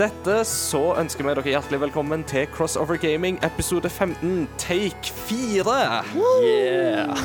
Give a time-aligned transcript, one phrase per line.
[0.00, 5.74] dette så ønsker vi dere hjertelig velkommen til Crossover Gaming episode 15, take 4.
[6.40, 7.20] Yeah.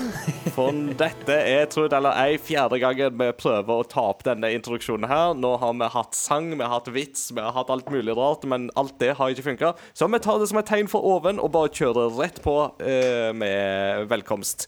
[0.51, 4.51] For dette er, tro det eller ei, fjerde gangen vi prøver å ta opp denne
[4.57, 5.31] introduksjonen her.
[5.39, 8.43] Nå har vi hatt sang, vi har hatt vits, vi har hatt alt mulig rart,
[8.43, 9.75] men alt det har ikke funka.
[9.95, 13.29] Så vi tar det som et tegn for oven og bare kjører rett på uh,
[13.31, 14.67] med velkomst.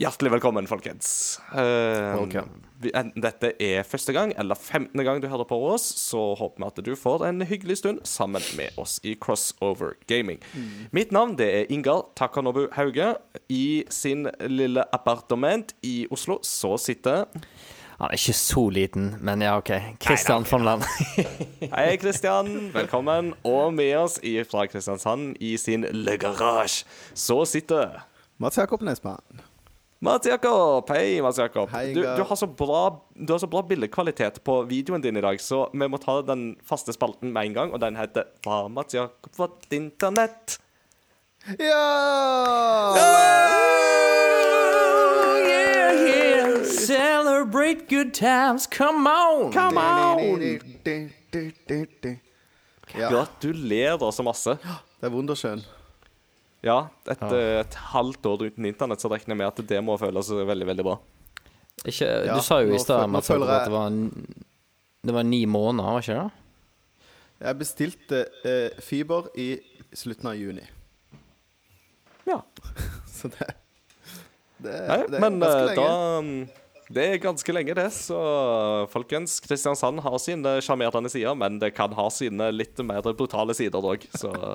[0.00, 1.40] Hjertelig velkommen, folkens.
[1.54, 2.69] Uh, Welcome.
[2.80, 5.04] Vi- Enten dette er første gang eller 15.
[5.04, 8.42] gang du hører på oss, så håper vi at du får en hyggelig stund sammen
[8.56, 10.40] med oss i Crossover Gaming.
[10.92, 13.14] Mitt navn det er Ingar Takanobu Hauge.
[13.48, 17.24] I sin lille appartement i Oslo så sitter
[18.00, 19.68] Han er ikke så liten, men ja, OK.
[20.00, 20.82] Kristian Fonland.
[21.74, 22.70] Hei, Kristian.
[22.72, 23.34] Velkommen.
[23.44, 24.14] Og med oss
[24.50, 26.84] fra Kristiansand i sin Le Garage
[27.14, 28.00] så sitter
[28.38, 29.20] Mats Jakob Nesmann.
[30.02, 30.88] Mats Jakob!
[30.88, 31.68] Hei, Mats Jakob.
[31.70, 35.20] Hei, Du, du, har så bra, du har så bra bildekvalitet på videoen din i
[35.20, 38.62] dag, så vi må ta den faste spalten med en gang, og den heter Hva
[38.72, 40.56] Mats Jakob fått internett?
[41.60, 42.96] Ja!
[45.20, 46.64] Oh, yeah, yeah.
[46.64, 49.52] Celebrate good times, come on!
[49.52, 50.40] Come on!
[52.96, 54.56] Ja, Gratulerer så masse.
[55.00, 55.60] det er wunderskjønn.
[56.64, 60.28] Ja, etter et halvt år uten internett, så regner jeg med at det må føles
[60.28, 60.98] veldig, veldig bra.
[61.88, 63.94] Ikke, Ja, du sa jo i stad at det var,
[65.00, 66.30] det var ni måneder, var ikke det?
[67.40, 69.54] Jeg bestilte eh, fiber i
[69.96, 70.66] slutten av juni.
[72.28, 72.42] Ja.
[73.16, 73.48] Så det,
[74.60, 75.80] det, Nei, det er men ganske eh, lenge.
[75.80, 77.88] da mm, Det er ganske lenge, det.
[77.96, 78.20] Så
[78.92, 83.88] folkens, Kristiansand har sine sjarmerende sider, men det kan ha sine litt mer brutale sider
[83.94, 84.34] òg, så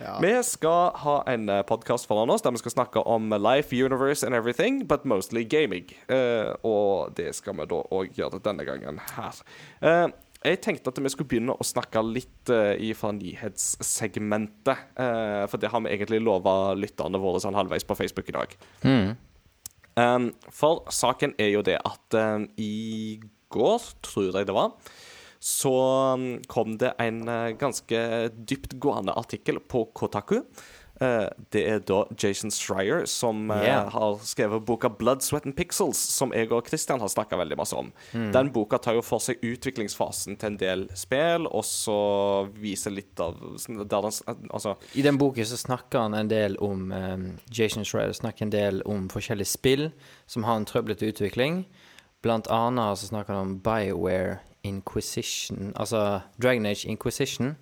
[0.00, 0.16] Ja.
[0.24, 4.34] Vi skal ha en podkast foran oss der vi skal snakke om life, universe and
[4.34, 5.90] everything, but mostly gaming.
[6.08, 9.40] Uh, og det skal vi da òg gjøre denne gangen her.
[9.84, 10.08] Uh,
[10.40, 14.86] jeg tenkte at vi skulle begynne å snakke litt uh, fra nyhetssegmentet.
[14.96, 18.56] Uh, for det har vi egentlig lova lytterne våre sånn halvveis på Facebook i dag.
[20.00, 23.20] Um, for saken er jo det at um, i
[23.52, 24.72] går, tror jeg det var,
[25.40, 25.72] så
[26.14, 30.42] um, kom det en uh, ganske dyptgående artikkel på Kotaku.
[31.00, 33.88] Uh, det er da Jason Schreier som uh, Yeah.
[33.88, 37.76] har skrevet boka 'Blood, Sweat and Pixels', som jeg og Christian har snakka veldig masse
[37.76, 37.88] om.
[38.12, 41.96] Den boka tar jo for seg utviklingsfasen til en del spill, og så
[42.52, 46.92] viser litt av der den, Altså I den boka så snakker han en del om
[46.92, 49.88] um, Jason Schreier snakker en del om forskjellige spill
[50.26, 51.64] som har en trøblete utvikling.
[52.20, 57.56] Blant annet så snakker han om BioWare Inquisition, altså Dragon Age Inquisition,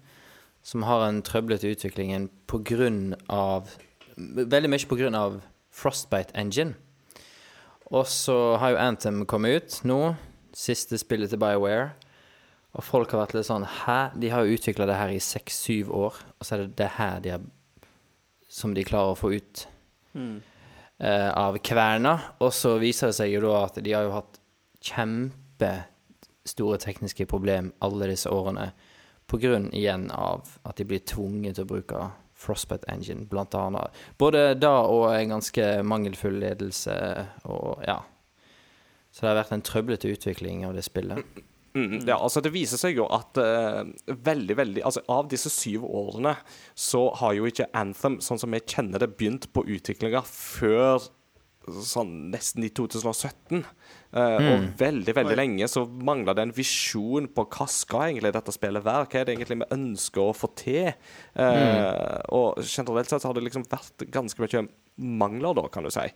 [0.63, 3.71] som har en trøblete utvikling på grunn av
[4.19, 5.37] Veldig mye på grunn av
[5.71, 6.75] Frostbite Engine.
[7.95, 9.99] Og så har jo Anthem kommet ut nå,
[10.51, 11.93] siste spillet til BioWare.
[12.77, 14.19] Og folk har vært litt sånn Hæ?
[14.19, 17.23] De har jo utvikla det her i seks-syv år, og så er det det her
[17.25, 17.47] de har
[18.49, 19.65] Som de klarer å få ut
[20.17, 22.15] eh, av kverna.
[22.41, 24.41] Og så viser det seg jo da at de har jo hatt
[26.49, 28.73] kjempestore tekniske problem alle disse årene.
[29.29, 33.91] Grunn igjen av at de blir tvunget til å bruke Frostbite Engine, blant annet.
[34.17, 36.95] Både da og en ganske mangelfull ledelse
[37.45, 38.01] og ja.
[39.11, 41.21] Så det har vært en trøblete utvikling av det spillet.
[41.75, 45.85] Mm, ja, altså Det viser seg jo at uh, veldig, veldig Altså Av disse syv
[45.85, 46.33] årene
[46.73, 51.05] så har jo ikke Anthem, sånn som vi kjenner det, begynt på utviklinga før
[51.69, 53.65] sånn nesten i 2017.
[54.15, 55.37] Eh, Og veldig, veldig Oi.
[55.37, 59.05] lenge så mangla det en visjon på hva skal egentlig dette spillet være?
[59.07, 60.95] Hva er det egentlig vi ønsker å få til?
[61.37, 65.91] Eh, Og generelt sett så har det liksom vært ganske mye mangler, da, kan du
[65.91, 66.07] si.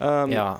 [0.00, 0.58] Um, Ja.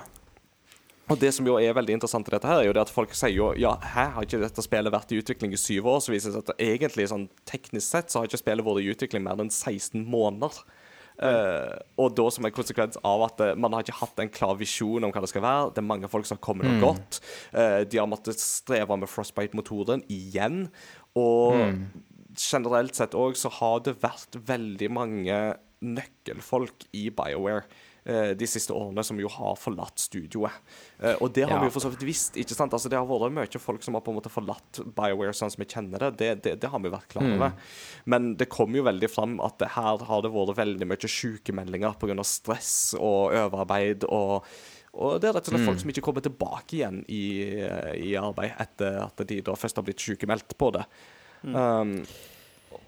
[1.10, 3.12] og det som jo er veldig interessant i dette her, er jo det at folk
[3.12, 6.00] sier jo ja, her har ikke dette spillet vært i utvikling i syv år.
[6.00, 8.94] Så viser det seg at egentlig sånn teknisk sett så har ikke spillet vært i
[8.94, 10.62] utvikling mer enn 16 måneder.
[11.20, 14.56] Eh, og da som en konsekvens av at uh, man har ikke hatt en klar
[14.60, 15.72] visjon om hva det skal være.
[15.74, 17.20] Det er mange folk som har kommet og gått.
[17.52, 20.66] Uh, de har måttet streve med Frostbite-motoren igjen.
[21.18, 21.58] Og
[22.38, 25.38] generelt sett òg så har det vært veldig mange
[25.82, 30.50] nøkkelfolk i BioWare eh, de siste årene som jo har forlatt studioet.
[31.00, 31.60] Eh, og det har Ja.
[31.60, 32.34] vi jo for så vidt visst.
[32.36, 32.72] ikke sant?
[32.74, 35.62] Altså Det har vært mye folk som har på en måte forlatt BioWare sånn som
[35.62, 36.16] vi kjenner det.
[36.18, 37.52] Det, det, det har vi vært klar over.
[38.06, 41.94] Men det kom jo veldig fram at det, her har det vært veldig mye sykemeldinger
[41.98, 42.24] pga.
[42.24, 44.04] stress og overarbeid.
[44.10, 44.44] og
[44.94, 47.22] og det er rett og slett folk som ikke kommer tilbake igjen i,
[47.96, 50.82] i arbeid etter at de da først har blitt sykemeldt på det.
[51.44, 52.04] Um,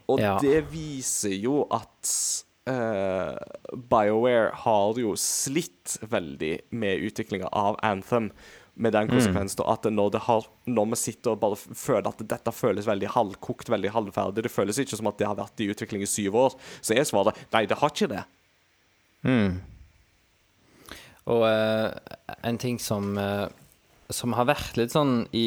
[0.07, 0.39] og Ja.
[0.39, 3.33] det viser jo at eh,
[3.73, 8.33] BioWare har jo slitt veldig med utviklinga av Anthem.
[8.77, 9.69] med den konsekvens mm.
[9.71, 13.93] at når, har, når vi sitter og bare føler at dette føles veldig halvkokt, veldig
[13.95, 16.57] halvferdig Det føles ikke som at det har vært i utvikling i syv år.
[16.83, 18.25] Så er svaret nei, det har ikke det.
[19.23, 19.61] Mm.
[21.31, 21.95] Og uh,
[22.43, 23.47] en ting som, uh,
[24.11, 25.47] som har vært litt sånn i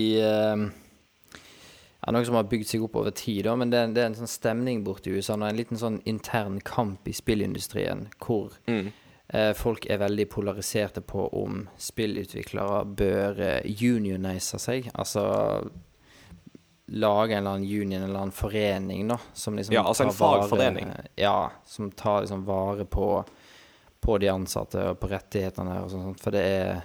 [2.05, 4.05] ja, Noe som har bygd seg opp over tid, da, men det, er- det er
[4.11, 5.47] en sånn stemning borti USA nå.
[5.49, 8.91] En liten sånn intern kamp i spillindustrien hvor Mm.
[9.33, 14.91] eh, folk er veldig polariserte på om spillutviklere bør eh, unionise seg.
[14.95, 15.69] Altså
[16.89, 19.17] lage en eller annen union, eller annen forening, da.
[19.33, 20.93] Som liksom Ja, altså en tar vare- fagforening.
[21.17, 23.25] Ja, som tar liksom vare på,
[23.99, 26.19] på de ansatte og på rettighetene og sånt.
[26.23, 26.81] For det er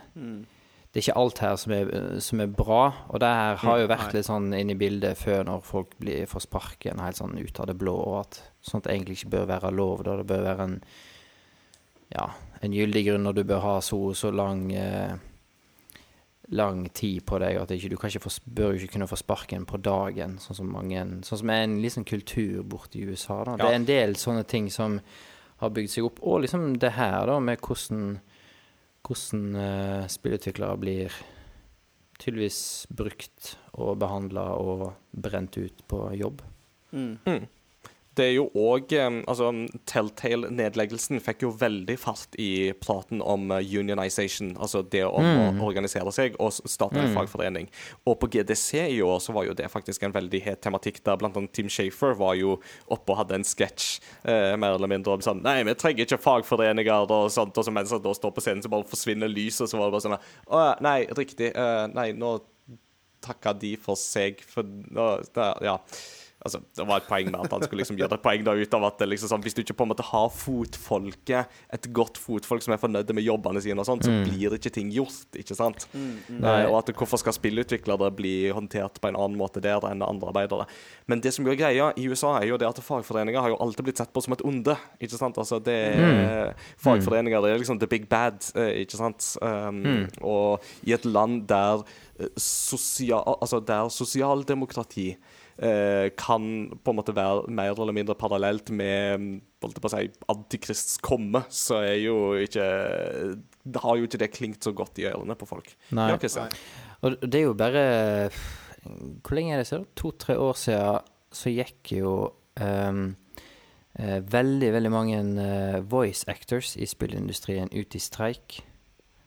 [0.93, 1.91] det er ikke alt her som er,
[2.21, 2.83] som er bra.
[3.09, 6.29] Og det her har jo vært litt sånn inne i bildet før når folk blir
[6.29, 9.73] får sparken helt sånn ut av det blå, og at sånt egentlig ikke bør være
[9.73, 10.03] lov.
[10.05, 10.79] Da det bør være en
[12.13, 12.27] ja,
[12.61, 15.15] en gyldig grunn, når du bør ha så så lang eh,
[16.53, 19.65] lang tid på deg at ikke, du kan ikke få, bør ikke kunne få sparken
[19.69, 23.41] på dagen, sånn som mange Sånn som er en liksom kultur borte i USA.
[23.49, 23.57] Da.
[23.57, 25.01] Det er en del sånne ting som
[25.63, 28.19] har bygd seg opp, og liksom det her da med hvordan
[29.13, 31.17] hvordan eh, spillutviklere blir
[32.23, 36.43] tydeligvis brukt og behandla og brent ut på jobb.
[36.93, 37.49] Mm.
[38.17, 39.49] Det er jo òg Altså,
[39.89, 45.25] Telltale-nedleggelsen fikk jo veldig fart i praten om eh, unionization, altså det om
[45.61, 47.69] å organisere seg og starte en fagforening.
[48.09, 51.19] Og på GDC i år så var jo det faktisk en veldig het tematikk, der
[51.21, 52.59] blant annet Tim Shafer var jo
[52.93, 56.21] oppe og hadde en sketsj, eh, mer eller mindre, om sånn Nei, vi trenger ikke
[56.23, 59.71] fagforeninger og sånt, og så mens han da står på scenen, så bare forsvinner lyset,
[59.71, 60.19] så var det bare sånn
[60.53, 61.53] Å nei, riktig.
[61.57, 62.37] Uh, nei, nå
[63.23, 65.79] takka de for seg, for uh, Ja.
[66.45, 68.75] Altså, Det var et poeng med at han skulle liksom gjøre et poeng da ut
[68.75, 72.65] av at liksom sånn, hvis du ikke på en måte har fotfolket, et godt fotfolk
[72.65, 75.29] som er fornøyde med jobbene sine, og sånt, så blir ikke ting gjort.
[75.39, 75.87] ikke sant?
[75.95, 80.03] Mm, Eh, og at hvorfor skal spillutviklere bli håndtert på en annen måte der enn
[80.03, 80.67] andre arbeidere?
[81.07, 83.59] Men det som gjør er greia i USA, er jo det at fagforeninger har jo
[83.63, 84.77] alltid blitt sett på som et onde.
[85.01, 85.39] ikke sant?
[85.39, 89.37] Altså, det er, Fagforeninger det er liksom the big bad, eh, ikke sant?
[89.43, 91.85] Um, Og i et land der
[92.19, 95.17] eh, sosial, altså der sosialdemokrati
[96.19, 96.45] kan
[96.83, 100.97] på en måte være mer eller mindre parallelt med mm, holdt på å si, antikrists
[101.05, 102.67] komme, så er jo ikke
[103.63, 105.71] Det har jo ikke det klingt så godt i ørene på folk.
[105.95, 106.09] Nei.
[106.15, 106.49] Ja, Nei.
[107.03, 107.85] Og det er jo bare
[108.83, 109.89] Hvor lenge er det siden?
[109.99, 112.11] To-tre år siden så gikk jo
[112.61, 113.05] um,
[113.97, 118.59] eh, veldig, veldig mange eh, voice actors i spillindustrien ut i streik.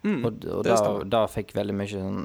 [0.05, 0.75] Mm, og og da,
[1.09, 2.19] da fikk veldig mye sånn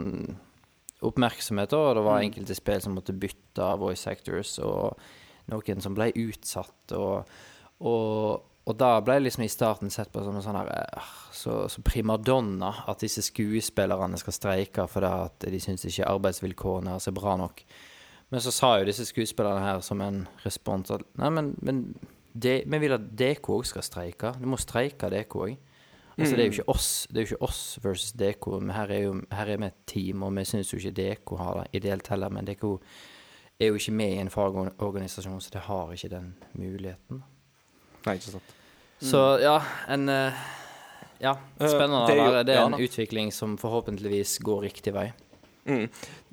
[1.03, 2.09] oppmerksomhet, og det Mm.
[2.11, 4.97] var enkelte spill som måtte bytte voice actors, og
[5.51, 7.27] noen som ble utsatt, og,
[7.81, 11.09] og, og da ble jeg liksom i starten sett på som en sånn her eh,
[11.33, 16.99] så, så primadonna at disse skuespillerne skal streike fordi at de syns ikke arbeidsvilkårene er
[17.03, 17.65] så bra nok.
[18.31, 21.81] Men så sa jo disse skuespillerne her som en respons at nei, men, men
[22.33, 24.35] de, vi vil at DK òg skal streike.
[24.39, 25.57] Du må streike DK òg.
[26.19, 28.47] Altså, det er jo ikke oss Det er jo ikke oss versus DK.
[28.61, 31.37] Men her er, jo, her er vi et team, og vi syns jo ikke DK
[31.39, 32.29] har det ideelt heller.
[32.29, 32.65] Men DK
[33.61, 37.23] er jo ikke med i en fagorganisasjon, så det har ikke den muligheten.
[38.07, 38.55] Nei, ikke sant.
[39.01, 40.33] Så ja, en eh,
[41.21, 41.71] Ja, spennende.
[41.77, 42.07] spennende.
[42.07, 45.13] det er jo- det, er en utvikling som forhåpentligvis går riktig vei.
[45.67, 45.89] Mm.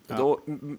[0.08, 0.28] Da,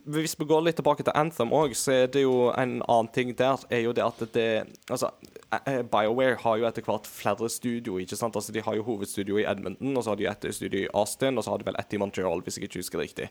[0.08, 3.34] hvis vi går litt tilbake til Anthem òg, så er det jo en annen ting
[3.36, 3.60] der.
[3.70, 5.10] er jo det at det Altså,
[5.52, 7.98] eh, BioWare har jo etter hvert flere studio.
[7.98, 8.36] ikke sant?
[8.36, 11.36] Altså, De har jo hovedstudio i Edmonton, og så har de et studio i Austin,
[11.36, 13.28] og så har de vel ett i Montreal, hvis jeg ikke husker riktig.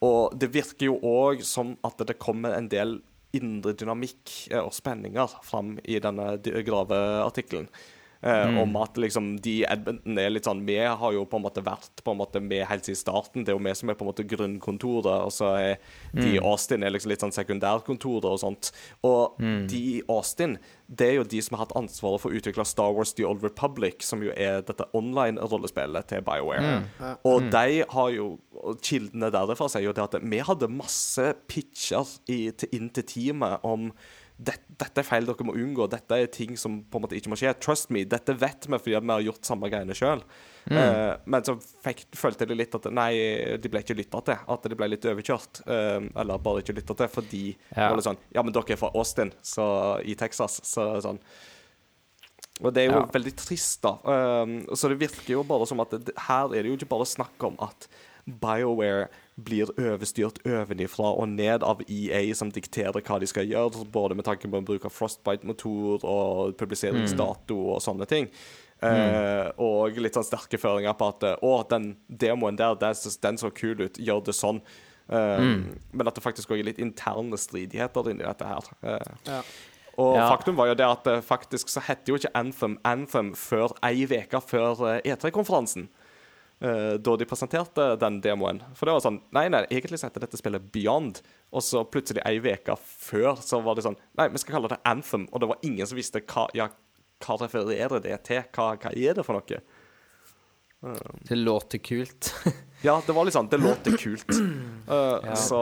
[0.00, 3.00] Og det virker jo òg som at det kommer en del
[3.34, 7.68] indre dynamikk eh, og spenninger fram i denne grave graveartikkelen.
[8.24, 11.60] Eh, Om at liksom de Edmonton er litt sånn Vi har jo på en måte
[11.64, 13.44] vært på en måte med helt siden starten.
[13.44, 15.74] Det er jo vi som er på en måte grunnkontoret, og så er
[16.16, 18.70] de i Austin er liksom litt sånn sekundærkontoret og sånt.
[19.04, 19.36] Og
[19.68, 20.56] de i Austin,
[20.88, 23.44] det er jo de som har hatt ansvaret for å utvikle Star Wars The Old
[23.44, 26.74] Republic, som jo er dette online-rollespillet til BioWare.
[27.28, 28.30] Og de har jo
[28.80, 33.64] Kildene derfra sier jo det at vi hadde masse pitcher i, til, inn til teamet
[33.66, 33.90] om
[34.36, 35.86] dette, dette er feil dere må unngå.
[35.90, 37.52] Dette er ting som på en måte ikke må skje.
[37.62, 40.24] Trust me, dette vet vi fordi vi har gjort samme greiene sjøl.
[40.70, 43.12] men så fikk, følte de litt at nei,
[43.60, 44.38] de ble ikke lytta til.
[44.50, 45.62] At de ble litt overkjørt.
[45.68, 47.42] Uh, eller bare ikke lytta til fordi
[47.76, 47.90] Ja.
[47.94, 51.20] var sånn Ja, men dere er fra Austin, så, i Texas, så sånn.
[52.62, 53.06] Og det er jo Ja.
[53.06, 53.94] veldig trist, da.
[54.02, 57.06] Uh, så det virker jo bare som at det, her er det jo ikke bare
[57.06, 57.86] snakk om at
[58.26, 64.14] BioWare blir overstyrt ovenifra og ned av EA, som dikterer hva de skal gjøre, både
[64.14, 68.28] med tanke på bruk av Frostbite-motor og publiseringsdato og sånne ting.
[68.84, 73.50] Eh, og litt sånn sterke føringer på at Å, den demoen der, den, den så
[73.54, 73.98] kul ut.
[73.98, 74.60] Gjør det sånn.
[75.08, 75.44] Eh,
[75.92, 78.68] Men at det faktisk også er litt interne stridigheter inni dette her.
[78.84, 79.40] Uh, Ja.
[79.96, 80.28] og Ja.
[80.30, 84.04] faktum var jo det at eh, faktisk så heter jo ikke Anthem Anthem før ei
[84.04, 85.88] uke før eh, E3-konferansen.
[86.60, 88.62] Eh, da de presenterte den demoen.
[88.78, 91.20] For det var sånn Nei, nei, egentlig så heter dette spillet Beyond.
[91.54, 94.82] Og så plutselig ei uke før så var det sånn Nei, vi skal kalle det
[94.88, 95.28] Anthem.
[95.32, 96.68] Og det var ingen som visste hva, ja,
[97.24, 98.42] hva refererer det til.
[98.54, 99.62] Hva, hva er det for noe?
[101.24, 102.34] Det låter kult.
[102.84, 104.28] Ja, det var litt sånn Det låter kult.
[104.28, 105.36] Uh, Ja.
[105.40, 105.60] Så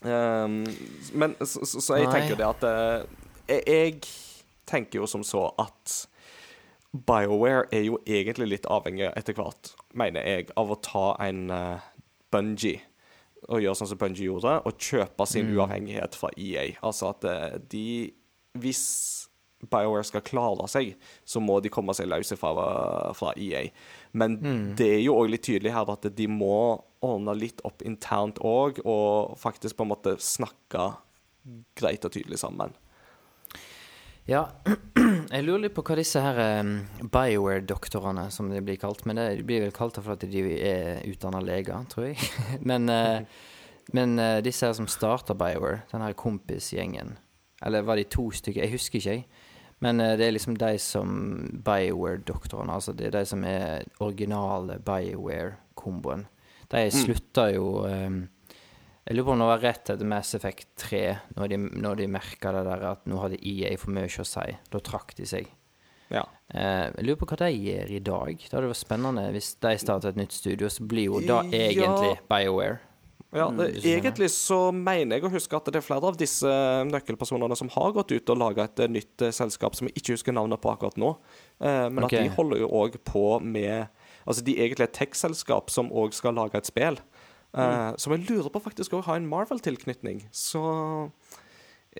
[0.00, 0.62] um,
[1.12, 2.14] Men så, så, så jeg Nei.
[2.14, 2.64] tenker jo det at
[3.50, 3.98] jeg, jeg
[4.64, 5.98] tenker jo som så at
[6.92, 11.84] BioWare er jo egentlig litt avhengig etter hvert, mener jeg, av å ta en uh,
[12.32, 12.82] Bungie
[13.48, 16.68] og gjøre sånn som Bungie gjorde, og kjøpe sin uavhengighet fra EA.
[16.84, 18.12] Altså at uh, de
[18.60, 18.82] Hvis
[19.62, 20.92] BioWare skal klare seg,
[21.24, 22.52] så må de komme seg løse fra,
[23.16, 23.62] fra EA.
[24.12, 24.36] Men
[24.76, 28.82] det er jo òg litt tydelig her at de må ordne litt opp internt òg,
[28.84, 30.90] og faktisk på en måte snakke
[31.78, 32.74] greit og tydelig sammen.
[34.30, 34.44] Ja,
[35.34, 39.42] jeg lurer litt på hva disse her um, Bioware-doktorene, som de blir kalt Men det
[39.48, 42.30] blir vel kalt det fordi de er utdanna leger, tror jeg.
[42.70, 43.24] men eh,
[43.92, 47.16] men eh, disse her som starta Bioware, den her kompisgjengen
[47.62, 48.62] Eller var de to stykker?
[48.62, 49.26] Jeg husker ikke, jeg.
[49.80, 51.10] Men eh, det er liksom de som
[51.64, 52.72] Bioware-doktorene.
[52.72, 56.26] Altså det er de som er originale Bioware-komboen.
[56.72, 58.22] De slutta jo um,
[59.02, 61.02] Jeg lurer på om det var rett etter Mass Effect 3,
[61.34, 64.46] når de, når de merka det der at nå hadde EA for mye å si.
[64.70, 65.50] Da trakk de seg.
[66.12, 66.22] Ja.
[66.52, 68.30] Eh, jeg lurer på hva de gjør i dag.
[68.36, 71.50] Det hadde vært spennende hvis de starter et nytt studio, så blir jo da Ja.
[71.66, 72.78] egentlig BioWare.
[73.32, 76.48] Ja, det, mm, egentlig så mener jeg å huske at det er flere av disse
[76.84, 80.18] nøkkelpersonene som har gått ut og laga et eh, nytt eh, selskap som jeg ikke
[80.18, 81.14] husker navnet på akkurat nå.
[81.64, 82.20] Eh, men okay.
[82.20, 83.88] at de holder jo òg på med
[84.22, 86.94] Altså, de er egentlig et tech-selskap som òg skal lage et spill.
[87.54, 90.22] Eh, Som jeg lurer på faktisk òg har en Marvel-tilknytning.
[90.32, 90.62] Så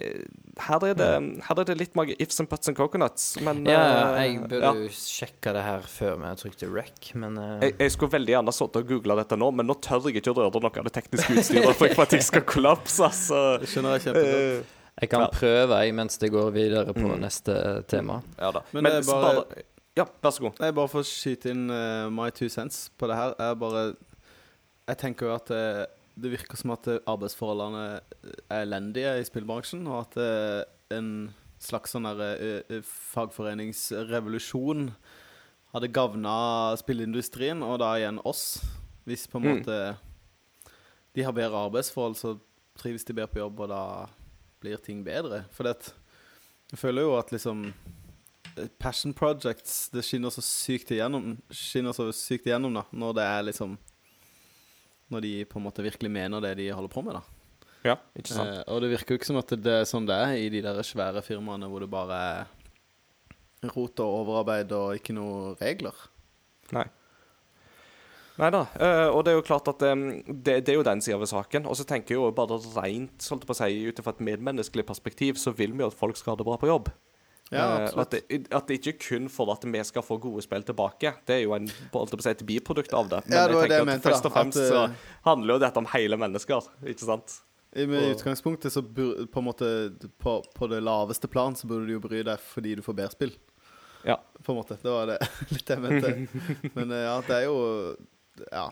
[0.01, 0.23] eh,
[0.69, 1.09] her, er det,
[1.47, 4.39] her er det litt mange ifs and puts and coconuts, men Ja, ja, eh, jeg
[4.47, 4.73] burde ja.
[4.73, 7.59] jo sjekke det her før vi trykte rec, men uh...
[7.63, 10.33] Jeg, jeg skulle veldig gjerne sittet og googla dette nå, men nå tør jeg ikke
[10.33, 13.11] å røre noe av det tekniske utstyret for at jeg skal kollapse.
[13.27, 14.79] Så, skjønner jeg kjempegodt.
[15.03, 15.29] jeg kan ja.
[15.35, 17.21] prøve jeg, mens det går videre på Mm.
[17.27, 17.59] neste
[17.93, 18.23] tema.
[18.41, 18.65] ja da.
[18.73, 20.57] Men Men, det er bare- bare Ja, vær så god.
[20.65, 23.83] Jeg bare får skyte inn uh, my two cents på det her, Jeg bare
[24.89, 25.85] Jeg tenker jo at eh,
[26.19, 27.85] det virker som at eh, arbeidsforholdene
[28.51, 30.65] er elendige i spillbransjen, og at eh,
[30.99, 31.11] en
[31.63, 34.89] slags sånn eh, eh, fagforeningsrevolusjon
[35.73, 36.35] hadde gavna
[36.77, 38.59] spilleindustrien, og da igjen oss.
[39.09, 39.53] Hvis på en Mm.
[39.57, 39.77] måte
[41.15, 42.39] de har bedre arbeidsforhold, så
[42.79, 44.07] trives de bedre på jobb, og da
[44.61, 45.45] blir ting bedre.
[45.53, 45.93] For det,
[46.71, 47.75] jeg føler jo at liksom
[48.57, 53.23] eh, Passion projects Det skinner så sykt igjennom Skinner så sykt igjennom da Når det
[53.27, 53.79] er liksom
[55.13, 57.23] Når de på en måte virkelig mener det de holder på med da
[57.85, 58.49] Ja, ikke sant?
[58.49, 60.65] eh, Og det virker jo ikke som at det er sånn det er I de
[60.65, 65.97] der svære firmaene Hvor det bare er Rot og overarbeid Og ikke noe regler
[66.73, 66.87] Nei.
[68.41, 68.63] Nei da.
[68.81, 71.29] Uh, og det er jo klart at um, det, det er jo den sida ved
[71.29, 71.67] saken.
[71.69, 74.23] Og så tenker jeg jo bare rent holdt jeg på å si, ut ifra et
[74.25, 76.89] medmenneskelig perspektiv, så vil vi jo at folk skal ha det bra på jobb.
[77.53, 80.65] Ja, Eh, at, det, at det ikke kun for at vi skal få gode spill
[80.65, 81.15] tilbake.
[81.29, 83.23] Det er jo en, et biprodukt av det.
[83.29, 85.59] Men Ja, det jeg tenker jeg mente at først og fremst at, så eh, handler
[85.59, 87.41] jo dette om hele mennesker, ikke sant?
[87.73, 89.67] I utgangspunktet så bur, på måte
[90.21, 93.15] på, på det laveste plan Så burde du jo bry deg fordi du får bedre
[93.15, 93.33] spill
[94.05, 94.19] Ja.
[94.45, 95.17] På en måte, det var det
[95.55, 96.11] litt jeg mente
[96.75, 97.57] Men eh, ja, det er jo
[98.51, 98.67] Ja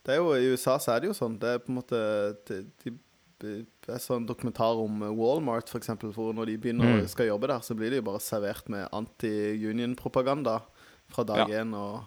[0.00, 2.00] Det er jo, i USA så er det jo sånn Det er på en måte
[2.48, 2.94] de, de,
[3.44, 7.08] En dokumentar om Walmart for eksempel For når de begynner Mm.
[7.08, 10.60] skal jobbe der Så blir de jo bare servert med anti-union-propaganda
[11.08, 11.62] Fra dag Ja.
[11.64, 12.04] og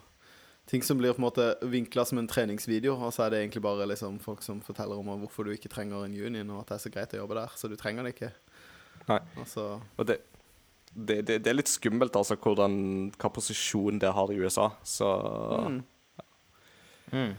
[0.66, 3.60] Ting som blir på en måte vinkla som en treningsvideo, og så er det egentlig
[3.62, 6.74] bare liksom folk som forteller om hvorfor du ikke trenger en union, og at det
[6.74, 7.48] er så greit å jobbe der.
[7.54, 8.30] Så du trenger det ikke.
[9.06, 9.18] Nei.
[9.36, 10.20] Altså, Og det,
[10.96, 14.70] det, det, det er litt skummelt, altså, hvordan, hva posisjon det har i USA.
[14.82, 15.04] Så
[15.68, 15.82] mm.
[17.12, 17.34] Mm.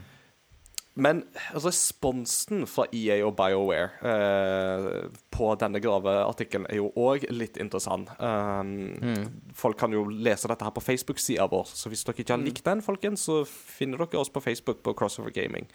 [0.95, 1.23] Men
[1.59, 8.13] responsen fra EA og BioWare eh, på denne graveartikkelen er jo òg litt interessant.
[8.19, 9.25] Um, Mm.
[9.55, 12.65] Folk kan jo lese dette her på Facebook-sida vår, så hvis dere ikke har likt
[12.65, 15.67] den, folkens, så finner dere oss på Facebook på Crossover Gaming.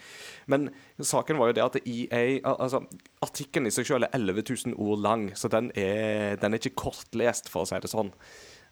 [0.50, 2.82] Men saken var jo det at EA Altså,
[3.24, 6.76] artikkelen i seg selv er 11 000 ord lang, så den er, den er ikke
[6.86, 8.12] kortlest, for å si det sånn.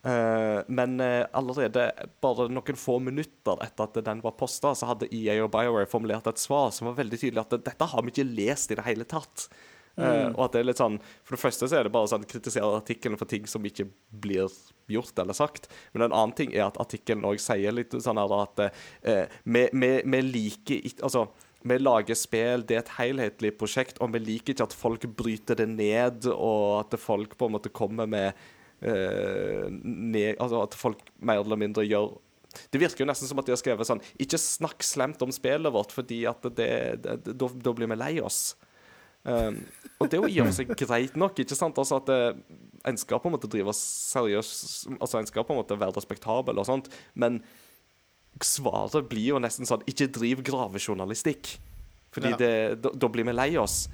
[0.03, 1.89] Eh, men eh, allerede
[2.23, 6.29] bare noen få minutter etter at den var posta, så hadde EA og BioWare formulert
[6.31, 9.09] et svar som var veldig tydelig at dette har vi ikke lest i det hele
[9.09, 9.49] tatt.
[9.99, 10.37] Mm.
[10.37, 12.69] og at det er litt sånn For det første så er det bare sånn kritisere
[12.71, 14.47] artikkelen for ting som ikke blir
[14.87, 15.67] gjort eller sagt.
[15.91, 19.65] Men en annen ting er at artikkelen òg sier litt sånn her at eh, vi,
[19.75, 21.27] vi, vi liker ikke Altså
[21.67, 25.59] vi lager spill, det er et helhetlig prosjekt, og vi liker ikke at folk bryter
[25.59, 28.47] det ned, og at folk på en måte kommer med eh,
[28.81, 32.13] ned, Altså at folk mer eller mindre gjør
[32.73, 35.73] Det virker jo nesten som at de har skrevet sånn Ikke snakk slemt om spillet
[35.75, 36.69] vårt, fordi at det,
[37.03, 38.57] det, det da, da blir vi lei oss.
[39.29, 39.59] Um,
[39.99, 41.77] og det er jo i og for seg greit nok, ikke sant?
[41.83, 42.19] Altså at det,
[42.89, 44.51] en skal på en måte drive seriøs
[44.95, 46.87] Altså en skal på en måte være respektabel og sånt,
[47.19, 47.41] men
[48.47, 51.57] svaret blir jo nesten sånn Ikke driv gravejournalistikk.
[52.15, 52.39] Fordi Ja.
[52.41, 52.53] det,
[52.87, 53.89] da, da blir vi lei oss.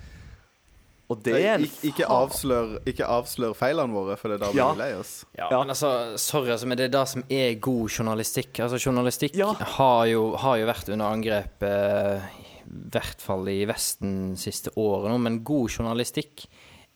[1.15, 4.51] Og det er en Ik ikke, avslør, ikke avslør feilene våre, for det er da
[4.53, 4.69] blir Ja.
[4.75, 5.13] vi lei oss.
[5.39, 5.59] Ja, Ja.
[5.63, 8.61] men altså, sorry, altså, men det er det som er god journalistikk.
[8.61, 9.53] Altså, journalistikk Ja.
[9.55, 12.21] har, jo, har jo vært under angrep, eh,
[12.65, 16.47] i hvert fall i Vesten siste året nå, men god journalistikk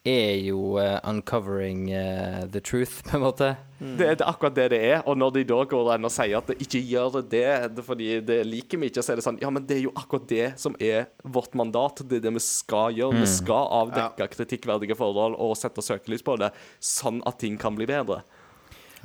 [0.09, 3.50] er jo uh, uncovering uh, the truth, på en måte.
[3.79, 5.03] Det er det er akkurat det det er.
[5.07, 7.45] Og når de da går inn og sier at det ikke gjør det,
[7.77, 9.95] det fordi det liker vi ikke, så er det sånn Ja, men det er jo
[9.95, 12.03] akkurat det som er vårt mandat.
[12.03, 13.23] Det er det vi skal gjøre.
[13.23, 16.50] Vi skal avdekke kritikkverdige forhold og sette søkelys på det,
[16.83, 18.25] sånn at ting kan bli bedre.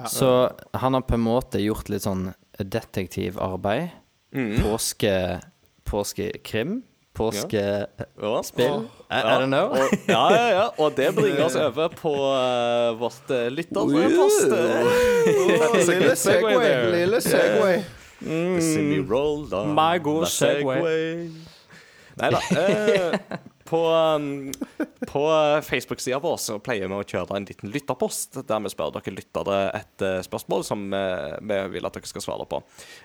[0.09, 3.91] Så han har på en måte gjort litt sånn detektivarbeid.
[4.63, 5.13] Påske
[5.85, 6.81] Påskekrim.
[7.13, 8.87] Påskespill.
[9.11, 9.69] I, I don't know.
[9.69, 10.67] Og, ja, ja, ja.
[10.77, 14.49] Og det bringer oss over på uh, vårt uh, lytterpost.
[15.89, 17.83] Lille Segway, lille Segway.
[19.51, 21.29] Down My god Segway.
[22.17, 22.39] Nei da.
[22.51, 23.19] Eh,
[23.69, 24.51] på um,
[25.13, 25.23] på
[25.63, 29.57] Facebook-sida vår så pleier vi å kjøre en liten lytterpost, der vi spør dere lyttere
[29.77, 32.61] et eh, spørsmål som eh, vi vil at dere skal svare på.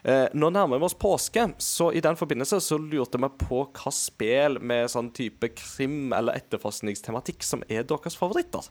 [0.09, 3.93] Eh, nå nærmer vi oss påske, så i den forbindelse så lurte vi på hva
[3.95, 8.71] spill med sånn type krim- eller etterforskningstematikk som er deres favoritter.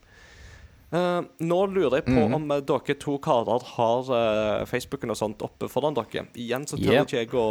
[0.87, 5.43] Eh, nå lurer jeg på om eh, dere to karer har uh, Facebooken og sånt
[5.43, 6.27] oppe foran dere.
[6.39, 7.09] Igjen så tør Yep.
[7.09, 7.47] ikke jeg å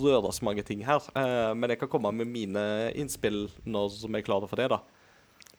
[0.00, 2.62] røre så mange ting her, uh, men jeg kan komme med mine
[2.96, 4.80] innspill når vi er klare for det, da.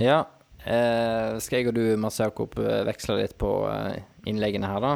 [0.02, 0.20] Ja.
[0.62, 2.54] Eh, skal jeg og du, Mats Jakob,
[2.86, 3.50] veksle litt på
[4.30, 4.92] innleggene her, da?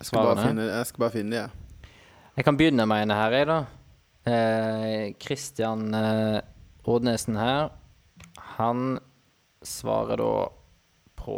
[0.00, 1.90] Jeg skal finne, jeg skal bare finne de, jeg.
[2.38, 3.58] Jeg kan begynne med en her, jeg, da.
[5.20, 6.40] Kristian Christian
[6.88, 7.68] Oddnesen her.
[8.56, 8.96] Han
[9.60, 10.32] svarer da
[11.20, 11.36] på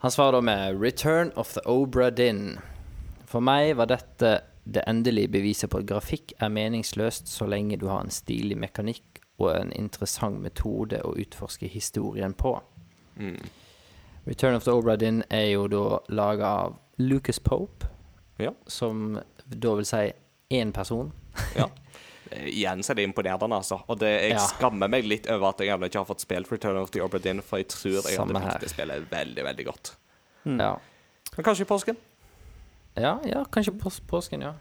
[0.00, 2.58] Han svarer da med 'Return of the Obra Dinn'.
[3.26, 7.86] For meg var dette det endelige beviset på at grafikk er meningsløst så lenge du
[7.88, 12.60] har en stilig mekanikk og en interessant metode å utforske historien på.
[14.26, 17.86] Return of the Obra Dinn er jo da laga av Lucas Pope,
[18.38, 18.50] Ja.
[18.66, 20.12] som da vil si
[20.50, 21.12] én person.
[21.56, 21.66] ja.
[22.30, 23.80] Eh, Igjen så er det imponerende, altså.
[23.88, 24.46] Og det, jeg Ja.
[24.46, 27.42] skammer meg litt over at jeg ikke har fått spilt Return of the Obra Dinn,
[27.42, 29.94] for jeg tror jeg Samme hadde likt det spillet veldig, veldig godt.
[30.46, 30.76] Ja.
[31.36, 31.96] Men kanskje i påsken?
[32.96, 34.54] ja, ja, kanskje pås påsken, ja.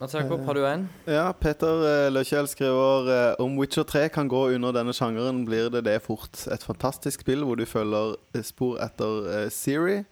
[0.00, 0.88] Mats Jakob, har du en?
[1.06, 5.70] Ja, Peter eh, Løkjell skriver eh, om Witcher 3 kan gå under denne sjangeren, blir
[5.70, 6.46] det det fort.
[6.50, 10.04] Et fantastisk spill hvor du følger eh, spor etter eh, Siri.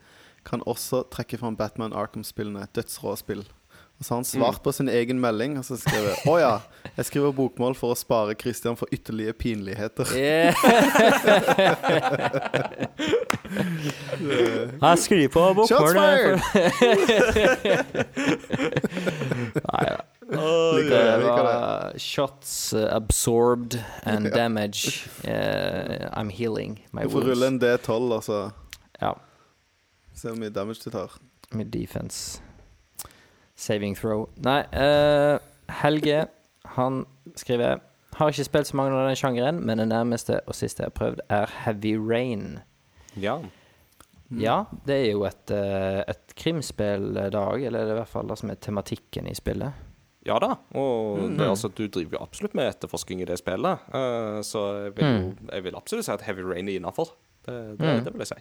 [0.47, 2.67] Kan også trekke fram Batman Arkham-spillene.
[2.75, 3.43] Dødsrå spill.
[4.03, 6.55] Og så har han svart på sin egen melding og så skrevet Å ja,
[6.97, 10.11] jeg skriver bokmål for å spare Christian for ytterligere pinligheter.
[14.83, 16.41] Jeg skriver på Shots fired!
[19.63, 19.97] Nei da.
[20.33, 21.27] Oh, det, Det det.
[21.29, 25.09] var shots absorbed and damage.
[25.25, 28.51] Uh, I'm healing my Du får rulle en D12, altså.
[29.01, 29.13] Ja.
[30.15, 31.11] se hvor mye damage du tar.
[31.53, 32.43] Med defense.
[33.63, 34.27] Saving throw.
[34.43, 35.39] Nei, uh,
[35.83, 36.25] Helge,
[36.75, 37.05] han
[37.39, 37.79] skriver
[38.19, 40.97] Har ikke spilt så mange av den sjangeren, men det nærmeste og siste jeg har
[40.99, 42.59] prøvd, er Heavy Rain.
[43.17, 43.39] Ja.
[44.33, 48.09] Ja, det er jo et, eh, et krimspill, eh, Dag, eller det er i hvert
[48.13, 49.73] fall det som er tematikken i spillet.
[50.25, 50.55] Ja da.
[50.75, 51.37] Og Mm.
[51.39, 53.79] det, er altså, du driver jo absolutt med etterforsking i det spillet.
[53.93, 55.49] Uh, så jeg vil, mm.
[55.53, 57.13] jeg vil absolutt si at Heavy Rain er innafor.
[57.47, 58.05] Det, det, Mm.
[58.05, 58.41] det vil jeg si.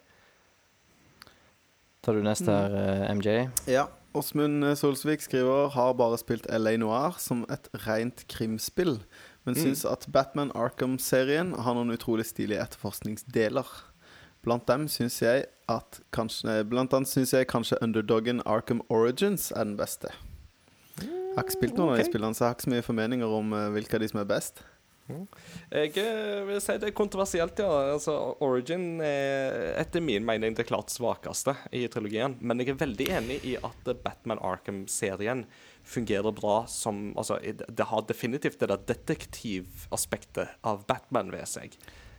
[2.03, 3.49] Tar du neste her, MJ?
[3.67, 3.85] Ja.
[4.13, 8.97] Åsmund Solsvik skriver har bare spilt LA Noir som et rent krimspill,
[9.47, 13.69] men syns at Batman Arkham-serien har noen utrolig stilige etterforskningsdeler.
[14.43, 19.63] Blant dem syns jeg at kanskje Blant annet syns jeg kanskje underdoggen Arkham Origins er
[19.69, 20.11] den beste.
[20.97, 23.35] Jeg har ikke spilt noen av de spillene, så jeg har ikke så mye formeninger
[23.39, 24.63] om eh, hvilke av de som er best.
[25.09, 27.69] Jeg eh, vil si det er kontroversielt, ja.
[27.95, 32.37] Altså, Origin er etter min mening det klart svakeste i trilogien.
[32.39, 35.45] Men jeg er veldig enig i at Batman Arkham-serien
[35.87, 41.75] fungerer bra som Altså, det det har definitivt det der detektivaspektet av Batman ved seg.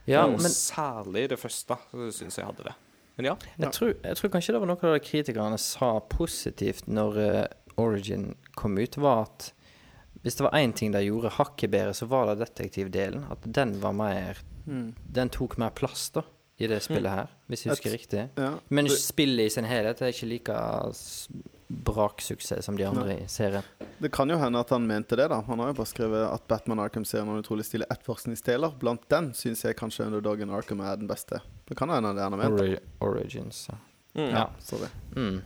[0.09, 1.79] Ja, men særlig det første
[2.11, 2.75] syns jeg hadde det.
[3.17, 3.35] Men ja.
[3.61, 7.43] jeg tror, jeg tror kanskje det var noe av det kritikerne sa positivt når uh,
[7.81, 9.53] Origin kom ut, var at
[10.23, 13.25] hvis det var én ting de gjorde hakket bedre, så var det detektivdelen.
[13.31, 14.39] At den var mer
[15.13, 16.23] Den tok mer plass, da,
[16.63, 18.29] i det spillet her, hvis jeg husker Et- riktig.
[18.39, 18.53] Ja.
[18.71, 20.55] Men spillet i sin helhet er ikke like
[21.73, 23.63] braksuksess som de andre i serien.
[23.99, 25.41] det kan jo hende at han mente det, da.
[25.41, 28.75] Han har jo bare skrevet at Batman Arkham-serien har en utrolig stille etterforskningsdeler.
[28.79, 31.41] Blant den syns jeg kanskje Underdogen Arkham er den beste.
[31.67, 32.61] Det kan hende det han har ment.
[32.61, 33.69] Ori Origins.
[33.71, 33.79] ja.
[34.15, 34.29] Mm.
[34.31, 34.47] Ja.
[34.61, 34.89] Sorry.
[35.17, 35.43] Mm.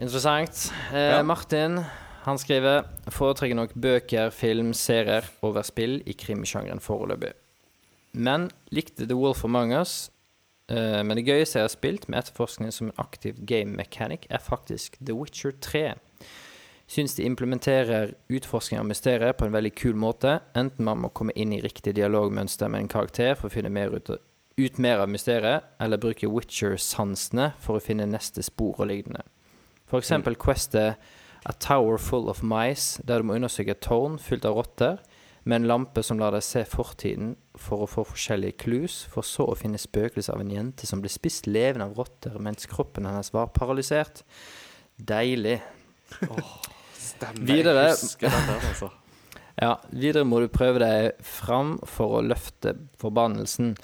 [0.00, 0.72] Interessant.
[0.92, 1.22] Eh, Ja.
[1.22, 1.80] Martin
[2.24, 7.32] han skriver foretrekker nok bøker, film, serier over spill i krimsjangeren foreløpig.
[8.12, 10.10] Men likte The Wolf Among Us.
[10.70, 14.42] Uh, men det gøyeste jeg har spilt med etterforskning som en aktiv game mechanic, er
[14.42, 15.94] faktisk The Witcher 3.
[16.90, 20.40] Syns de implementerer utforsking av mysteriet på en veldig kul måte.
[20.58, 23.94] Enten man må komme inn i riktig dialogmønster med en karakter for å finne mer
[23.94, 24.10] ut,
[24.58, 29.22] ut mer av mysteriet, eller bruke Witcher-sansene for å finne neste spor og lignende.
[29.86, 30.98] For eksempel questet
[31.48, 35.00] A Tower Full of Mice, der du må undersøke et tårn fylt av rotter,
[35.48, 39.46] med en lampe som lar deg se fortiden for å få forskjellige clues, for så
[39.48, 43.32] å finne spøkelset av en jente som ble spist levende av rotter mens kroppen hennes
[43.32, 44.20] var paralysert.
[45.00, 45.58] Deilig.
[47.00, 47.46] Stemmer.
[47.48, 47.86] Videre.
[47.88, 48.90] Jeg husker den der, altså.
[49.60, 53.74] Ja, videre må du prøve deg fram for å løfte forbannelsen.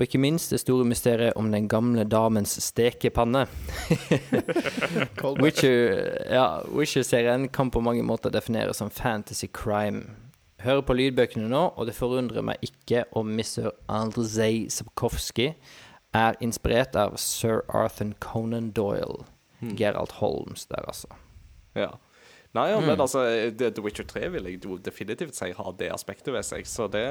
[0.00, 3.42] Og ikke minst det store mysteriet om den gamle damens stekepanne.
[5.42, 10.06] Witcher, ja, Witcher-serien kan på mange måter defineres som fantasy crime.
[10.64, 13.74] Hører på lydbøkene nå, og det forundrer meg ikke om Mr.
[13.92, 15.50] Andrzej Sapkowski
[16.16, 19.26] er inspirert av sir Arthur Conan Doyle.
[19.76, 21.12] Gerald Holmes der, altså.
[21.76, 21.90] Ja.
[22.52, 22.86] Nei, ja, Mm.
[22.88, 23.20] men altså,
[23.54, 26.64] The Witcher 3 vil jeg definitivt si har det aspektet ved seg.
[26.66, 27.04] Så det,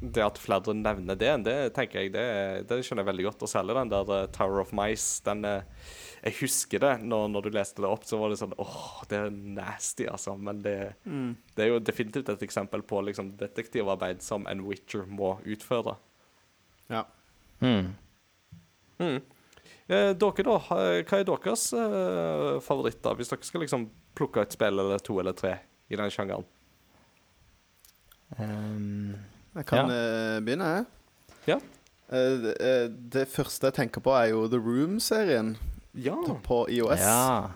[0.00, 3.42] det at flere nevner det, det tenker jeg, det, det skjønner jeg veldig godt.
[3.44, 5.20] Og særlig den der eh, Tower of Mice.
[5.26, 5.66] Den, eh,
[6.24, 9.18] jeg husker det når, når du leste det opp, så var det sånn åh, det
[9.20, 10.38] er nasty, altså.
[10.40, 15.34] Men det, det er jo definitivt et eksempel på liksom, detektivarbeid som en Witcher må
[15.44, 15.98] utføre.
[16.88, 17.04] Ja.
[17.60, 17.92] Mm.
[18.96, 19.20] Mm.
[19.92, 20.78] Eh, dere da, hva
[21.18, 25.56] er deres eh, favoritter, hvis dere skal liksom plukke et spill eller to eller tre
[25.92, 26.46] i den sjangeren?
[28.38, 29.14] Um,
[29.52, 30.40] Jeg kan ja.
[30.40, 30.86] begynne, jeg.
[31.50, 31.58] Ja.
[32.12, 35.56] Eh, det, eh, det første jeg tenker på, er jo The Room-serien
[35.94, 36.16] Ja.
[36.44, 37.00] på IOS.
[37.00, 37.50] ja.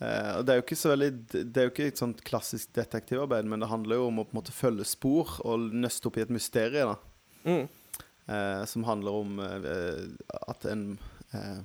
[0.00, 2.70] Eh, og det er jo ikke så veldig Det er jo ikke et sånt klassisk
[2.72, 6.16] detektivarbeid, men det handler jo om å på en måte følge spor og nøste opp
[6.16, 6.94] i et mysterium.
[7.44, 7.68] Mm.
[8.30, 10.06] Eh, som handler om eh,
[10.48, 10.98] at en
[11.34, 11.60] eh,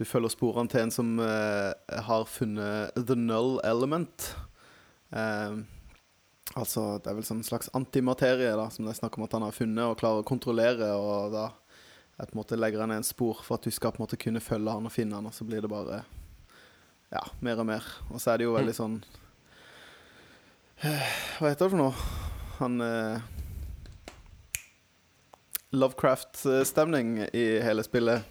[0.00, 1.76] Du følger sporene til en som uh,
[2.08, 4.30] har funnet the null element.
[5.12, 5.60] Uh,
[6.56, 9.44] altså, det er vel sånn slags antimaterie da, som det er snakk om at han
[9.44, 10.88] har funnet og klarer å kontrollere.
[10.96, 11.50] Og da
[12.16, 14.20] på en måte legger han ned en spor for at du skal på en måte
[14.20, 16.00] kunne følge han og finne han, og så blir det bare
[17.12, 17.92] ja, mer og mer.
[18.08, 18.96] Og så er det jo veldig sånn
[20.84, 22.08] eh, Hva heter det for noe?
[22.60, 23.28] Han eh,
[25.76, 28.24] Lovecraft-stemning i hele spillet.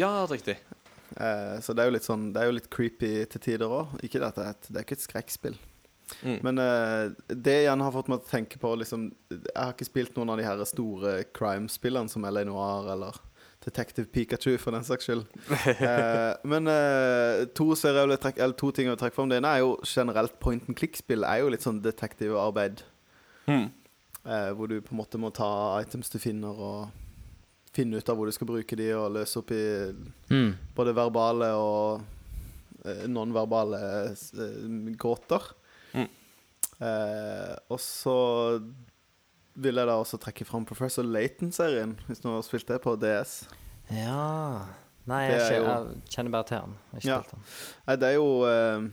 [0.00, 0.58] ja, riktig.
[1.14, 3.96] Eh, så det er jo litt sånn Det er jo litt creepy til tider òg.
[4.02, 5.58] Ikke det at det er et, det er ikke et skrekkspill.
[6.22, 6.36] Mm.
[6.46, 9.88] Men eh, det igjen har fått meg til å tenke på liksom Jeg har ikke
[9.88, 13.18] spilt noen av de her store crime-spillene som LA Noir eller
[13.66, 15.24] Detective Pikachu, for den saks skyld.
[15.86, 19.30] Eh, men eh, to, trekke, eller to ting jeg vil trekke fram.
[19.32, 21.26] Det ene er jo generelt point and click-spill.
[21.26, 22.84] er jo litt sånn detektivarbeid.
[23.50, 23.66] Mm.
[24.26, 27.05] Eh, hvor du på en måte må ta items du finner, og
[27.76, 29.62] finne ut av hvor du skal bruke de, og løse opp i
[30.32, 30.54] Mm.
[30.76, 32.02] både verbale og
[32.86, 35.44] eh, non-verbale eh, gåter.
[35.94, 36.08] Mm.
[36.80, 38.16] Eh, og så
[39.56, 43.38] vil jeg da også trekke fram Professor Laton-serien, hvis noen har spilt det på DS.
[43.94, 44.66] Ja
[45.06, 46.72] Nei, jeg, jo- jeg kjenner bare til han.
[47.06, 47.20] Ja.
[47.86, 48.88] Nei, det er jo eh,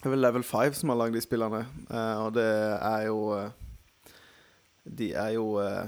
[0.00, 2.48] Det er vel Level 5 som har lagd de spillene, eh, og det
[2.82, 3.52] er jo eh,
[4.98, 5.86] De er jo eh,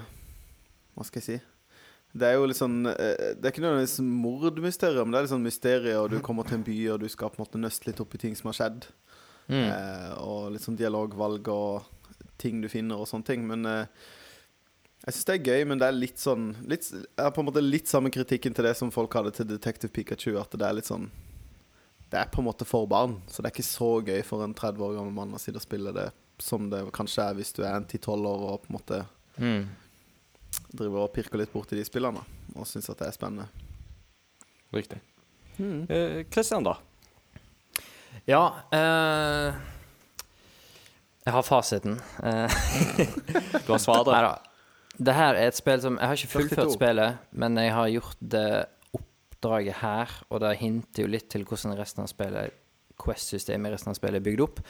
[0.95, 1.39] Hva skal jeg si?
[2.15, 5.47] Det er jo litt sånn eh, Det er ikke nødvendigvis mordmysterium, det er litt sånn
[5.47, 8.03] mysterium, og du kommer til en by, og du skal på en måte nøste litt
[8.05, 8.87] opp i ting som har skjedd.
[9.49, 9.65] Mm.
[9.65, 11.89] Eh, og litt sånn dialogvalg og
[12.41, 13.43] ting du finner og sånne ting.
[13.51, 14.07] Men eh,
[15.05, 17.51] jeg syns det er gøy, men det er litt sånn litt, Jeg har på en
[17.51, 20.37] måte litt samme kritikken til det som folk hadde til Detective Pikachu.
[20.41, 21.11] At det er litt sånn
[22.09, 24.55] Det er på en måte for barn, så det er ikke så gøy for en
[24.55, 27.63] 30 år gammel mann å sitte og spille det som det kanskje er hvis du
[27.65, 29.65] er en 10-12 år og på en måte Mm.
[30.75, 32.23] Driver og pirker litt borti de spillene
[32.55, 33.49] og syns at det er spennende.
[34.75, 35.01] Riktig.
[35.55, 36.25] Eh,
[36.67, 36.75] da?
[38.27, 38.41] Ja
[38.75, 39.55] eh,
[41.23, 42.01] Jeg har fasiten.
[42.23, 42.57] Eh,
[43.67, 44.11] Du har svaret.
[44.11, 44.35] Neida.
[44.95, 48.19] Det her er et spill som Jeg har ikke fullført spillet, men jeg har gjort
[48.35, 48.49] det
[48.95, 52.61] oppdraget her, og det hinter jo litt til hvordan resten av spillet
[53.01, 54.61] Quest-systemet i resten av spillet er bygd opp.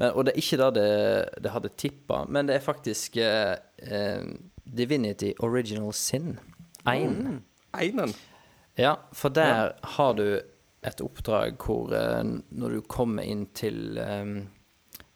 [0.00, 3.54] Men, og det er ikke det det, det hadde tippa, men det er faktisk eh,
[3.86, 4.24] eh,
[4.64, 6.40] Divinity Original Sin
[6.86, 7.42] 1.
[7.72, 8.14] Einen.
[8.78, 10.40] Ja, for der har du
[10.82, 14.42] et oppdrag hvor eh, når du kommer inn til eh,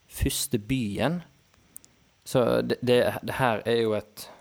[0.07, 1.21] første byen
[2.27, 4.31] Så det, det, det her er jo et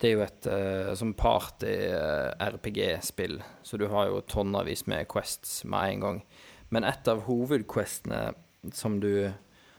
[0.00, 5.92] Det er jo et eh, som party-RPG-spill, så du har jo tonnevis med quests med
[5.92, 6.24] en gang.
[6.68, 8.32] Men et av hovedquestene
[8.74, 9.32] som du,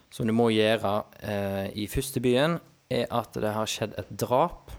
[0.10, 2.60] som du må gjøre eh, i første byen,
[2.92, 4.74] er at det har skjedd et drap.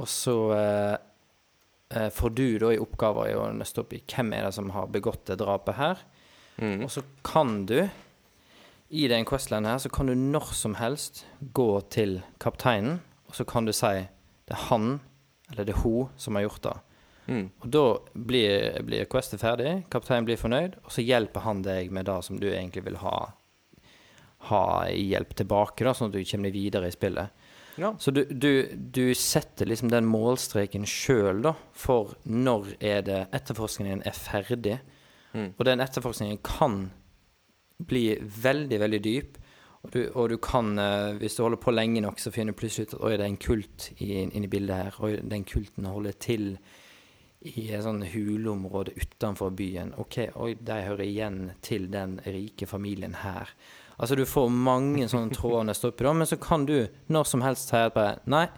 [0.00, 0.96] Og så eh,
[1.94, 4.90] eh, får du da i oppgaver å nøste opp i hvem er det som har
[4.92, 6.02] begått det drapet her.
[6.56, 6.84] Mm.
[6.86, 7.80] Og så kan du,
[8.94, 13.46] i den questline her, så kan du når som helst gå til kapteinen, og så
[13.48, 14.04] kan du si
[14.44, 14.98] det er han
[15.50, 16.74] eller det er hun som har gjort det.
[17.26, 17.44] Mm.
[17.64, 22.08] Og da blir, blir questet ferdig, kapteinen blir fornøyd, og så hjelper han deg med
[22.08, 23.32] det som du egentlig vil ha,
[24.50, 27.44] ha hjelp tilbake, da, sånn at du kommer deg videre i spillet.
[27.76, 27.90] Ja.
[27.98, 34.04] Så du, du, du setter liksom den målstreken sjøl, da, for når er det etterforskningen
[34.06, 34.76] er ferdig.
[35.34, 35.48] Mm.
[35.58, 36.84] Og den etterforskningen kan
[37.82, 39.40] bli veldig, veldig dyp.
[39.84, 42.60] Og du, og du kan, eh, hvis du holder på lenge nok, så finner du
[42.62, 44.94] plutselig ut at oi, det er en kult i- inni bildet her.
[45.04, 46.46] Oi, den kulten holder til
[47.44, 49.90] i et sånn huleområde utenfor byen.
[50.00, 53.50] OK, oi, de hører igjen til den rike familien her.
[53.98, 57.70] Altså, du får mange sånne tråder neste da, men så kan du når som helst
[57.70, 58.48] si at bare Nei,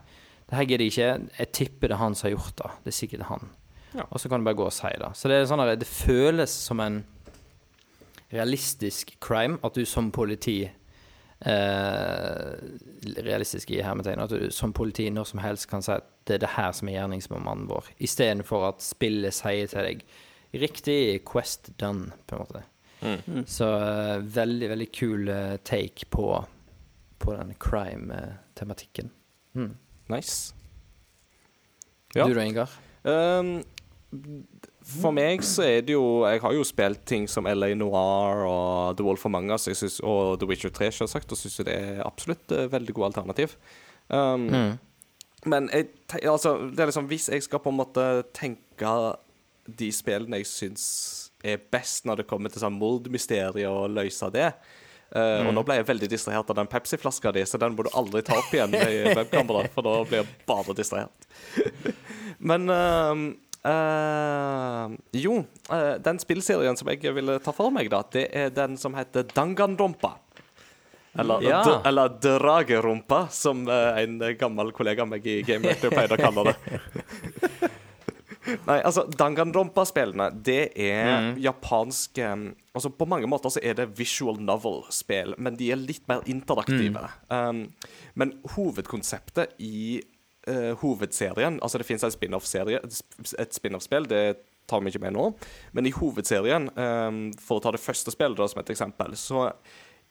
[0.46, 1.36] det her gidder jeg ikke.
[1.40, 2.70] Jeg tipper det er han som har gjort det.
[2.84, 3.50] Det er sikkert han.
[3.96, 4.06] Ja.
[4.10, 5.10] Og så kan du bare gå og si det.
[5.18, 7.02] Så det er sånn at det føles som en
[8.32, 12.52] realistisk crime at du som politi eh,
[13.26, 14.22] Realistisk i hermetegn.
[14.22, 16.88] At du som politi når som helst kan si at det er det her som
[16.90, 20.06] er gjerningsmannen vår, istedenfor at spillet sier til deg
[20.56, 22.62] riktig quest done, på en måte.
[23.06, 23.44] Mm.
[23.46, 26.26] Så eh, veldig, veldig kul eh, take på,
[27.22, 29.10] på den crime-tematikken.
[29.56, 29.72] Mm.
[30.12, 30.54] Nice.
[32.14, 32.26] Ja.
[32.26, 32.72] Du da, Ingar?
[33.06, 33.58] Um,
[34.86, 38.96] for meg så er det jo Jeg har jo spilt ting som LA Noir og
[38.96, 42.52] The Wolf of Manga synes, og The Witcher 3, selvsagt, og syns det er absolutt
[42.54, 43.56] eh, veldig gode alternativ.
[44.08, 44.76] Um, Mm.
[45.46, 45.86] Men jeg,
[46.26, 48.94] altså, det er liksom, hvis jeg skal på en måte tenke
[49.78, 50.86] de spillene jeg syns
[51.52, 55.78] er best når det kommer til sånn mordmysterier og løse det eh, Og nå ble
[55.78, 58.74] jeg veldig distrahert av den Pepsi-flaska di, så den må du aldri ta opp igjen
[58.76, 61.28] i webkamera, for da blir jeg bare distrahert.
[62.50, 63.14] Men uh,
[63.70, 65.38] uh, Jo,
[65.72, 69.26] eh, den spillserien som jeg ville ta for meg, da, det er den som heter
[69.32, 70.16] Dangandompa.
[71.16, 71.62] Eller, Ja.
[71.88, 77.70] eller Dragerumpa, som en gammel kollega av meg i Game Rector pleide å kalle det.
[78.68, 82.28] Nei, altså, Danganronpa-spillene, det er japanske
[82.76, 87.06] Altså, på mange måter så er det visual novel-spill, men de er litt mer interaktive.
[87.32, 87.62] Um,
[88.20, 90.02] men hovedkonseptet i
[90.50, 94.22] uh, hovedserien Altså, det fins en spin-off-serie, et spin-off-spill, det
[94.68, 95.30] tar vi ikke med nå,
[95.78, 99.48] men i hovedserien, um, for å ta det første spillet da, som et eksempel, så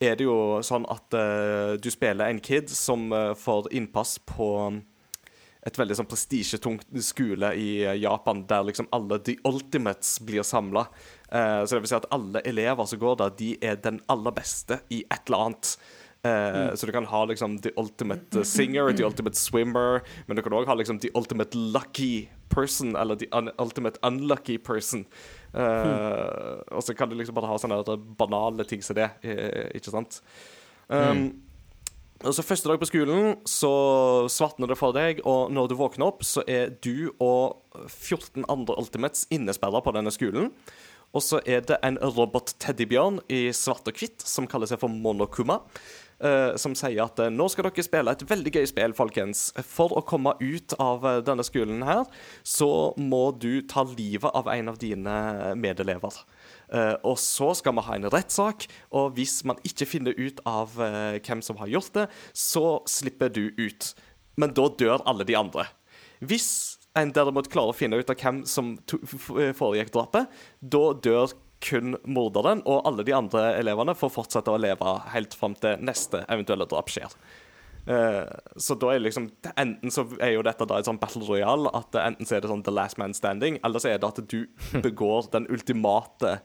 [0.02, 4.50] er det jo sånn at uh, du spiller en kid som uh, får innpass på
[5.66, 10.86] et veldig sånn prestisjetungt skole i eh, Japan, der liksom alle the ultimates blir samla.
[11.30, 14.78] så det vil si at alle elever som går der, de er den aller beste
[14.94, 15.78] i et eller annet.
[16.26, 20.42] Eh, Så du kan ha liksom the ultimate eh, singer, the ultimate swimmer, men du
[20.42, 25.06] kan òg ha liksom the ultimate lucky person, eller the un ultimate unlucky person.
[25.54, 29.92] Eh, Og så kan du liksom bare ha sånne banale ting som det, eh, ikke
[29.94, 30.22] sant?
[30.90, 31.55] Um, og
[32.24, 33.72] så Første dag på skolen så
[34.32, 38.78] svartner det for deg, og når du våkner opp, så er du og 14 andre
[38.80, 40.54] Ultimates innesperra på denne skolen.
[41.16, 45.62] Og så er det en robot-teddybjørn i svart og hvitt som kaller seg for Monokuma.
[46.16, 49.50] Uh, som sier at uh, nå skal dere spille et veldig gøy spill, folkens.
[49.68, 52.06] For å komme ut av uh, denne skolen her,
[52.48, 55.16] så må du ta livet av en av dine
[55.60, 56.22] medelever.
[56.74, 60.76] Eh, og så skal vi ha en rettssak, og hvis man ikke finner ut av
[60.82, 63.94] eh, hvem som har gjort det, så slipper du ut.
[64.40, 65.68] Men da dør alle de andre.
[66.26, 66.50] Hvis
[66.96, 69.00] en derimot klarer å finne ut av hvem som to
[69.56, 75.00] foregikk drapet, da dør kun morderen, og alle de andre elevene får fortsette å leve
[75.14, 77.16] helt fram til neste eventuelle drap skjer.
[77.86, 78.26] Uh,
[78.58, 79.28] så da er liksom
[79.62, 82.50] Enten så er jo dette da et sånn battle royale, at enten så er det
[82.50, 84.40] sånn the last man standing, eller så er det at du
[84.86, 86.40] begår den ultimate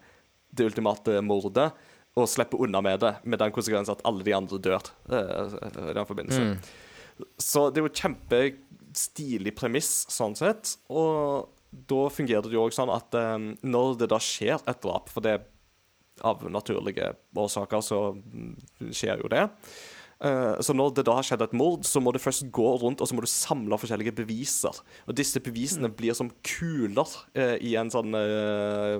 [0.50, 1.70] det ultimate mordet
[2.18, 5.54] og slipper unna med det, med den konsekvensen at alle de andre dør eh,
[5.90, 6.42] i den forbindelse.
[6.42, 7.28] Mm.
[7.38, 10.74] Så det er jo kjempestilig premiss, sånn sett.
[10.90, 15.10] Og da fungerer det jo òg sånn at um, når det da skjer et drap,
[15.12, 15.38] for det
[16.26, 18.56] av naturlige årsaker så mm,
[18.92, 19.46] skjer jo det.
[20.20, 23.00] Eh, så når det da har skjedd et mord, så må du først gå rundt
[23.00, 24.80] og så må du samle forskjellige beviser.
[25.08, 28.98] Og disse bevisene blir som kuler eh, i en sånn eh,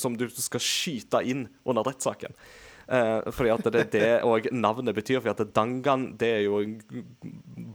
[0.00, 2.34] Som du skal skyte inn under rettssaken.
[2.86, 5.22] Eh, fordi at det er det òg navnet betyr.
[5.22, 6.62] For at dangan, det er jo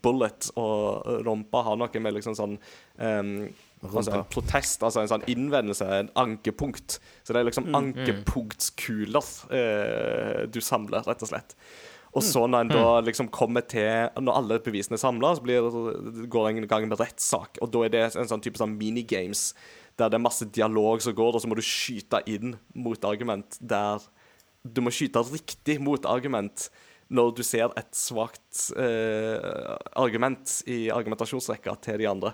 [0.04, 2.56] bullet, og rumpa har noe med liksom sånn
[2.98, 3.36] um,
[3.82, 7.00] altså en protest, altså en sånn innvendelse, en ankepunkt.
[7.24, 11.56] Så det er liksom ankepunktskuler eh, du samler, rett og slett.
[12.12, 15.68] Og så når en da liksom kommer til Når alle bevisene er samla, så blir,
[16.32, 17.62] går en i gang med rettssak.
[17.64, 19.52] Og da er det en sånn type sånn minigames
[20.00, 23.58] der det er masse dialog som går, og så må du skyte inn mot argument
[23.60, 24.02] der
[24.64, 26.70] Du må skyte riktig mot argument
[27.12, 32.32] når du ser et svakt eh, argument i argumentasjonsrekka til de andre.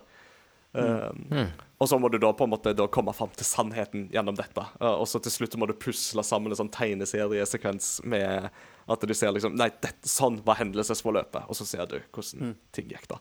[0.78, 1.48] Um,
[1.82, 4.66] Og så må du da på en måte komme fram til sannheten gjennom dette.
[4.78, 8.52] Uh, og så til slutt må du pusle sammen en sånn tegneseriesekvens med
[8.88, 11.50] at du ser liksom Nei, det, sånn var hendelsesforløpet.
[11.50, 13.20] Og så ser du hvordan ting gikk da.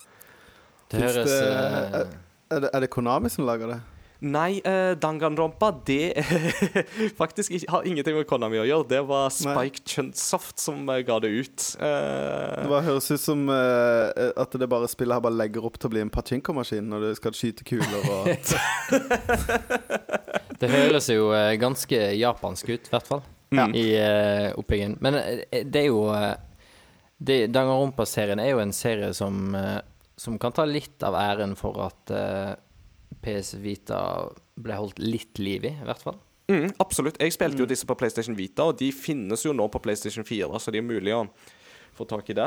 [0.93, 2.09] Det høres det- er,
[2.55, 3.81] Er det, er det Konami som lager det?
[4.25, 6.15] Nei, uh, Danganronpa, det
[7.21, 8.87] faktisk ikke, har ingenting med Konami å gjøre.
[8.89, 11.67] Det var Spike Chunsoft som uh, ga det ut.
[11.77, 15.77] Uh, Det bare høres ut som eh, at det bare spillet her bare legger opp
[15.77, 18.31] til å bli en pachinko-maskin når du skal skyte kuler og
[20.61, 23.25] Det høres jo eh, ganske japansk ut, i hvert fall.
[23.55, 23.69] Ja.
[23.71, 24.97] I uh, oppbyggingen.
[25.01, 26.33] Men eh, det er jo uh,
[27.19, 29.79] det- Danganronpa-serien er jo en serie som, uh,
[30.19, 32.55] som kan ta litt av æren for at eh,
[33.23, 34.01] PS Vita
[34.59, 36.19] ble holdt litt liv i, i hvert fall.
[36.51, 37.17] Mm, absolutt.
[37.23, 40.47] Jeg spilte jo disse på PlayStation Vita, og de finnes jo nå på PlayStation 4,
[40.63, 41.25] så de er mulig å
[41.97, 42.47] få tak i det.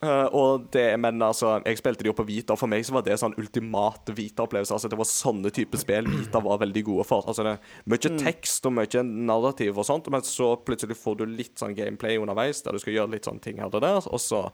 [0.00, 2.94] Eh, og det, men altså, jeg spilte de jo på Vita, og for meg så
[2.96, 4.72] var det sånn ultimate Vita-opplevelse.
[4.72, 7.26] Altså, det var sånne type spill Vita var veldig gode for.
[7.28, 7.58] Altså, det
[7.90, 12.16] Mye tekst og mye narrativ og sånt, men så plutselig får du litt sånn gameplay
[12.20, 14.46] underveis, der du skal gjøre litt sånne ting her og der, og så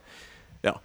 [0.67, 0.79] Ja.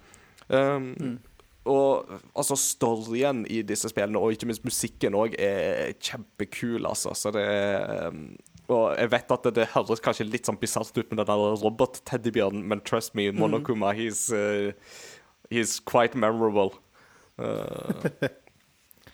[0.48, 1.18] Um,
[1.64, 7.14] Og altså, storyen i disse spillene, og ikke minst musikken òg, er kjempekul, altså.
[7.14, 8.24] Så det er um,
[8.72, 11.56] Og jeg vet at det, det høres kanskje litt sånn bisart ut med den der
[11.62, 14.72] robot-teddybjørnen, men trust me, Monokuma, he's, uh,
[15.52, 16.72] he's quite memorable.
[17.38, 18.28] Uh,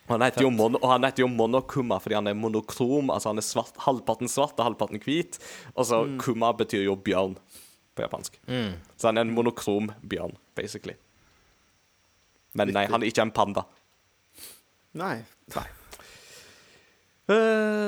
[0.08, 3.12] han heter jo Mon og han heter jo Monokuma fordi han er monokrom.
[3.14, 5.40] Altså han er svart, halvparten svart og halvparten hvit.
[5.74, 7.36] Og så Kuma betyr jo bjørn
[7.98, 8.38] på japansk.
[8.96, 10.96] Så han er en monokrom bjørn, basically.
[12.56, 13.66] Men nei, han er ikke en panda.
[14.98, 15.18] Nei.
[15.52, 15.66] Eh,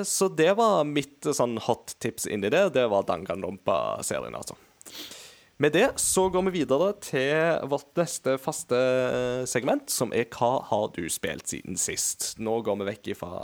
[0.05, 2.67] så det var mitt eh, sånn hot tips inni det.
[2.77, 4.59] Det var Danganronpa-serien, altså.
[5.61, 10.55] Med det så går vi videre til vårt neste faste eh, segment, som er Hva
[10.71, 12.35] har du spilt siden sist?
[12.41, 13.35] Nå går vi vekk fra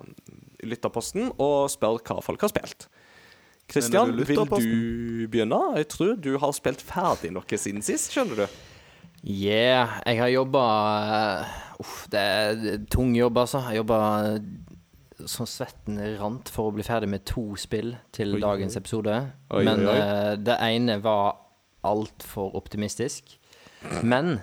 [0.00, 0.34] eh,
[0.68, 2.88] lytterposten og spør hva folk har spilt.
[3.70, 5.60] Kristian, vil du begynne?
[5.78, 8.60] Jeg tror du har spilt ferdig noe siden sist, skjønner du.
[9.20, 10.64] Yeah, jeg har jobba
[11.80, 13.60] Uff, det er det er tung jobb, altså.
[13.68, 14.00] Jeg jobba
[15.28, 19.16] som svetten rant for å bli ferdig med to spill til Oi, dagens episode.
[19.50, 21.34] Oi, Men oi, eh, det ene var
[21.86, 23.36] altfor optimistisk.
[24.04, 24.38] Men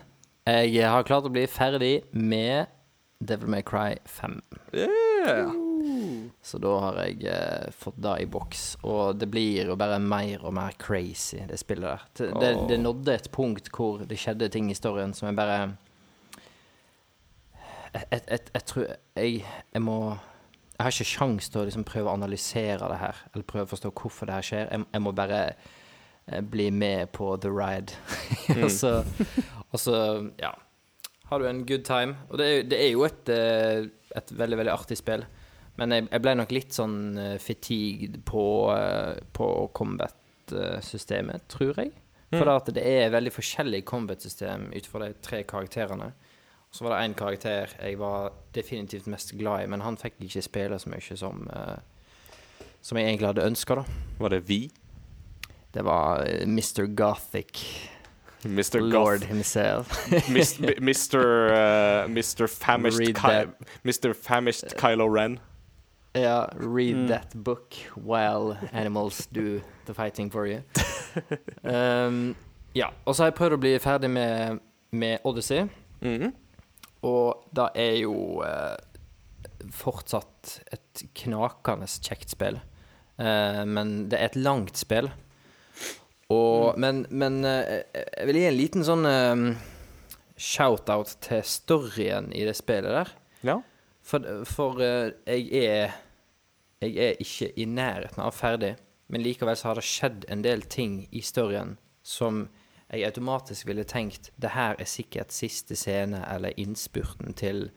[0.47, 2.71] jeg har klart å bli ferdig med
[3.19, 4.41] Devil May Cry 5.
[4.73, 5.51] Yeah.
[6.41, 8.63] Så da har jeg uh, fått det i boks.
[8.87, 12.05] Og det blir jo bare mer og mer crazy, det spillet der.
[12.17, 15.59] Det, det, det nådde et punkt hvor det skjedde ting i storyen som jeg bare
[17.93, 18.83] Jeg, jeg, jeg, jeg tror
[19.15, 19.99] jeg, jeg må
[20.77, 23.71] Jeg har ikke sjans til å liksom prøve å analysere det her, eller prøve å
[23.71, 24.67] forstå hvorfor det her skjer.
[24.69, 27.97] Jeg, jeg må bare eh, bli med på the ride.
[28.61, 28.99] og, så,
[29.71, 29.97] og så,
[30.37, 30.53] ja
[31.31, 32.19] Har du en good time.
[32.29, 33.89] Og det er, det er jo et, eh,
[34.21, 35.25] et veldig, veldig artig spill.
[35.77, 38.43] Men jeg, jeg ble nok litt sånn uh, fatigued på,
[38.73, 39.47] eh, på
[39.77, 41.93] combat-systemet, tror jeg.
[42.33, 46.09] For at det er veldig forskjellig combat-system ut fra de tre karakterene.
[46.77, 50.43] Så var det én karakter jeg var definitivt mest glad i, men han fikk ikke
[50.45, 51.79] spille så mye som uh,
[52.85, 53.83] Som jeg egentlig hadde ønska, da.
[54.19, 54.59] Var det vi?
[55.73, 56.85] Det var eh, Mr.
[56.95, 57.63] Gothic.
[58.45, 58.79] Mr.
[58.79, 59.27] Lord Goth.
[59.27, 59.89] himself.
[60.79, 61.23] Mr.
[61.49, 62.47] uh, Mr.
[62.47, 63.49] Famished, Ky.
[63.83, 64.13] Mr.
[64.13, 65.39] Famished Kylo Ren.
[66.15, 70.61] Ja, read that book while animals do the fighting for you.
[71.63, 72.35] um,
[72.75, 74.59] ja, og så har jeg prøvd å bli ferdig med,
[74.91, 75.67] med Odyssey,
[76.01, 76.33] Mhm.
[77.05, 78.75] Og det er jo eh,
[79.73, 82.59] fortsatt et knakende kjekt spill.
[83.17, 85.11] Eh, men det er et langt spill.
[86.33, 89.07] Og, Men, men eh, jeg vil gi en liten sånn
[90.37, 93.13] shout-out til storyen i det spillet der.
[93.47, 93.61] Ja.
[94.03, 95.95] For, for jeg er
[96.77, 98.75] Jeg er ikke i nærheten av ferdig,
[99.09, 101.71] men likevel så har det skjedd en del ting i storyen
[102.05, 102.43] som
[102.87, 107.69] jeg automatisk ville tenkt det her er sikkert siste scene eller innspurten til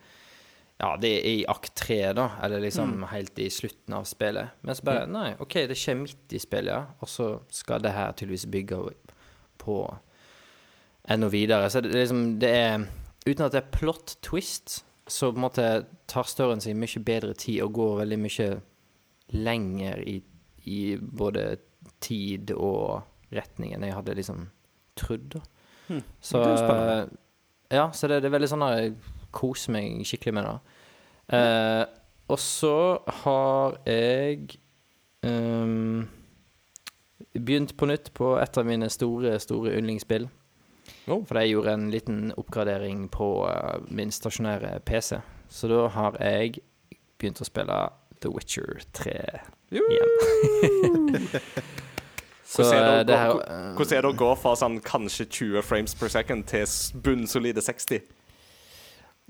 [0.81, 4.55] Ja, det er i akt tre, da, eller liksom helt i slutten av spillet.
[4.65, 7.93] Men så bare Nei, OK, det skjer midt i spillet, ja, og så skal det
[7.93, 8.79] her tydeligvis bygge
[9.61, 9.77] på
[11.05, 11.69] enda videre.
[11.71, 12.87] Så det, liksom, det er
[13.27, 15.65] Uten at det er plot twist, så på en måte
[16.09, 18.47] tar storyen sin mye bedre tid og går veldig mye
[19.37, 20.15] lenger i,
[20.65, 21.59] i både
[22.01, 23.03] tid og
[23.35, 23.85] retningen.
[23.85, 24.47] jeg hadde liksom
[24.99, 25.37] trodd.
[25.37, 26.01] da.
[26.23, 27.09] Så er.
[27.71, 28.95] Ja, så det, det er veldig sånn at jeg
[29.35, 30.57] koser meg skikkelig med det.
[31.39, 31.85] Eh,
[32.31, 32.75] og så
[33.23, 34.59] har jeg
[35.27, 36.09] um,
[37.35, 40.29] begynt på nytt på et av mine store, store yndlingsspill.
[41.11, 41.23] Oh.
[41.27, 45.19] For jeg gjorde en liten oppgradering på uh, min stasjonære PC.
[45.51, 46.63] Så da har jeg
[47.19, 47.79] begynt å spille
[48.23, 49.15] The Witcher 3
[49.71, 51.31] igjen.
[52.51, 53.45] Så Hvordan er eh, det å gå-
[53.79, 56.67] Hvordan er det å gå fra sånn kanskje 20 frames per second til
[57.05, 58.01] bunnsolide 60?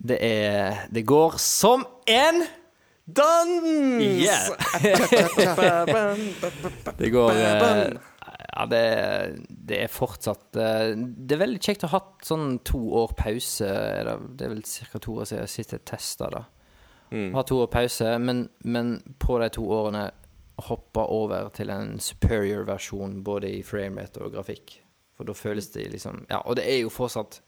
[0.01, 2.41] Det er Det går som en
[3.11, 3.51] Dans!
[4.01, 4.49] Yeah.
[6.99, 7.91] Det går eh,
[8.57, 12.79] Ja, det, det er fortsatt eh, Det er veldig kjekt å ha hatt sånn to
[13.03, 13.67] år pause.
[13.67, 14.99] Det, det er vel ca.
[15.03, 16.43] to år siden jeg sist jeg testa det.
[17.11, 17.33] Mm.
[17.35, 18.87] Ha to år pause, men, men
[19.23, 20.05] på de to årene
[20.67, 24.79] hoppa over til en superior versjon både i framerate og grafikk.
[25.17, 27.41] For da føles det liksom Ja, og det er jo fortsatt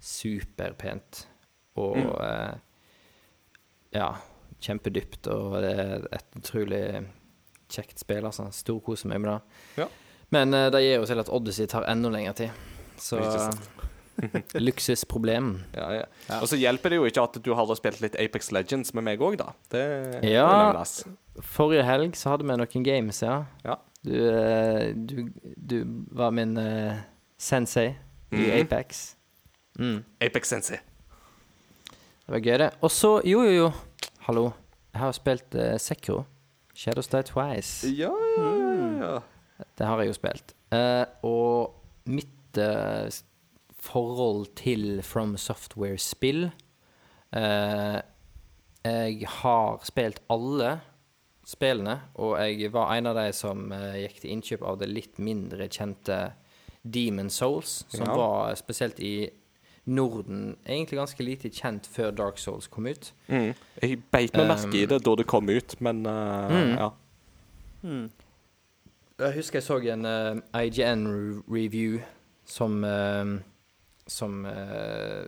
[0.00, 1.26] superpent.
[1.76, 2.10] Og Mm.
[2.22, 2.54] eh,
[3.92, 4.14] ja,
[4.60, 7.06] kjempedypt, og det er et utrolig
[7.68, 8.48] kjekt spill, altså.
[8.52, 9.40] Storkoser meg med det.
[9.82, 9.86] Ja.
[10.30, 12.50] Men eh, det gir jo til at Odyssey tar enda lengre tid.
[12.98, 13.18] Så
[14.66, 15.50] luksusproblem.
[15.76, 16.04] Ja, ja.
[16.40, 19.22] Og så hjelper det jo ikke at du har spilt litt Apex Legends med meg
[19.24, 19.52] òg, da.
[19.72, 19.84] Det
[20.26, 20.84] Ja.
[21.44, 23.42] Forrige helg så hadde vi noen games, ja.
[23.64, 23.76] Ja.
[24.06, 25.78] Du, eh, du, du
[26.14, 26.94] var min uh,
[27.38, 27.88] sensei
[28.32, 28.52] i mm.
[28.60, 29.16] Apex.
[29.78, 29.98] Mm.
[30.22, 30.78] Apex Sensei.
[32.26, 32.70] Det var gøy, det.
[32.80, 33.66] Og så, jo, jo, jo.
[34.26, 34.48] Hallo.
[34.92, 36.22] Jeg har spilt uh, Sekro.
[36.76, 37.88] Shadows Die Twice.
[37.96, 39.66] Ja, ja, ja, ja.
[39.78, 40.54] Det har jeg jo spilt.
[40.72, 41.74] Uh, og
[42.06, 43.24] mitt eh, s-
[43.86, 46.50] forhold til From Software-spill
[47.36, 47.98] eh,
[48.86, 50.76] Jeg har spilt alle
[51.46, 55.18] spillene, og jeg var en av de som eh, gikk til innkjøp av det litt
[55.22, 56.20] mindre kjente
[56.86, 58.14] Demon Souls, som Ja.
[58.18, 59.28] var spesielt i
[59.86, 63.12] Norden egentlig ganske lite kjent før Dark Souls kom ut.
[63.30, 63.52] Mm.
[63.82, 66.74] Jeg beit meg merke i det da det kom ut, men uh, Mm.
[66.78, 66.90] ja.
[69.18, 72.00] Jeg husker jeg så en uh, IGN-review
[72.46, 73.24] som eh,
[74.06, 75.26] Som eh,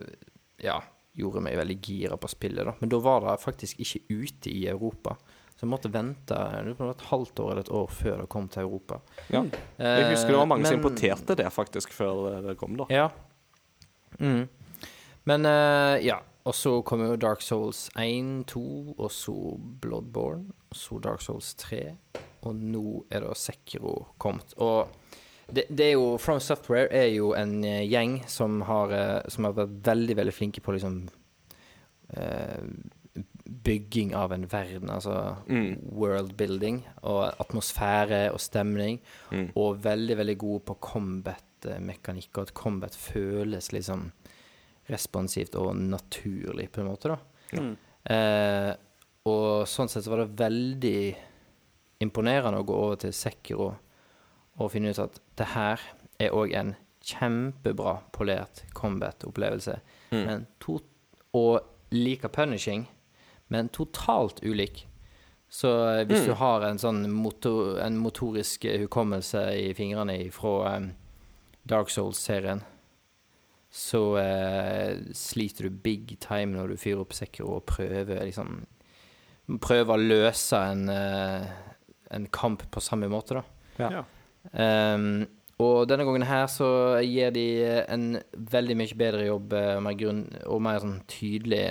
[0.63, 0.77] ja,
[1.19, 2.73] gjorde meg veldig gira på spillet, da.
[2.79, 5.17] Men da var det faktisk ikke ute i Europa.
[5.59, 9.01] Så jeg måtte vente et halvt år eller et år før det kom til Europa.
[9.29, 9.41] ja.
[9.77, 12.85] Jeg husker det var mange som Eh, men- importerte det faktisk før det kom, da.
[12.89, 13.09] Ja.
[14.19, 14.47] Mm.
[15.25, 16.21] Men eh, ja.
[16.47, 19.33] Og så kom jo Dark Souls 1, 2, og så
[19.83, 21.81] Bloodborne, og så Dark Souls 3,
[22.47, 24.55] og nå er da Sekiro kommet.
[24.57, 24.87] Og
[25.53, 29.47] det, det er jo From Software er jo en eh, gjeng som har, eh, som
[29.47, 31.01] har vært veldig, veldig flinke på liksom
[32.17, 32.63] uh,
[33.65, 35.79] bygging av en verden, altså Mm.
[35.91, 38.99] worldbuilding, og atmosfære og stemning,
[39.31, 39.51] Mm.
[39.55, 44.11] og veldig, veldig gode på combat-mekanikk, og at combat føles liksom
[44.89, 47.17] responsivt og naturlig, på en måte, da.
[47.53, 47.77] Mm.
[48.09, 48.73] Uh,
[49.25, 51.15] og sånn sett så var det veldig
[52.01, 53.75] imponerende å gå over til Sekiro
[54.59, 55.81] og finne ut at det her
[56.19, 56.75] er òg en
[57.09, 59.77] kjempebra polert combat-opplevelse.
[60.11, 60.23] Mm.
[60.27, 60.79] Men to,
[61.33, 61.61] og
[61.95, 62.87] like punishing,
[63.49, 64.85] men totalt ulik.
[65.49, 66.25] Så eh, hvis Mm.
[66.27, 70.91] du har en sånn motor, en motorisk eh, hukommelse i fingrene fra um,
[71.65, 72.61] Dark Souls-serien,
[73.71, 78.63] så uh, sliter du big time når du fyrer opp Sekiro og prøver liksom
[79.61, 81.45] Prøver å løse en, uh,
[82.13, 83.43] en kamp på samme måte, da.
[83.79, 83.89] Ja.
[83.99, 84.03] Ja.
[84.53, 85.27] Ehm,
[85.59, 86.69] og denne gangen her så
[87.03, 87.45] gir de
[87.91, 91.65] en veldig mye bedre jobb eh, og mer, grunn, og mer sånn tydelig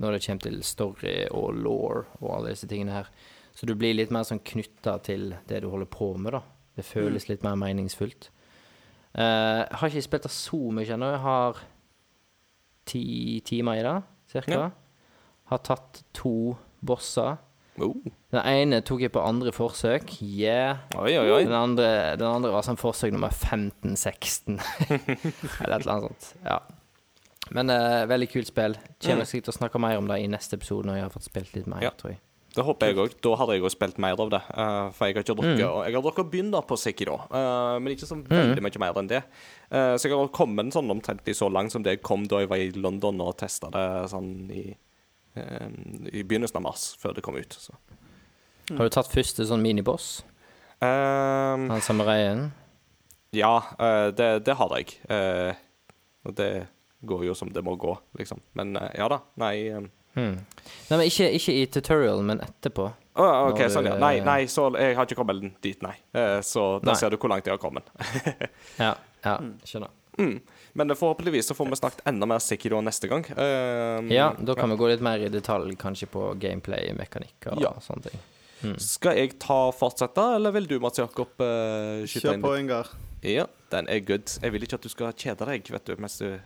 [0.00, 3.10] når det kommer til story og law og alle disse tingene her.
[3.54, 6.42] Så du blir litt mer sånn knytta til det du holder på med, da.
[6.74, 8.32] Det føles litt mer meningsfullt.
[9.14, 11.12] Uh, har ikke spilt det så mye ennå.
[11.12, 11.60] Jeg har
[12.90, 13.04] ti
[13.46, 13.94] timer i det,
[14.32, 14.58] cirka.
[14.58, 14.70] Ja.
[15.52, 17.38] Har tatt to bosser.
[17.82, 17.96] Oh.
[18.30, 20.12] Den ene tok jeg på andre forsøk.
[20.22, 20.84] Yeah.
[20.94, 21.42] Oi, oi, oi.
[21.46, 21.88] Den andre,
[22.20, 24.60] den andre var sånn forsøk nummer 15-16.
[25.64, 26.28] Eller et eller annet sånt.
[26.44, 26.60] Ja.
[27.54, 28.78] Men uh, veldig kult spill.
[29.04, 31.26] Kommer sikkert til å snakke mer om det i neste episode når jeg har fått
[31.26, 31.92] spilt litt mer, Ja.
[31.98, 32.22] tror jeg.
[32.54, 33.14] Det håper jeg òg.
[33.18, 34.40] Da hadde jeg òg spilt mer av det.
[34.54, 37.74] Uh, for jeg har ikke drukket og Jeg har drukket å begynne på Sekiro, uh,
[37.82, 39.24] men ikke så veldig mye mer enn det.
[39.66, 42.52] Uh, så jeg har kommet sånn omtrentlig så langt som det jeg kom da jeg
[42.52, 44.68] var i London og testa det sånn i,
[45.36, 47.56] i begynnelsen av mars, før det kom ut.
[47.58, 47.74] Så.
[48.70, 50.22] Har du tatt første sånn miniboss?
[50.80, 52.52] Um, Han samuraien?
[53.34, 54.94] ja, eh, det, det har jeg.
[55.10, 55.54] Eh,
[56.24, 56.66] og det
[57.04, 58.40] går jo som det må gå, liksom.
[58.54, 59.20] Men eh, ja da.
[59.42, 59.90] Nei um.
[60.14, 60.36] Hmm.
[60.38, 62.84] Nei, men ikke, ikke i tutorial, men etterpå.
[63.18, 63.96] Å, OK, sånn, ja.
[63.98, 65.96] Nei, nei, så jeg har ikke kommet dit, nei.
[66.46, 66.94] Så da Nei.
[67.00, 67.90] ser du hvor langt jeg har kommet.
[68.84, 68.92] Ja,
[69.26, 69.34] ja
[69.66, 69.90] skjønner.
[70.14, 70.36] Mm.
[70.74, 73.24] Men forhåpentligvis så får vi snakket enda mer Sekiro neste gang.
[73.38, 77.60] Uh, Ja, da kan vi gå litt mer i detalj kanskje på gameplay, mekanikk og
[77.62, 77.70] Ja.
[77.80, 78.20] sånne ting.
[78.64, 78.78] Hmm.
[78.80, 82.52] Skal jeg ta fortsette, eller vil du, Mats Jakob, uh, skyte Kjør inn på.
[82.58, 82.88] Ingar.
[83.22, 84.26] Ja, den er good.
[84.42, 86.40] Jeg vil ikke at du skal kjede deg, vet du, mens du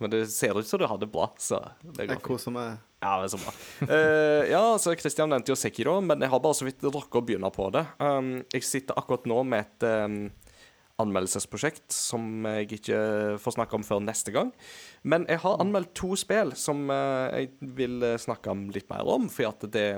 [0.00, 2.22] Men det ser ut som du har det bra, så det går Jeg fint.
[2.26, 2.78] koser meg.
[3.00, 3.52] Ja, det er så bra.
[3.88, 7.24] uh, ja, så Kristian nevnte jo Sekiro, men jeg har bare så vidt rukket å
[7.24, 7.86] begynne på det.
[8.00, 10.30] Um, jeg sitter akkurat nå med et um,
[11.02, 12.98] anmeldelsesprosjekt som jeg ikke
[13.42, 14.52] får snakke om før neste gang.
[15.02, 19.06] Men jeg har anmeldt to spill som eh, jeg vil eh, snakke om litt mer
[19.16, 19.88] om, for det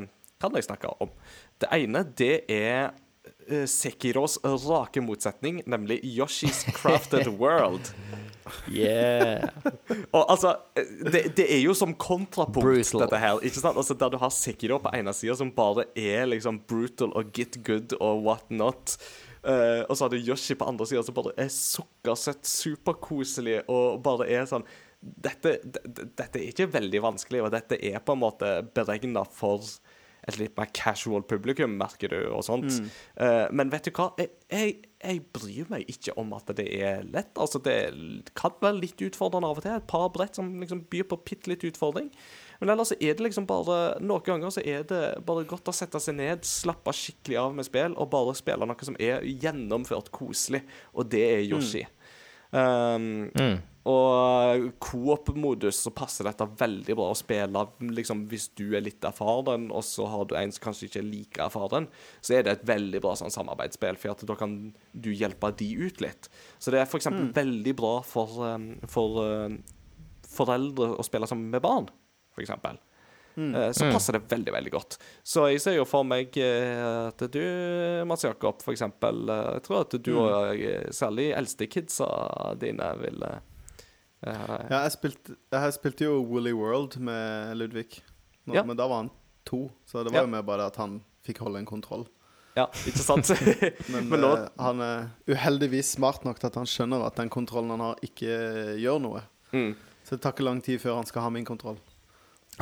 [0.41, 1.13] kan jeg snakke om.
[1.61, 2.95] Det ene, det er
[3.49, 7.93] eh, Sekiros rake motsetning, nemlig Yoshi's Crafted World.
[8.71, 9.49] Yeah.
[10.15, 13.03] Og altså, det, det er jo som kontrapunkt, Brutal.
[13.03, 13.41] dette her.
[13.43, 13.77] Ikke sant?
[13.77, 17.59] Altså, Der du har Sekiro på ene sida, som bare er liksom brutal og get
[17.67, 18.97] good og what not.
[19.47, 24.01] Eh, og så har du Yoshi på andre sida, som bare er sukkersøtt, superkoselig og
[24.07, 24.67] bare er sånn
[25.07, 29.63] dette, dette er ikke veldig vanskelig, og dette er på en måte beregna for
[30.27, 32.81] et litt mer casual publikum, merker du, og sånt.
[33.23, 34.09] Eh, men vet du hva?
[34.19, 37.31] Jeg, jeg, jeg bryr meg ikke om at det er lett.
[37.39, 39.77] Altså, det kan være litt utfordrende av og til.
[39.79, 42.11] Et par brett som liksom byr på bitte litt utfordring.
[42.61, 46.01] Men ellers er det liksom bare Noen ganger så er det bare godt å sette
[46.01, 50.63] seg ned, slappe skikkelig av med spill, og bare spille noe som er gjennomført koselig,
[50.95, 51.87] og det er Yoshi.
[52.57, 53.59] Um, Mm.
[53.87, 59.69] og coop-modus så passer dette veldig bra å spille liksom, hvis du er litt erfaren,
[59.71, 61.89] og så har du en som kanskje ikke er like erfaren,
[62.25, 64.57] så er det et veldig bra sånn, samarbeidsspill, for da kan
[64.95, 66.31] du hjelpe de ut litt.
[66.59, 69.61] Så det er for eksempel veldig bra for, um, for um,
[70.27, 71.91] foreldre å spille sammen med barn,
[72.37, 72.77] for eksempel.
[73.37, 74.95] Eh, Så passer det veldig, veldig godt.
[75.25, 77.41] Så jeg ser jo for meg eh, at du,
[78.09, 82.09] Mats Jakob, for eksempel eh, Jeg tror at du og eh, særlig eldste kidsa
[82.57, 83.37] dine vil eh,
[84.25, 87.99] eh, Ja, jeg spilte, jeg spilte jo Woolly World med Ludvig,
[88.47, 88.63] Nå, Ja.
[88.65, 89.11] men da var han
[89.45, 89.67] to.
[89.85, 90.25] Så det var Ja.
[90.25, 92.07] jo mer bare at han fikk holde en kontroll.
[92.57, 93.29] Ja, ikke sant?
[93.93, 97.29] Men, Men nå eh, han er uheldigvis smart nok til at han skjønner at den
[97.29, 99.21] kontrollen han har, ikke gjør noe.
[99.53, 99.75] mm.
[100.07, 101.77] Så det tar ikke lang tid før han skal ha min kontroll.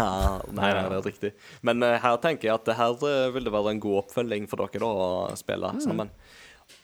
[0.00, 1.32] Ah, Nei, nei, det er riktig.
[1.66, 4.48] Men uh, her tenker jeg at det her eh, vil det være en god oppfølging
[4.50, 6.12] for dere da å spille sammen.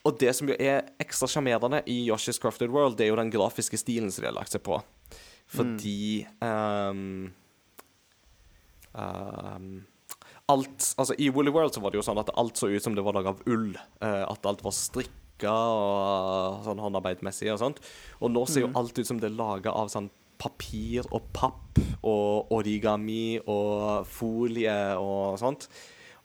[0.04, 3.32] Og det som jo er ekstra sjarmerende i Yoshi's Crafted World, det er jo den
[3.32, 4.78] grafiske stilen som de har lagt seg på.
[5.50, 6.46] Fordi mm.
[6.46, 7.32] um,
[8.94, 9.72] um,
[10.50, 12.94] Alt Altså, i Woolly World så var det jo sånn at alt så ut som
[12.94, 13.72] det var laget av ull.
[14.02, 17.82] Uh, at alt var strikka og sånn håndarbeidmessig og sånt.
[18.20, 20.10] Og nå ser jo alt ut som det er laga av sånn
[20.40, 25.68] papir og papp og origami og folie og sånt.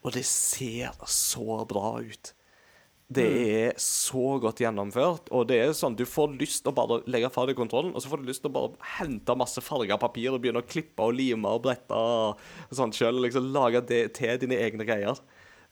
[0.05, 2.34] Og det ser så bra ut.
[3.05, 7.03] Det er så godt gjennomført, og det er sånn du får lyst til å bare
[7.05, 9.99] legge fra deg kontrollen, og så får du lyst til å bare hente masse farga
[10.01, 12.41] papir og begynne å klippe og lime og brette og
[12.74, 15.22] sånn sjøl, liksom lage det til dine egne greier.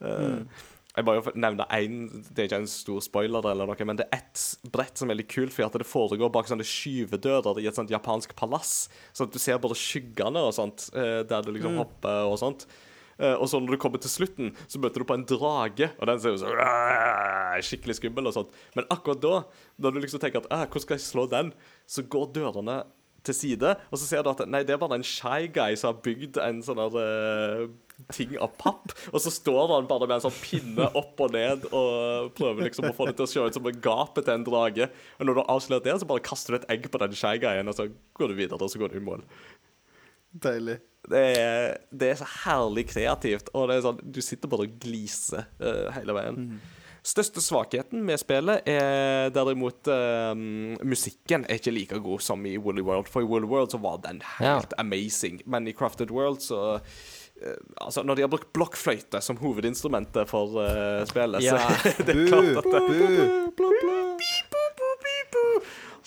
[0.03, 0.61] Eh,
[0.93, 1.95] Jeg bare nevne én,
[2.29, 5.17] det er ikke en stor spoiler, eller noe, men det er ett brett som er
[5.17, 8.91] litt kult, for at det foregår bak sånne skyvedører i et sånt japansk palass.
[9.09, 12.67] Så at du ser bare skyggene og sånt, eh, der du liksom hopper og sånt.
[13.17, 16.09] Eh, og så når du kommer til slutten, så møter du på en drage, og
[16.09, 16.53] den ser jo så
[17.65, 18.53] skikkelig skummel og sånt.
[18.77, 19.35] Men akkurat da,
[19.81, 21.53] når du liksom tenker at «Ah, 'Hvordan skal jeg slå den?',
[21.87, 22.83] så går dørene
[23.23, 25.93] til side, og så ser du at nei, det er bare en shy guy som
[25.93, 27.67] har bygd en sånn der eh,
[28.13, 31.67] ting av papp, og så står han bare med en sånn pinne opp og ned
[31.69, 34.47] og prøver liksom å få det til å se ut som en gapet til en
[34.47, 34.89] drage.
[35.19, 37.35] Og når du har avslørt det, så bare kaster du et egg på den shy
[37.43, 37.87] og så
[38.17, 39.23] går du videre, og så går du i mål.
[40.33, 40.79] Deilig.
[41.03, 44.79] Det er, det er så herlig kreativt, og det er sånn, du sitter bare og
[44.81, 46.47] gliser uh, hele veien.
[47.03, 52.85] Største svakheten med spillet er derimot um, musikken er ikke like god som i Woolly
[52.85, 53.11] World.
[53.11, 56.79] For i Woolly World så var den helt amazing, men i Crafted World så
[57.81, 61.57] Altså, når de har brukt blokkfløyte som hovedinstrumentet for uh, spillet, Ja.
[61.59, 62.83] så det er klart at det.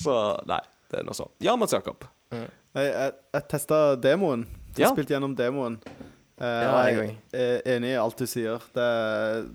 [0.01, 0.15] Så
[0.49, 0.61] nei,
[0.91, 1.33] det er noe sånt.
[1.45, 2.05] Ja, Mats Jakob.
[2.33, 4.47] Jeg, jeg, jeg testa demoen.
[4.77, 4.93] Jeg Ja.
[4.93, 5.79] spilte gjennom demoen.
[6.37, 8.61] Uh, Ja, jeg er enig i alt du sier.
[8.77, 9.47] Det er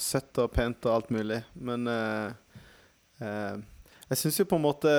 [0.00, 1.42] søtt og pent og alt mulig.
[1.60, 2.32] Men uh,
[3.20, 3.58] eh,
[4.10, 4.90] jeg syns jo på en måte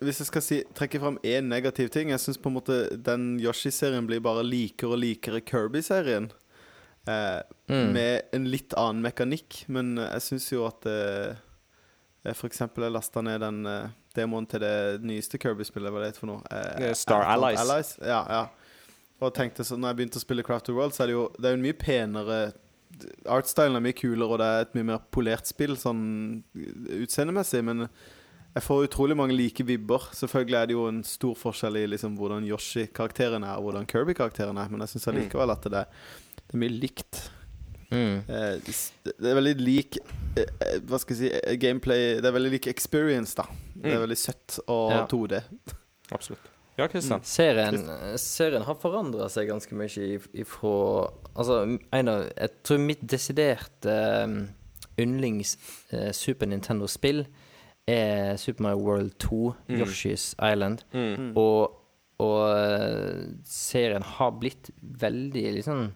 [0.00, 3.38] Hvis jeg skal si, trekke fram én negativ ting Jeg syns på en måte den
[3.42, 6.30] Yoshi-serien blir bare likere og likere Kirby-serien.
[7.08, 7.92] Eh, Mm.
[7.92, 9.62] Med en litt annen mekanikk.
[9.72, 11.34] Men jeg syns jo at eh,
[12.34, 13.86] For eksempel jeg lasta ned den eh,
[14.16, 15.92] demoen til det nyeste Kirby-spillet.
[15.92, 16.42] Hva det heter for noe?
[16.52, 17.60] Eh, Eh, Star Allies.
[17.60, 17.94] Allies.
[18.04, 18.42] Ja, ja.
[19.24, 21.28] Og tenkte så når jeg begynte å spille Craft of World, så er det jo
[21.40, 22.38] Det er en mye penere
[23.26, 27.62] Artstylen er mye kulere, og det er et mye mer polert spill sånn utseendemessig.
[27.66, 27.88] Men
[28.54, 30.04] jeg får utrolig mange like vibber.
[30.14, 34.58] Selvfølgelig er det jo en stor forskjell i liksom hvordan Yoshi-karakteren er, og hvordan Kirby-karakteren
[34.62, 35.84] er, men jeg syns allikevel at det,
[36.44, 37.24] det er mye likt.
[37.90, 38.22] Mm.
[38.26, 38.72] Eh,
[39.04, 42.66] det er veldig lik eh, eh, Hva skal jeg si Gameplay Det er veldig lik
[42.66, 43.44] experience, da.
[43.74, 44.02] Det er Mm.
[44.06, 45.02] veldig søtt og Ja.
[45.06, 45.42] 2D.
[46.10, 46.48] Absolutt.
[46.78, 47.20] Ja, Kristian.
[47.22, 47.84] Serien,
[48.18, 50.72] serien har forandra seg ganske mye ifra
[51.36, 53.94] Altså, en av Jeg tror mitt desiderte
[54.24, 54.48] um,
[54.98, 55.56] yndlings
[55.92, 57.26] uh, Super Nintendo-spill
[57.86, 59.80] er Super Mario World 2, Mm.
[59.80, 60.84] Yoshi's Island.
[60.94, 61.32] Mm.
[61.36, 61.74] Og,
[62.18, 65.92] og eh, serien har blitt veldig liksom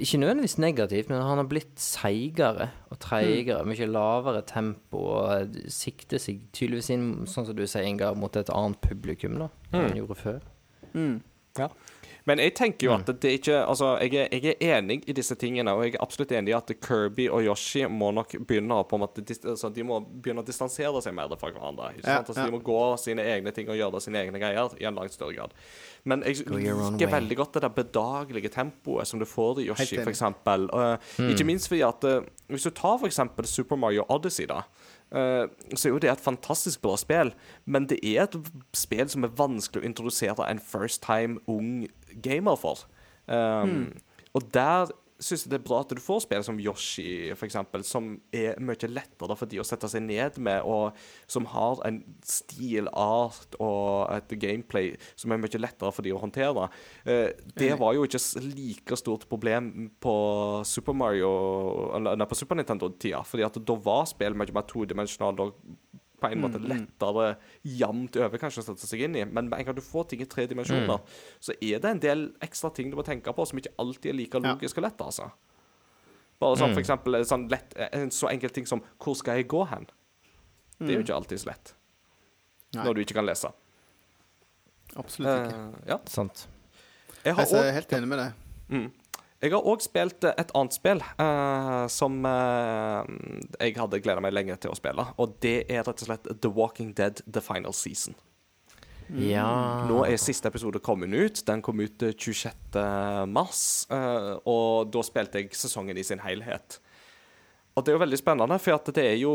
[0.00, 3.66] Ikke nødvendigvis negativt, men han har blitt seigere og treigere.
[3.68, 8.48] Mye lavere tempo og sikter seg tydeligvis inn, sånn som du sier, Ingar, mot et
[8.50, 10.40] annet publikum da enn han gjorde før.
[10.94, 11.20] Mm.
[12.28, 15.34] Men jeg tenker jo at det ikke Altså, jeg er, jeg er enig i disse
[15.40, 18.98] tingene, og jeg er absolutt enig i at Kirby og Yoshi må nok begynne på
[18.98, 21.92] en måte altså, De må begynne å distansere seg mer fra hverandre.
[21.96, 22.32] Ikke sant?
[22.32, 22.44] Altså.
[22.44, 25.36] De må gå sine egne ting og gjøre sine egne greier i en langt større
[25.36, 25.56] grad.
[26.08, 30.04] Men jeg liker veldig godt det der bedagelige tempoet som du får i Yoshi, f.eks.
[30.04, 30.68] Uh, eksempel.
[30.72, 34.62] Uh, Ikke minst fordi at uh, Hvis du tar eksempel Super Mario Odyssey, da.
[35.12, 37.32] Uh, så er jo det et fantastisk bra spill,
[37.66, 38.36] men det er et
[38.76, 41.88] spill som er vanskelig å introdusere en first time ung
[42.22, 42.86] gamer for.
[43.28, 43.92] Um,
[44.34, 48.58] Og der syns det er bra at du får spill som Yoshi, eksempel, som er
[48.62, 50.96] mye lettere for de å sette seg ned med, og
[51.30, 56.22] som har en stil, art og et gameplay som er mye lettere for de å
[56.22, 56.68] håndtere.
[57.04, 60.16] Eh, det var jo ikke like stort problem på
[60.68, 61.32] Super Mario
[61.98, 65.50] eller, på Super Nintendo-tida, fordi at da var spill mye mer todimensjonale
[66.20, 69.24] på en måte lettere jevnt over kanskje å sette seg inn i.
[69.24, 71.00] Men med en gang du får ting i tre dimensjoner,
[71.40, 74.16] så er det en del ekstra ting du må tenke på som ikke alltid er
[74.18, 74.54] like Ja.
[74.54, 75.30] logisk og lett, altså.
[76.40, 79.48] Bare sånn for eksempel en sånn lett, en så enkel ting som 'Hvor skal jeg
[79.48, 79.86] gå hen?'
[80.80, 81.74] Det er jo ikke alltid så lett
[82.74, 82.84] Nei.
[82.84, 83.52] når du ikke kan lese.
[84.96, 85.58] Absolutt ikke.
[85.58, 85.98] Eh, ja.
[86.06, 86.46] Sant.
[87.24, 88.32] Jeg har Jeg er også- helt enig med deg.
[88.70, 88.92] Mm.
[89.38, 93.04] Jeg har òg spilt eh, et annet spill uh, som uh,
[93.60, 95.04] jeg hadde gleda meg lenge til å spille.
[95.22, 98.18] Og det er rett og slett The Walking Dead The Final Season.
[99.08, 101.40] Ja Nå er siste episode kommet ut.
[101.48, 102.76] Den kom ut eh, 26.
[103.32, 103.86] mars.
[103.90, 106.80] eh, og da spilte jeg sesongen i sin helhet.
[107.74, 109.34] Og det er jo veldig spennende, for at det er jo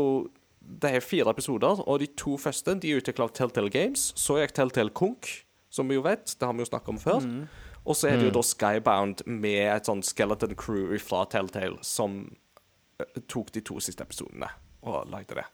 [0.64, 4.12] Det er fire episoder, og de to første de er utvikla av Telltale Games.
[4.16, 5.28] Så gikk Telltale Konk,
[5.68, 6.24] som vi jo vet.
[6.24, 7.26] Det har vi jo snakket om før.
[7.84, 12.22] Og så er det jo da Skybound med et sånn skeleton crew fra Telltale som
[13.00, 14.48] eh, tok de to siste episodene
[14.84, 15.44] og lagde det.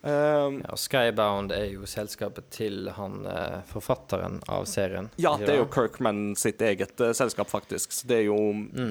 [0.00, 5.08] Um, Ja, Skybound er jo selskapet til han eh, forfatteren av serien.
[5.18, 7.90] Ja, det er jo Kirkman sitt eget uh, selskap, faktisk.
[7.92, 8.36] Så det er jo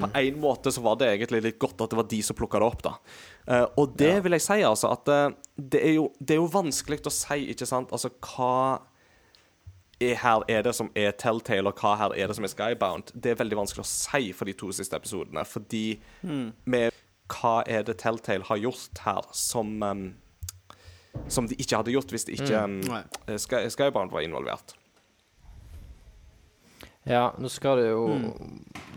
[0.03, 2.59] På en måte så var det egentlig litt godt at det var de som plukka
[2.59, 2.93] det opp, da.
[3.47, 4.19] Uh, og det Ja.
[4.25, 7.39] vil jeg si, altså, at uh, det, er jo, det er jo vanskelig å si,
[7.55, 8.81] ikke sant, altså hva
[9.99, 13.11] her er det som er Telltale, og hva her er det som er Skybound?
[13.15, 15.99] Det er veldig vanskelig å si for de to siste episodene, fordi
[16.65, 16.93] med
[17.33, 20.07] hva er det Telltale har gjort her som um,
[21.27, 23.01] som de ikke hadde gjort hvis det ikke em, Nei.
[23.25, 24.75] eh, Sky, Skybound var involvert.
[27.07, 28.03] Ja, nå skal det jo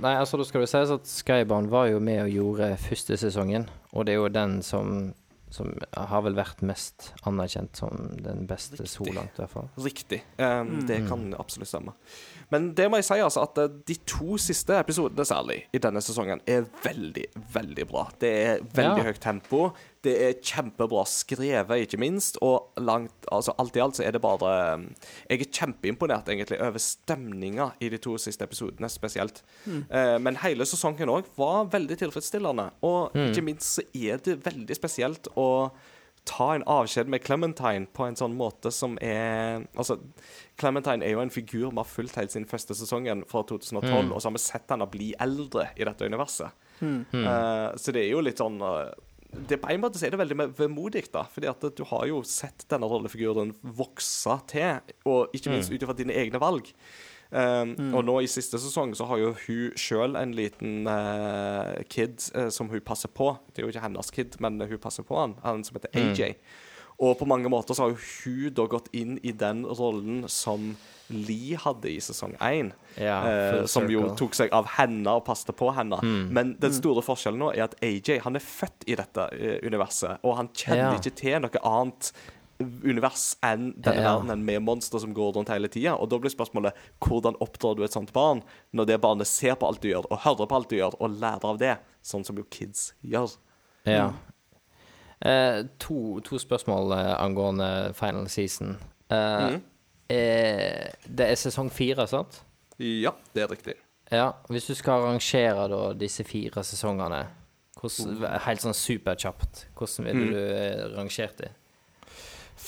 [0.03, 3.68] Nei, altså da skal det sies at Skybound var jo med og gjorde første sesongen,
[3.92, 5.12] og det er jo den som
[5.51, 9.68] som har vel vært mest anerkjent som den beste så langt, i hvert fall.
[9.82, 10.20] Riktig.
[10.38, 11.92] Um, Det kan absolutt stemme.
[12.51, 16.01] Men det må jeg si, altså, at eh, de to siste episodene særlig i denne
[16.03, 18.09] sesongen er veldig, veldig bra.
[18.20, 19.09] Det er veldig Ja.
[19.11, 19.72] høyt tempo.
[20.03, 22.38] Det er kjempebra skrevet, ikke minst.
[22.40, 24.86] Og langt, altså alt i alt så er det bare um,
[25.28, 29.42] Jeg er kjempeimponert egentlig over stemninga i de to siste episodene spesielt.
[29.68, 32.70] Eh, men hele sesongen òg var veldig tilfredsstillende.
[32.82, 35.48] Og ikke minst så er det veldig spesielt å
[36.28, 39.96] ta en avskjed med Clementine på en sånn måte som er Altså,
[40.61, 44.12] Clementine er jo en figur vi har fulgt helt siden første sesongen fra 2012, Mm.
[44.12, 46.53] og så har vi sett henne bli eldre i dette universet.
[46.80, 47.07] Mm.
[47.12, 48.92] Uh, så det er jo litt sånn eh,
[49.31, 51.24] det På en måte så er det veldig vemodig, da.
[51.31, 55.97] Fordi at du har jo sett denne rollefiguren vokse til, og ikke minst ut ifra
[55.97, 56.72] dine egne valg.
[57.31, 62.18] Um, Og nå i siste sesong så har jo hun sjøl en liten uh, kid
[62.35, 63.37] uh, som hun passer på.
[63.55, 66.35] Det er jo ikke hennes kid, men hun passer på han, han som heter AJ.
[67.01, 70.74] Og på mange måter så har jo hun da gått inn i den rollen som
[71.11, 72.68] Lee hadde i sesong én.
[73.01, 75.96] Ja, eh, som jo tok seg av henne og passet på henne.
[76.05, 76.28] Mm.
[76.36, 80.20] Men den store forskjellen nå er at AJ han er født i dette eh, universet,
[80.22, 80.98] og han kjenner Ja.
[81.01, 82.12] ikke til noe annet
[82.84, 84.12] univers enn denne Ja.
[84.20, 85.96] verdenen med monstre som går rundt hele tida.
[85.98, 88.42] Og da blir spørsmålet hvordan oppdrar du et sånt barn
[88.76, 91.16] når det barnet ser på alt du gjør, og hører på alt du gjør, og
[91.18, 93.34] lærer av det, sånn som jo kids gjør.
[93.86, 94.12] Ja.
[95.21, 98.79] Eh, to, to spørsmål eh, angående final season.
[99.11, 99.61] Eh, mm.
[100.09, 102.41] er, det er sesong fire, sant?
[102.81, 103.77] Ja, det er riktig.
[104.11, 104.33] Ja.
[104.49, 107.25] Hvis du skal rangere da disse fire sesongene,
[107.81, 110.33] hvordan, helt sånn superkjapt, hvordan ville mm.
[110.33, 111.57] du eh, rangert dem?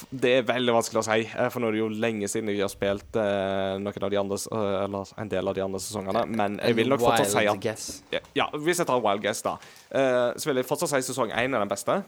[0.09, 2.63] Det er veldig vanskelig å si, eh, for nå er det jo lenge siden jeg
[2.65, 6.25] har spilt eh, noen av de andre, eh, eller en del av de andre sesongene.
[6.33, 7.69] Men jeg vil nok fortsatt si at.
[8.13, 9.59] Ja, Ja, hvis jeg tar Wild Guess, da,
[9.91, 12.03] eh, så vil jeg fortsatt si sesong én er den beste.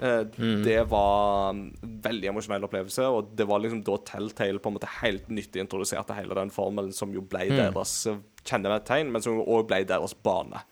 [0.00, 0.22] Eh,
[0.64, 4.90] Det var en veldig emosjonell opplevelse, og det var liksom da Telltale på en måte
[5.00, 9.66] helt nyttig introduserte hele den formelen som jo ble deres eh, kjennetegn, men som òg
[9.70, 10.62] ble deres bane.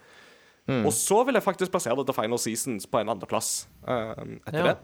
[0.67, 4.15] Og så vil jeg faktisk plassere det til Final Seasons på en andreplass uh,
[4.47, 4.73] etter Ja.
[4.73, 4.77] det.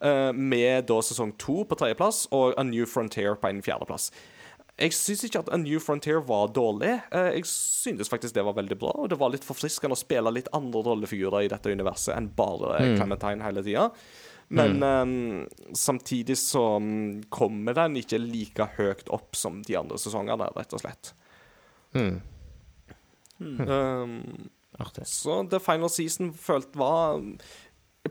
[0.00, 4.06] Uh, med da sesong to på tredjeplass og A New Frontier på en fjerdeplass.
[4.80, 6.94] Jeg syns ikke at A New Frontier var dårlig.
[7.12, 10.32] Eh, jeg synes faktisk det var veldig bra, og det var litt forfriskende å spille
[10.32, 13.90] litt andre rollefigurer i dette universet enn bare Clementine hele tida.
[14.50, 20.48] Men eh, samtidig så mm, kommer den ikke like høyt opp som de andre sesongene,
[20.56, 21.12] rett og slett.
[21.94, 22.20] Mm.
[23.40, 24.16] Um,
[24.80, 25.06] Artig.
[25.06, 27.22] så The Final Season følt var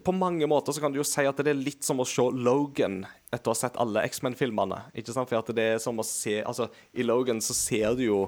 [0.05, 2.21] På mange måter så kan du jo si at det er litt som å se
[2.21, 3.01] Logan
[3.33, 4.83] etter å ha sett alle X-Men-filmene.
[4.93, 5.29] Ikke sant?
[5.31, 8.19] For at det er som å se Altså, i Logan så ser du jo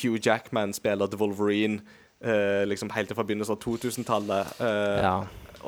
[0.00, 1.82] Hugh Jackman spiller The Wolverine
[2.24, 4.54] eh, liksom helt fra begynnelsen av 2000-tallet.
[4.60, 5.14] eh, Ja.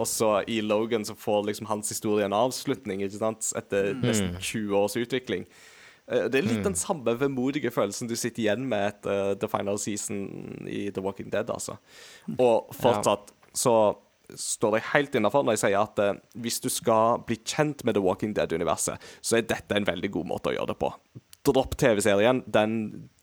[0.01, 3.53] Og så i Logan så får liksom hans historie en avslutning, ikke sant?
[3.59, 5.45] Etter nesten 20 års utvikling.
[6.09, 9.79] Eh, Det er litt den samme vemodige følelsen du sitter igjen med etter The Final
[9.79, 11.77] Season i The Walking Dead, altså.
[12.39, 13.97] Og fortsatt så
[14.39, 17.95] står jeg helt innafor når jeg sier at eh, hvis du skal bli kjent med
[17.97, 20.93] The Walking Dead-universet, så er dette en veldig god måte å gjøre det på.
[21.49, 22.43] Dropp TV-serien.
[22.47, 22.74] Den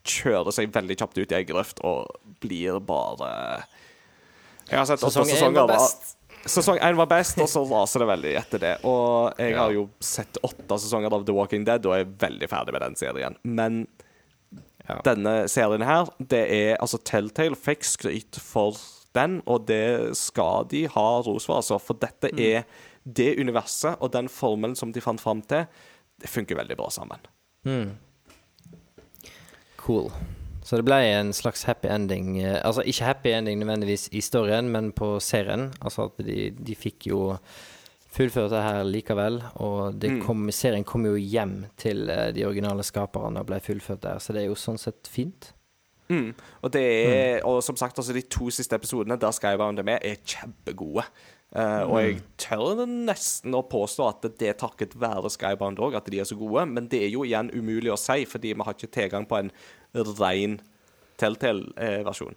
[0.08, 2.08] kjører seg veldig kjapt ut i ei grøft og
[2.42, 3.64] blir bare
[4.70, 5.68] Jeg har sett åtte Sesong sesonger.
[5.68, 6.14] var best.
[6.48, 8.74] Sesong én var best, og så raser det veldig etter det.
[8.88, 9.64] Og jeg Ja.
[9.66, 12.96] har jo sett åtte sesonger av The Walking Dead og er veldig ferdig med den
[12.96, 13.36] serien.
[13.44, 13.88] Men
[14.88, 15.02] Ja.
[15.04, 18.72] denne serien her, det er altså Telltale fikk skryt for
[19.18, 21.80] den, og det skal de ha ros for, altså.
[21.82, 22.64] For dette er
[23.08, 25.66] det universet og den formelen som de fant fram til,
[26.22, 27.26] det funker veldig bra sammen.
[27.68, 27.96] Mm.
[29.82, 30.10] Cool.
[30.68, 32.40] Så det ble en slags happy ending.
[32.42, 35.70] eh, Altså ikke happy ending nødvendigvis i storyen, men på serien.
[35.82, 37.38] Altså at de, de fikk jo
[38.18, 39.38] fullført det her likevel.
[39.64, 40.22] Og det Mm.
[40.26, 44.34] kom, serien kom jo hjem til eh, de originale skaperne og ble fullført der, så
[44.34, 45.54] det er jo sånn sett fint.
[46.10, 46.30] Mm.
[46.62, 50.00] Og det er, og som sagt, altså de to siste episodene der Skybound er med,
[50.06, 51.04] er kjempegode.
[51.56, 56.10] Eh, Og jeg tør nesten å påstå at det er takket være Skybound òg, at
[56.12, 56.66] de er så gode.
[56.72, 59.52] Men det er jo igjen umulig å si, fordi vi har ikke tilgang på en
[59.96, 60.60] ren
[61.18, 62.36] Telltale-versjon.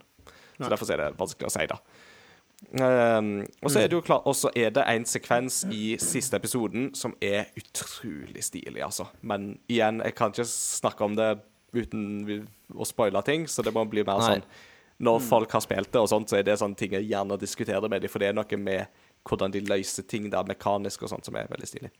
[0.61, 1.77] Så derfor er det vanskelig å si, da.
[2.77, 6.37] Um, og så er det jo klart Og så er det en sekvens i siste
[6.37, 9.07] episoden som er utrolig stilig, altså.
[9.25, 11.31] Men igjen, jeg kan ikke snakke om det
[11.75, 12.03] uten
[12.73, 14.27] å spoile ting, så det må bli mer Nei.
[14.27, 14.45] sånn
[15.01, 17.89] Når folk har spilt det, og sånt, så er det sånne ting jeg gjerne diskuterer
[17.89, 21.27] med dem, for det er noe med hvordan de løser ting der mekanisk og sånt
[21.27, 21.91] som er veldig stilig.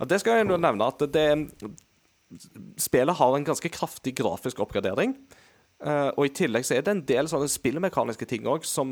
[0.00, 1.26] Og det skal jeg nå nevne at det
[2.80, 5.10] Spillet har en ganske kraftig grafisk oppgradering.
[5.82, 8.88] Uh, og i tillegg så er det en del sånne spillmekaniske ting òg som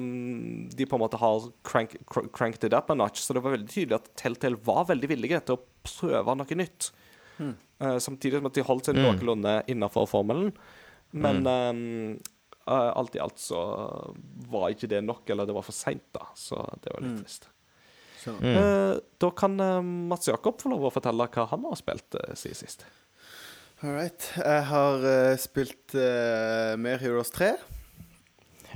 [0.75, 3.23] de på en måte har crank, cr cranked it up a notch.
[3.23, 6.91] Så det var veldig tydelig at Telltale var veldig villige til å prøve noe nytt.
[7.81, 9.03] Eh, samtidig som at de holdt seg Mm.
[9.07, 10.53] noenlunde innafor formelen.
[11.13, 12.19] Men eh,
[12.69, 13.61] uh, alt i alt så
[14.51, 16.27] var ikke det nok, eller det var for seint, da.
[16.37, 17.25] Så det var litt Mm.
[17.25, 17.49] trist.
[18.27, 18.45] Mm.
[18.45, 19.57] Eh, da kan
[20.09, 22.85] Mats Jakob få lov å fortelle hva han har spilt uh, siden sist.
[23.83, 24.21] All right.
[24.37, 27.55] Jeg har spilt uh, Mer Heroes 3.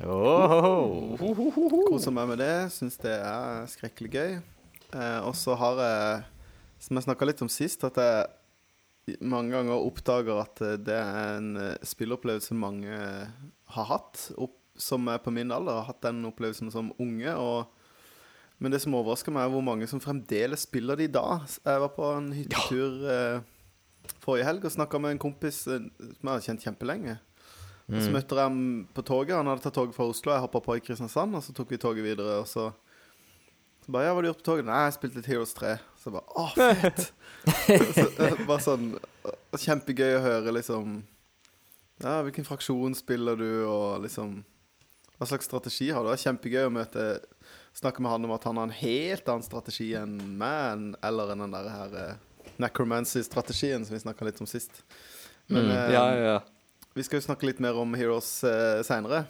[0.02, 1.14] Oh.
[1.88, 2.54] Koser meg med det.
[2.74, 4.32] Syns det er skrekkelig gøy.
[4.94, 6.24] Eh, og så har jeg,
[6.86, 8.26] som jeg snakka litt om sist, at jeg
[9.20, 13.32] mange ganger oppdager at eh, det er en eh, spillopplevelse mange eh,
[13.76, 17.34] har hatt, opp, som er på min alder, har hatt den opplevelsen som unge.
[17.34, 17.66] og
[18.62, 21.42] men det som overrasker meg, er hvor mange som fremdeles spiller det i dag.
[21.66, 23.42] Jeg var på en hyttetur eh,
[24.22, 27.16] forrige helg og snakka med en kompis eh, som jeg har kjent kjempelenge.
[27.90, 28.60] Og så møtte jeg ham
[28.96, 29.34] på toget.
[29.36, 30.32] Han hadde tatt toget fra Oslo.
[30.32, 32.38] Jeg hoppa på i Kristiansand, og så tok vi toget videre.
[32.40, 32.70] Og så
[33.92, 35.78] bare 'Ja, hva har du gjort på toget?' 'Nei, jeg spilte litt Heroes 3'.
[36.00, 37.12] Så jeg bare 'Å, fett'.
[37.96, 41.02] så, eh, bare sånn eh, Kjempegøy å høre, liksom
[42.00, 44.44] Ja, hvilken fraksjon spiller du, og liksom
[45.18, 46.08] Hva slags strategi har du?
[46.08, 47.04] Det var kjempegøy å møte
[47.74, 51.42] Snakke med han om at han har en helt annen strategi enn meg, eller enn
[51.44, 52.14] den der her eh,
[52.62, 54.84] necromancy-strategien som vi snakka litt om sist.
[55.50, 56.36] Men mm, Ja, ja, ja.
[56.94, 59.24] vi skal jo snakke litt mer om Heroes uh, seinere.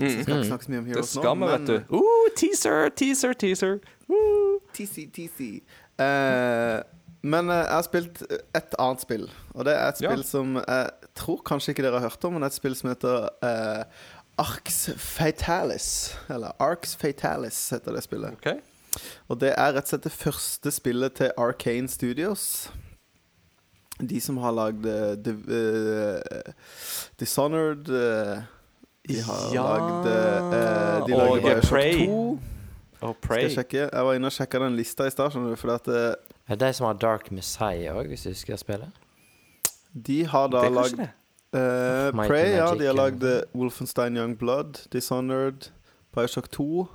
[0.00, 0.22] Så Mm.
[0.22, 1.22] skal ikke snakke så mye om Heroes nå.
[1.22, 1.96] skal vi, vet du.
[1.96, 3.78] Uh, teaser, teaser, teaser.
[4.08, 4.56] Uh.
[4.72, 5.48] TC, TC.
[6.00, 6.82] Eh,
[7.22, 8.22] men eh, jeg har spilt
[8.56, 9.26] et annet spill.
[9.54, 10.08] Og det er et Ja.
[10.14, 12.74] spill som jeg tror kanskje ikke dere har hørt om, men det er et spill
[12.78, 13.84] som heter uh,
[14.38, 16.14] Arx Fatalis.
[16.30, 18.32] Eller Arx Fatalis heter det spillet.
[18.32, 18.62] OK.
[19.28, 22.70] Og det er rett og slett det første spillet til Arcane Studios.
[24.00, 25.12] De som har lagd uh,
[27.20, 28.38] Dishonored eh,
[29.10, 29.64] De har Ja.
[29.76, 32.06] lagd eh, De Og lager Bioshock Prey.
[32.06, 32.40] 2.
[33.00, 33.84] Og Skal jeg sjekke?
[33.92, 36.14] Jeg var inne og sjekka den lista i stad, eh,
[36.48, 38.90] Er det de som har Dark Messiah òg, hvis du husker spillet?
[40.06, 41.08] de har da lagd det.
[41.52, 42.74] eh, Prey, ja.
[42.74, 45.70] De har lagd eh, Wolfenstein Young Blood, Dishonored,
[46.14, 46.86] Bioshock 2,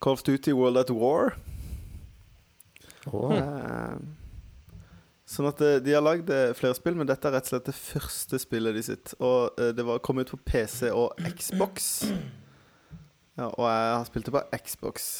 [0.00, 1.34] Call of Duty World at War.
[3.12, 3.30] Oh.
[3.32, 3.96] Eh,
[5.26, 7.68] sånn at eh, de har lagd eh, flere spill, men dette er rett og slett
[7.70, 9.14] det første spillet de sitt.
[9.18, 11.72] Og eh, det var kom ut på PC og Xbox.
[13.36, 15.10] Ja, og jeg har spilt det på Xbox.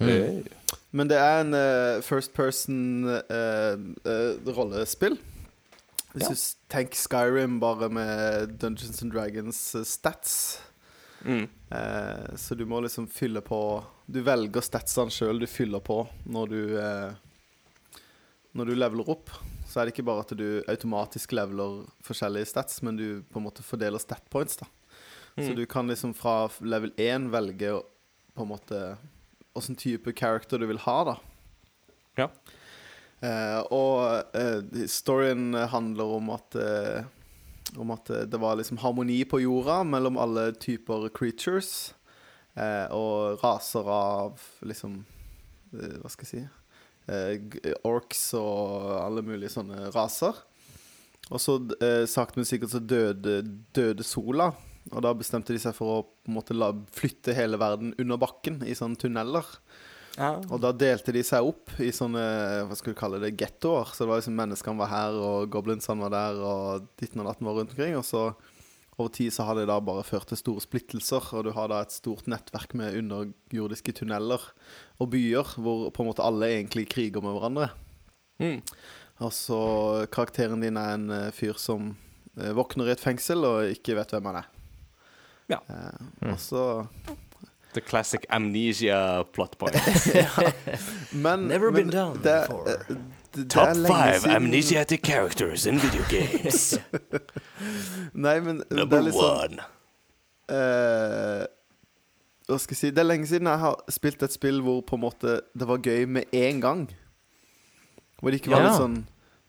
[0.00, 0.42] Mm.
[0.92, 4.06] Men det er en uh, first person-rollespill.
[4.06, 5.16] Uh, rollespill.
[6.12, 6.28] Hvis Ja.
[6.28, 6.36] du
[6.68, 10.58] tenker Skyrim bare med Dungeons and Dragons eh, stats.
[11.24, 11.46] Mm.
[11.70, 16.46] Eh, så du må liksom fylle på Du velger statsene sjøl du fyller på når
[16.50, 17.12] du eh,
[18.54, 19.30] Når du leveler opp.
[19.68, 23.46] Så er det ikke bare at du automatisk leveler forskjellige stats, men du på en
[23.46, 24.56] måte fordeler stat points.
[24.60, 24.66] da
[25.38, 25.56] Så Mm.
[25.56, 27.82] du kan liksom fra level 1 velge
[28.36, 28.98] på en måte
[29.56, 31.16] åssen type character du vil ha, da.
[32.18, 32.28] Ja.
[33.22, 37.04] Eh, og eh, storyen handler om at eh,
[37.78, 41.94] Om at eh, det var liksom harmoni på jorda mellom alle typer creatures.
[42.54, 44.98] Eh, og raser av liksom
[45.72, 46.48] eh, Hva skal jeg si
[47.88, 50.38] Orcs og alle mulige sånne raser.
[51.32, 53.40] Og så eh, sakte, men sikkert så døde,
[53.74, 54.50] døde sola.
[54.90, 58.20] Og da bestemte de seg for å på en måte la, flytte hele verden under
[58.20, 59.46] bakken i sånne tunneler.
[60.18, 60.34] Ja.
[60.52, 62.22] Og da delte de seg opp i sånne
[62.68, 63.94] hva skal vi kalle det, gettoer.
[63.94, 67.48] Så det var liksom menneskene var her, og goblinsene var der, og ditten og datten
[67.48, 67.96] var rundt omkring.
[68.00, 68.26] Og så
[68.98, 71.80] over tid så har det da bare ført til store splittelser, og du har da
[71.82, 74.44] et stort nettverk med underjordiske tunneler
[75.00, 77.70] og byer hvor på en måte alle egentlig kriger med hverandre.
[78.42, 78.60] Mm.
[79.22, 79.58] Altså,
[80.12, 81.92] karakteren din er en eh, fyr som
[82.36, 84.48] eh, våkner i et fengsel og ikke vet hvem han er.
[85.52, 85.60] Ja.
[85.72, 86.64] Eh, og så
[87.72, 89.76] The classic amnesia plot point.
[91.24, 92.98] Men Never men been done det, before.
[93.48, 96.78] Top er lenge five siden- amnesiatic characters in video games.
[98.14, 99.64] Nei, men det er litt sånn one.
[100.52, 101.46] eh,
[102.50, 104.98] Hva skal jeg si Det er lenge siden jeg har spilt et spill hvor på
[104.98, 106.82] en måte det var gøy med en gang.
[108.20, 108.68] Hvor det ikke var Ja.
[108.70, 109.00] litt sånn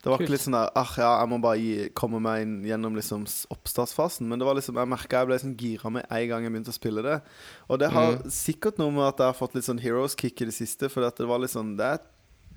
[0.04, 0.28] Det var Kult.
[0.28, 3.24] ikke litt sånn der Ah, ja, jeg må bare gi, komme meg inn gjennom liksom
[3.56, 4.28] oppstartsfasen.
[4.28, 6.74] Men det var liksom jeg merka jeg ble sånn gira med en gang jeg begynte
[6.74, 7.22] å spille det.
[7.70, 8.24] Og det har Mm.
[8.28, 10.90] sikkert noe med at jeg har fått litt sånn heroes-kick i det siste.
[10.92, 12.08] For det var litt sånn Det er et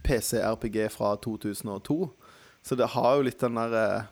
[0.04, 2.10] PC-RPG fra 2002.
[2.66, 4.02] Så det har jo litt den der eh,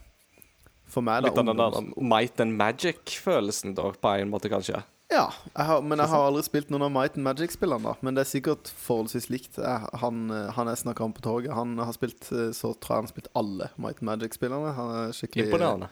[0.87, 4.83] For meg, da Litt av den der Might and Magic-følelsen, da, på en måte, kanskje.
[5.13, 7.83] Ja, jeg har, men jeg har aldri spilt noen av Might and Magic-spillene.
[7.85, 9.59] da Men det er sikkert forholdsvis likt.
[10.01, 13.03] Han, eh, han jeg snakka om på toget, han har spilt eh, Så tror jeg
[13.03, 14.73] han har spilt alle Might and Magic-spillene.
[14.79, 15.91] Han er skikkelig Imponerende.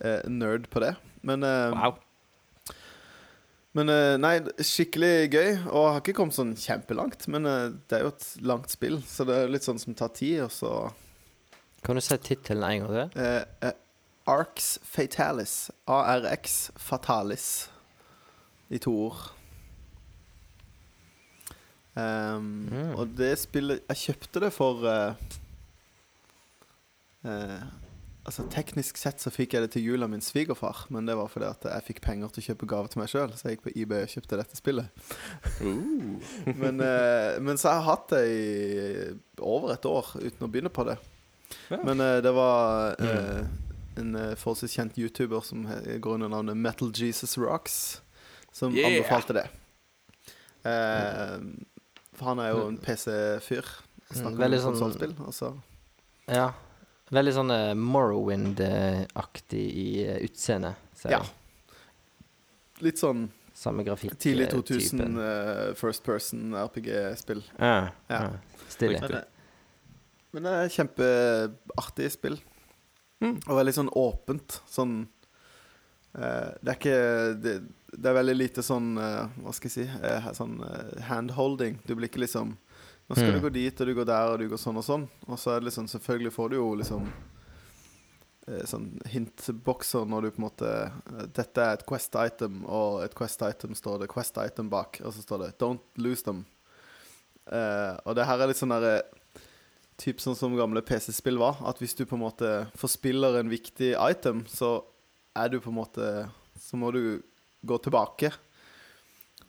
[0.00, 0.96] eh, nerd på det.
[1.22, 1.96] Men, eh, Wow.
[3.72, 5.50] Men eh, nei, skikkelig gøy.
[5.72, 7.26] Og har ikke kommet sånn kjempelangt.
[7.32, 10.12] Men eh, det er jo et langt spill, så det er litt sånn som tar
[10.16, 10.42] tid.
[10.46, 10.72] Og så
[11.82, 13.22] Kan du si tittelen en gang til?
[13.22, 13.78] eh, eh,
[14.30, 15.70] Arx Fatalis.
[15.90, 17.46] ARX Fatalis.
[18.70, 19.30] I to ord.
[21.94, 22.94] Um, Mm.
[22.96, 25.12] Og det spillet Jeg kjøpte det for uh,
[27.28, 27.66] eh,
[28.24, 31.26] Altså Teknisk sett så fikk jeg det til jul av min svigerfar, men det var
[31.32, 33.64] fordi at jeg fikk penger til å kjøpe gave til meg sjøl, så jeg gikk
[33.64, 34.86] på eBay og kjøpte dette spillet.
[36.62, 40.70] men, eh, men så har jeg hatt det i over et år uten å begynne
[40.70, 40.96] på det.
[41.72, 41.80] Ja.
[41.82, 43.42] Men eh, det var eh,
[43.98, 48.00] en eh, forholdsvis kjent YouTuber som går under navnet Metal Jesus Rocks,
[48.54, 48.86] som Yeah.
[49.00, 49.46] anbefalte det.
[50.62, 51.38] Eh,
[52.14, 53.66] for han er jo en PC-fyr.
[54.12, 55.14] Mm, Snakker om sånn- konsollspill.
[55.26, 55.56] Altså.
[56.28, 56.52] Ja.
[57.12, 60.74] Veldig sånn eh, Morrowind-aktig i uh, utseendet.
[61.10, 61.18] Ja.
[62.82, 64.14] Litt sånn Samme grafikk.
[64.18, 65.18] tidlig eh, 2000 typen.
[65.20, 67.42] eh, first person RPG-spill.
[67.58, 67.90] Ja.
[68.08, 68.22] Ja.
[68.22, 68.30] ja.
[68.72, 69.00] Stilig.
[69.04, 69.26] Men, det-
[70.32, 72.38] men det er kjempeartig spill.
[73.22, 73.36] Mm.
[73.46, 74.56] Og veldig sånn åpent.
[74.66, 74.94] Sånn
[76.16, 76.96] uh, Det er ikke
[77.44, 77.52] det,
[77.92, 81.76] det er veldig lite sånn uh, Hva skal jeg si uh, Sånn eh, handholding.
[81.86, 82.56] Du blir ikke liksom
[83.12, 83.34] Nå skal Mm.
[83.36, 85.02] du gå dit, og du går der, og du går sånn og sånn.
[85.28, 87.04] Og så er det liksom Selvfølgelig får du jo liksom
[88.48, 93.02] eh, sånn hintbokser når du på en måte eh, Dette er et Quest item, og
[93.04, 96.44] et Quest item står det Quest item bak, og så står det Don't lose them.
[97.52, 99.02] Eh, og det her er litt sånn derre
[100.02, 101.58] Typ sånn som gamle PC-spill var.
[101.68, 102.48] At hvis du på en måte
[102.80, 104.80] forspiller en viktig item, så
[105.36, 106.08] er du på en måte
[106.58, 107.20] Så må du
[107.62, 108.32] gå tilbake.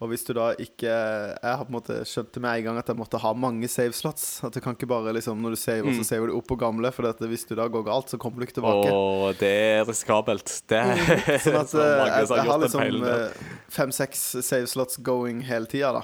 [0.03, 2.89] Og hvis du da ikke Jeg har på en måte skjønte med en gang at
[2.91, 4.41] jeg måtte ha mange save slots.
[4.43, 5.95] At du kan ikke bare liksom Når du saver, Mm.
[6.01, 6.91] så saver du opp på gamle.
[6.91, 8.91] For at hvis du da går galt, så kommer du ikke tilbake.
[8.91, 10.51] Åh, det er risikabelt.
[10.67, 14.97] Det er Sånn at så eh, mange jeg, jeg har liksom eh, fem-seks save slots
[15.01, 16.03] going hele tida, da.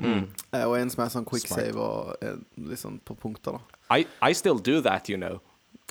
[0.00, 0.26] Mm.
[0.52, 1.60] Eh, Og en som er sånn quick Smart.
[1.60, 2.36] save og eh,
[2.72, 3.80] litt sånn på punkter, da.
[4.00, 5.40] I, I still do that, you know.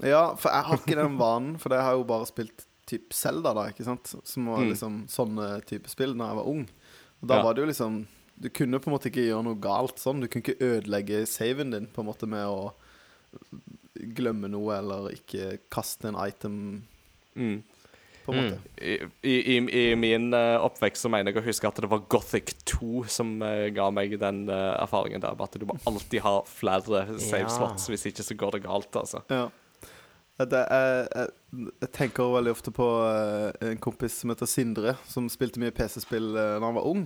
[0.04, 3.54] Ja, for jeg har ikke den vanen, for jeg har jo bare spilt typ Zelda,
[3.56, 4.12] da, ikke sant?
[4.28, 4.70] Som var Mm.
[4.74, 6.66] liksom sånne type spill da jeg var ung.
[7.26, 7.43] Og da Ja.
[7.47, 8.03] var det jo liksom
[8.38, 10.19] Du kunne på en måte ikke gjøre noe galt sånn.
[10.21, 12.73] Du kunne ikke ødelegge saven din på en måte med å
[14.15, 16.84] glemme noe eller ikke kaste en item,
[17.36, 17.63] Mm.
[18.26, 18.59] på en Mm.
[18.82, 22.53] I, i, I min uh, oppvekst så mener jeg å huske at det var Gothic
[22.65, 25.36] 2 som uh, ga meg den uh, erfaringen der.
[25.39, 27.76] At du må alltid ha flere save Ja.
[27.76, 29.21] hvis ikke så går det galt, altså.
[29.30, 29.49] Ja.
[30.40, 31.30] Det er, jeg,
[31.82, 36.34] jeg tenker veldig ofte på eh, en kompis som heter Sindre, som spilte mye PC-spill
[36.36, 37.06] da han var ung.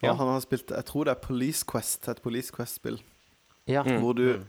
[0.00, 0.12] Og Ja.
[0.14, 2.98] han har spilt Jeg tror det er Police Quest, et Police Quest-spill.
[3.66, 3.82] Ja.
[3.82, 4.00] Mm.
[4.02, 4.44] Hvor du Mm.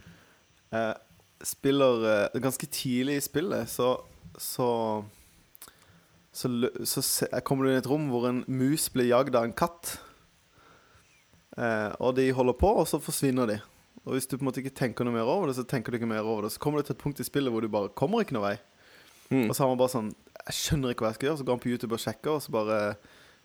[0.73, 0.93] eh,
[1.43, 2.03] spiller
[2.33, 3.97] eh, Ganske tidlig i spillet, så
[4.37, 5.03] Så
[6.31, 9.43] så, så se, kommer du inn i et rom hvor en mus blir jagd av
[9.43, 9.99] en katt.
[11.57, 13.57] Eh, og de holder på, og så forsvinner de.
[14.07, 15.99] Og hvis du på en måte ikke tenker noe mer over det, så tenker du
[15.99, 16.53] ikke mer over det.
[16.55, 18.55] Så kommer du til et punkt i spillet hvor du bare kommer ikke noe vei.
[19.29, 19.45] Mm.
[19.47, 20.07] Og så har man bare sånn
[20.47, 21.39] Jeg skjønner ikke hva jeg skal gjøre.
[21.41, 22.79] Så går han på YouTube og sjekker, og så bare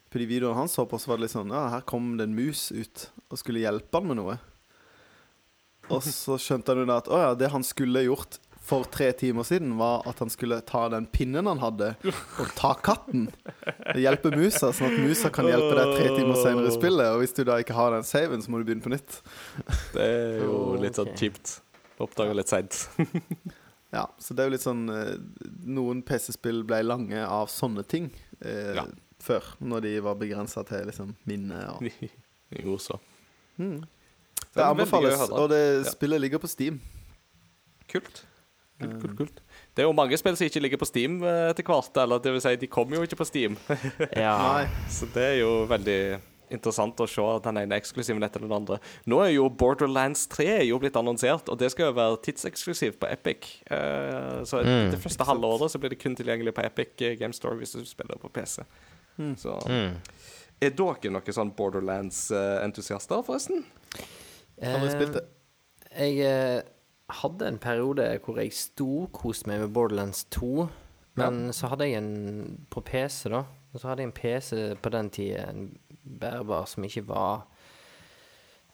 [0.08, 2.28] På de videoene han så på, så var det litt sånn Ja, her kom det
[2.28, 4.38] en mus ut og skulle hjelpe han med noe.
[5.92, 9.10] Og så skjønte han jo da at å ja, det han skulle gjort for tre
[9.12, 11.90] timer siden, var at han skulle ta den pinnen han hadde,
[12.40, 13.26] og ta katten.
[14.00, 17.10] Hjelpe musa, sånn at musa kan hjelpe deg tre timer senere i spillet.
[17.12, 19.18] Og hvis du da ikke har den saven, så må du begynne på nytt.
[19.92, 21.58] Det er jo litt sånn kjipt.
[22.00, 22.78] Oppdaga litt seint.
[23.94, 25.12] Ja, så det er jo litt sånn eh,
[25.70, 28.08] Noen PC-spill ble lange av sånne ting
[28.40, 28.88] eh, Ja.
[29.22, 31.86] før, når de var begrensa til liksom minne og
[32.64, 32.96] jo, så.
[33.62, 33.76] mm.
[34.56, 35.62] Det anbefales, og det
[35.92, 36.80] spillet ligger på Steam.
[37.90, 38.24] Kult.
[38.80, 39.40] Kult, kult, kult.
[39.74, 41.96] Det er jo mange spill som ikke ligger på Steam eh, etter hvert.
[42.02, 43.56] Eller det vil si, de kommer jo ikke på Steam.
[44.16, 44.66] ja.
[44.90, 45.98] Så det er jo veldig
[46.54, 48.76] interessant å se den ene eksklusiven etter den andre.
[49.10, 52.98] Nå er jo Borderlands 3 er jo blitt annonsert, og det skal jo være tidseksklusivt
[53.00, 53.48] på Epic.
[53.70, 54.90] Uh, så Mm.
[54.92, 57.72] det første halve året så blir det kun tilgjengelig på Epic eh, Game Store hvis
[57.74, 58.62] du spiller på PC.
[59.18, 59.32] Mm.
[59.40, 59.96] Så Mm.
[60.60, 63.64] er dere noen sånn Borderlands-entusiaster, forresten?
[64.62, 65.24] Har dere spilt det.
[65.94, 66.62] Jeg eh,
[67.12, 70.68] hadde en periode hvor jeg storkoste meg med Borderlands 2.
[71.20, 73.44] Men så hadde jeg en på PC, da.
[73.74, 75.68] Og så hadde jeg en PC på den tida, en
[76.04, 77.44] bærbar, som ikke var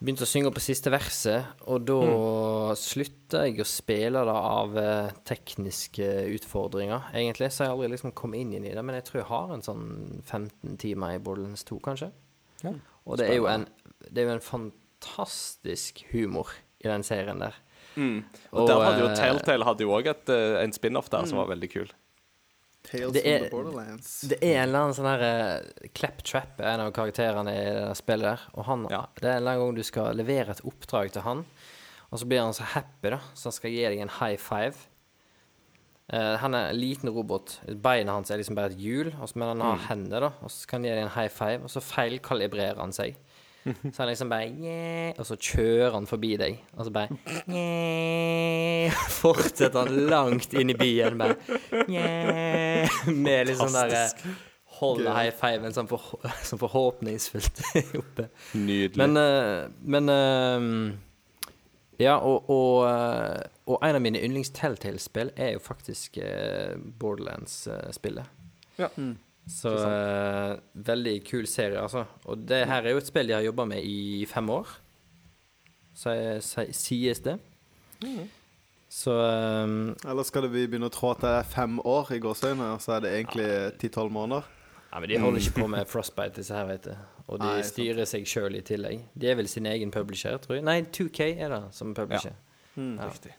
[0.01, 1.97] Begynte å synge på siste verset, og da
[2.81, 6.07] slutta jeg å spille det av eh, tekniske
[6.39, 7.51] utfordringer, egentlig.
[7.53, 8.81] Så jeg har aldri liksom kommet inn i det.
[8.81, 9.85] Men jeg tror jeg har en sånn
[10.23, 12.09] 15 timer i Borderlands 2, kanskje.
[12.65, 12.73] Ja.
[13.05, 13.69] Og det er, jo en,
[14.07, 16.49] det er jo en fantastisk humor
[16.81, 17.61] i den serien der.
[18.01, 18.21] Mm.
[18.55, 20.07] Og, der hadde jo eh, Telltale hadde jo òg
[20.65, 21.43] en spin-off der som Mm.
[21.45, 21.91] var veldig kul.
[22.83, 24.21] Tales Det from er- the Borderlands.
[24.23, 27.97] Det er en eller annen sånn her eh, Claptrap er en av karakterene i det
[28.01, 28.41] spillet der.
[28.55, 29.03] Og han, Ja.
[29.21, 31.45] det er en eller annen gang du skal levere et oppdrag til han,
[32.11, 34.75] og så blir han så happy, da, så han skal gi deg en high five.
[36.13, 37.61] Uh, han er en liten robot.
[37.81, 39.87] Beina hans er liksom bare et hjul, og så- men han har Mm.
[39.87, 40.33] hender, da.
[40.43, 43.15] Og så kan han gi deg en high five, og så feilkalibrerer han seg.
[43.65, 49.01] Så han liksom bare yeah, Og så kjører han forbi deg, og så bare yeah,
[49.13, 51.37] Fortsetter han langt inn i byen, bare
[51.91, 54.07] yeah, Med litt sånn derre
[54.81, 56.01] Holder high fiven sånn, for,
[56.47, 57.59] sånn forhåpningsfullt
[58.01, 58.31] oppe.
[58.57, 58.97] Nydelig.
[58.97, 60.69] Men, eh, men eh,
[62.01, 66.17] Ja, og, og, eh, og en av mine yndlings Telltale-spill er jo faktisk
[67.03, 68.39] Borderlands-spillet.
[68.81, 68.89] Ja.
[69.49, 72.05] Så uh, veldig kul serie, altså.
[72.31, 74.69] Og det her er jo et spill de har jobba med i fem år,
[75.97, 76.13] så,
[76.45, 77.37] så, sies det.
[78.91, 82.83] Så um, Eller skal det vi begynne å det er fem år i gåseøyne, og
[82.83, 83.51] så er det egentlig
[83.83, 84.47] ti-tolv måneder?
[84.91, 86.95] Nei, men de holder ikke på med Frostbite, disse her, vet du.
[87.31, 87.75] Og de Nei, sant.
[87.75, 89.05] styrer seg sjøl i tillegg.
[89.15, 90.67] De er vel sin egen publisher, tror jeg.
[90.67, 92.35] Nei, 2K er det som publisher.
[92.75, 93.07] Ja.
[93.07, 93.37] Riktig.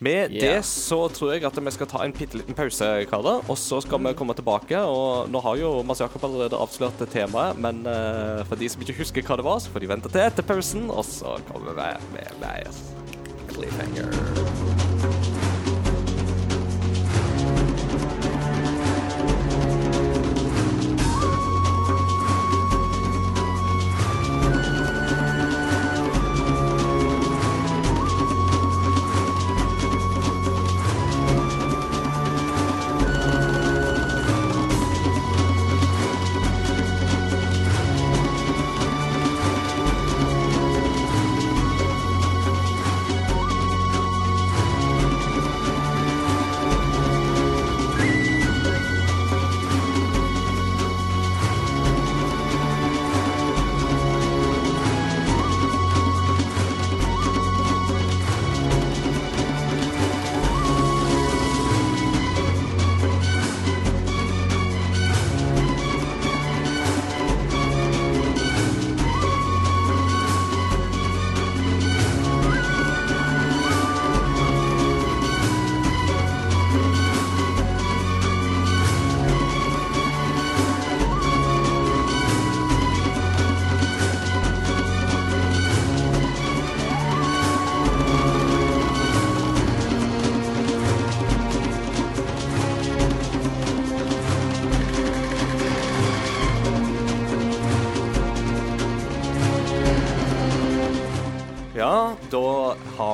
[0.00, 0.40] Med yeah.
[0.40, 3.42] det så tror jeg at vi skal ta en bitte liten pause, karer.
[3.52, 4.80] Og så skal vi komme tilbake.
[4.80, 8.96] Og nå har jo Mads Jakob allerede avslørt temaet, men uh, for de som ikke
[9.02, 11.90] husker hva det var, så får de vente til etter pausen, og så kommer vi
[12.16, 12.72] med mer
[13.50, 14.89] cliffhanger.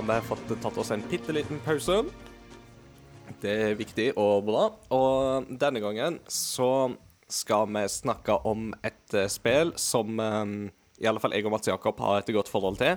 [0.07, 2.03] Vi fått tatt oss en bitte liten pause.
[3.43, 4.69] Det er viktig og bra.
[4.95, 6.95] Og denne gangen så
[7.29, 10.53] skal vi snakke om et eh, spill som eh,
[10.97, 12.97] i alle fall jeg og Mats Jakob har et godt forhold til.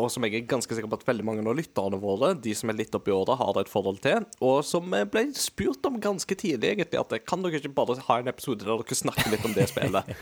[0.00, 2.72] Og som jeg er ganske sikker på at veldig mange av lytterne våre, de som
[2.72, 4.26] er litt oppi året, har et forhold til.
[4.42, 8.20] Og som ble spurt om ganske tidlig, egentlig, at eh, kan dere ikke bare ha
[8.20, 10.16] en episode der dere snakker litt om det spillet?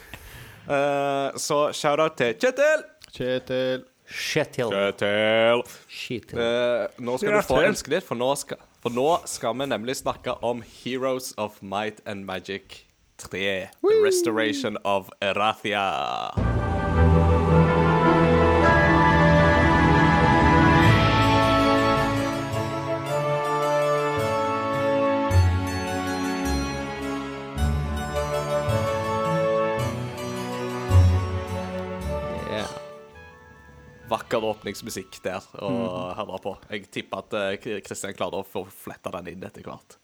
[0.68, 2.84] uh, så shout-out til Kjetil.
[3.14, 3.86] Kjetil.
[4.08, 4.72] Shetil.
[4.72, 5.62] Kjetil.
[5.88, 6.40] Shetil.
[6.40, 9.98] Eh, nå skal du få elske litt, for nå, skal, for nå skal vi nemlig
[10.00, 12.88] snakke om Heroes of Might and Magic
[13.18, 13.68] 3.
[13.82, 17.27] The Restoration of Erathia.
[34.08, 35.70] Vakker åpningsmusikk der å
[36.16, 36.54] høre på.
[36.72, 39.98] Jeg tipper at eh, Kristian klarer å få fletta den inn etter hvert.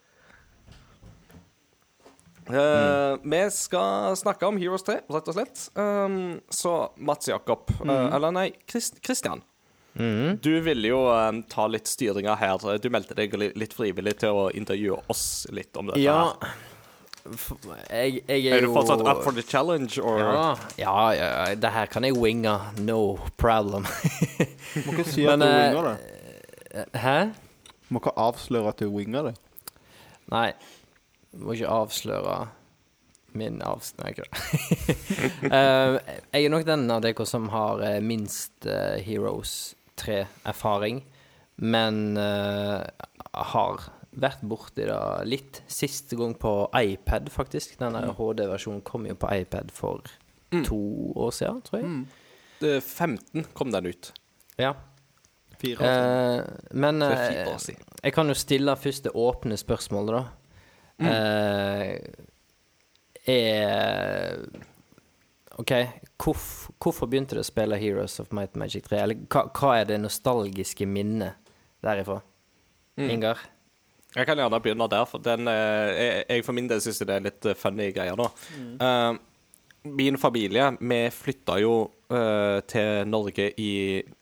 [2.50, 5.64] Eh, Vi skal snakke om Heroes 3, rett og slett.
[5.78, 9.42] Um, så Mats Jakob, eh, eller nei, Kristian.
[9.94, 10.38] Mm.
[10.42, 12.60] Du ville jo eh, ta litt styringa her.
[12.82, 16.02] Du meldte deg litt frivillig til å intervjue oss litt om dette.
[16.04, 16.54] Ja her.
[17.24, 21.28] Jeg, jeg er, Er du jo fortsatt up for the challenge, or Ja, ja, ja,
[21.48, 22.52] ja, det her kan jeg winge.
[22.78, 23.86] No problem.
[24.84, 26.84] Må ikke si at Men, du eh, winger det.
[27.00, 27.16] Hæ?
[27.88, 29.34] Må ikke avsløre at du winger det.
[30.32, 30.50] Nei.
[31.32, 32.36] Må ikke avsløre
[33.34, 33.94] min avs...
[33.98, 34.34] Nei, ikke det.
[35.54, 35.96] Eh,
[36.32, 41.02] jeg er nok den av dere som har eh, minst uh, Heroes 3-erfaring,
[41.56, 42.84] men uh,
[43.54, 43.88] har
[44.20, 45.62] vært borti det litt.
[45.70, 47.78] Siste gang på iPad, faktisk.
[47.80, 48.14] Den mm.
[48.18, 50.04] HD-versjonen kom jo på iPad for
[50.62, 50.80] to
[51.16, 52.04] år siden, tror jeg.
[52.64, 54.12] Eh, 15 kom den ut.
[54.60, 54.74] Ja.
[55.58, 56.38] Fire år siden.
[56.38, 57.82] Eh, men eh, fire år siden.
[58.02, 60.24] jeg kan jo stille først det åpne spørsmålet, da.
[61.08, 61.98] Eh,
[63.26, 64.38] er
[65.58, 65.72] OK,
[66.18, 68.98] hvorf, hvorfor begynte du å spille Heroes of Might and Magic 3?
[69.02, 71.38] Eller hva, hva er det nostalgiske minnet
[71.84, 72.20] derifra?
[72.98, 73.38] Ingar?
[74.14, 77.10] Jeg kan gjerne begynne der, for den, eh, jeg, jeg for min del syns det
[77.16, 78.28] er litt eh, funny greier nå.
[78.78, 79.14] Eh,
[79.84, 81.72] min familie, vi flytta jo
[82.08, 83.72] eh, til Norge i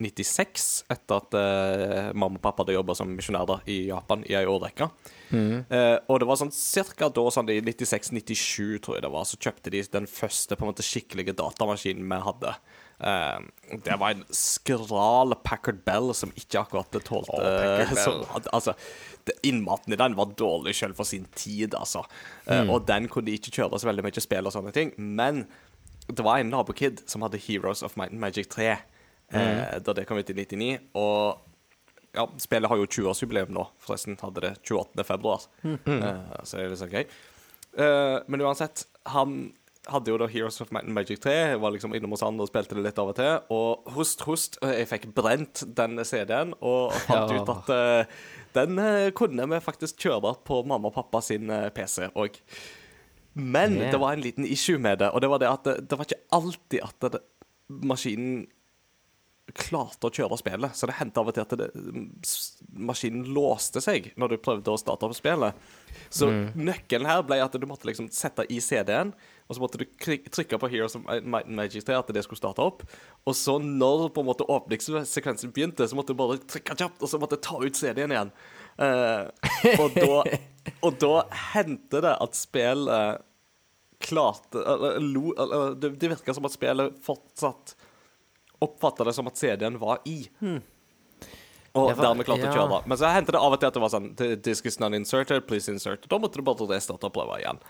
[0.02, 4.42] 96, etter at eh, mamma og pappa hadde jobba som misjonærer i Japan i ei
[4.50, 4.88] årrekke.
[5.32, 9.38] Eh, og det var sånn cirka da, sånn i 96-97, tror jeg det var, så
[9.40, 12.56] kjøpte de den første på en måte skikkelige datamaskinen vi hadde.
[13.02, 13.40] Uh,
[13.82, 18.04] det var en skral Packard Bell som ikke akkurat tålte Packard Bell.
[18.04, 18.74] som- Altså,
[19.42, 22.04] innmaten i den var dårlig selv for sin tid, altså.
[22.46, 24.92] Eh, og den kunne ikke kjøre så veldig mye spill og sånne ting.
[24.98, 25.44] Men
[26.08, 30.20] det var en nabokid som hadde Heroes of Might Magic 3 eh, da det kom
[30.20, 30.72] ut i 99.
[30.98, 34.18] Og ja, spillet har jo 20-årsjubileum nå, forresten.
[34.20, 35.06] Hadde det 28.
[35.08, 35.46] februar.
[35.64, 35.76] uh,
[36.44, 37.06] så det er litt sånn gøy.
[38.28, 39.46] Men uansett, han
[39.90, 41.32] hadde jo da Heroes of Mountain Magic 3.
[41.54, 43.32] Jeg var liksom innom hos han og spilte det litt av og til.
[43.50, 47.40] Og host, host, jeg fikk brent den CD-en og fant Ja.
[47.42, 48.22] ut at uh,
[48.54, 48.78] den
[49.18, 52.38] kunne vi faktisk kjøre på mamma og pappa sin PC òg.
[53.34, 53.90] Men Yeah.
[53.94, 56.04] det var en liten issue med det, og det var det at det, det var
[56.04, 57.22] ikke alltid at det,
[57.72, 58.42] maskinen
[59.56, 60.76] klarte å kjøre spillet.
[60.76, 61.70] Så det hendte av og til at det,
[62.76, 65.56] maskinen låste seg når du prøvde å starte opp spillet.
[66.12, 69.14] Så nøkkelen her ble at du måtte liksom sette i CD-en,
[69.52, 69.84] og så måtte du
[70.32, 72.80] trykke på Heroes of Might and Magic 3 at det skulle starte opp.
[73.28, 77.10] Og så når på en måte åpningssekvensen begynte, så måtte du bare trykke kjapt, og
[77.10, 78.32] så måtte du ta ut CD-en igjen.
[78.80, 79.28] Uh,
[79.76, 80.38] og da,
[80.88, 81.12] og da
[81.52, 83.28] hendte det at spillet
[84.02, 87.76] klarte eller, lo, eller, Det, det virka som at spillet fortsatt
[88.62, 90.22] oppfatta det som at CD-en var i.
[91.72, 92.80] Og var, dermed klarte å kjøre.
[92.90, 94.92] Men så hendte det av og til at det var sånn "The Disk is not
[94.96, 96.04] inserted, please insert.
[96.10, 97.60] Da måtte du bare restarte og prøve igjen.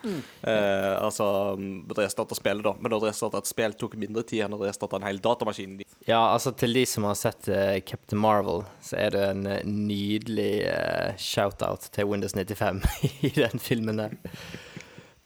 [0.43, 2.75] Eh, altså mm, restarte spillet, da.
[2.83, 5.79] Men å restarte et spill tok mindre tid enn å restarte en hel datamaskin.
[6.09, 9.63] Ja, altså til de som har sett uh, Captain Marvel, så er det en eh,
[9.69, 12.83] nydelig uh, shout-out til Windows 95
[13.31, 14.19] i den filmen der.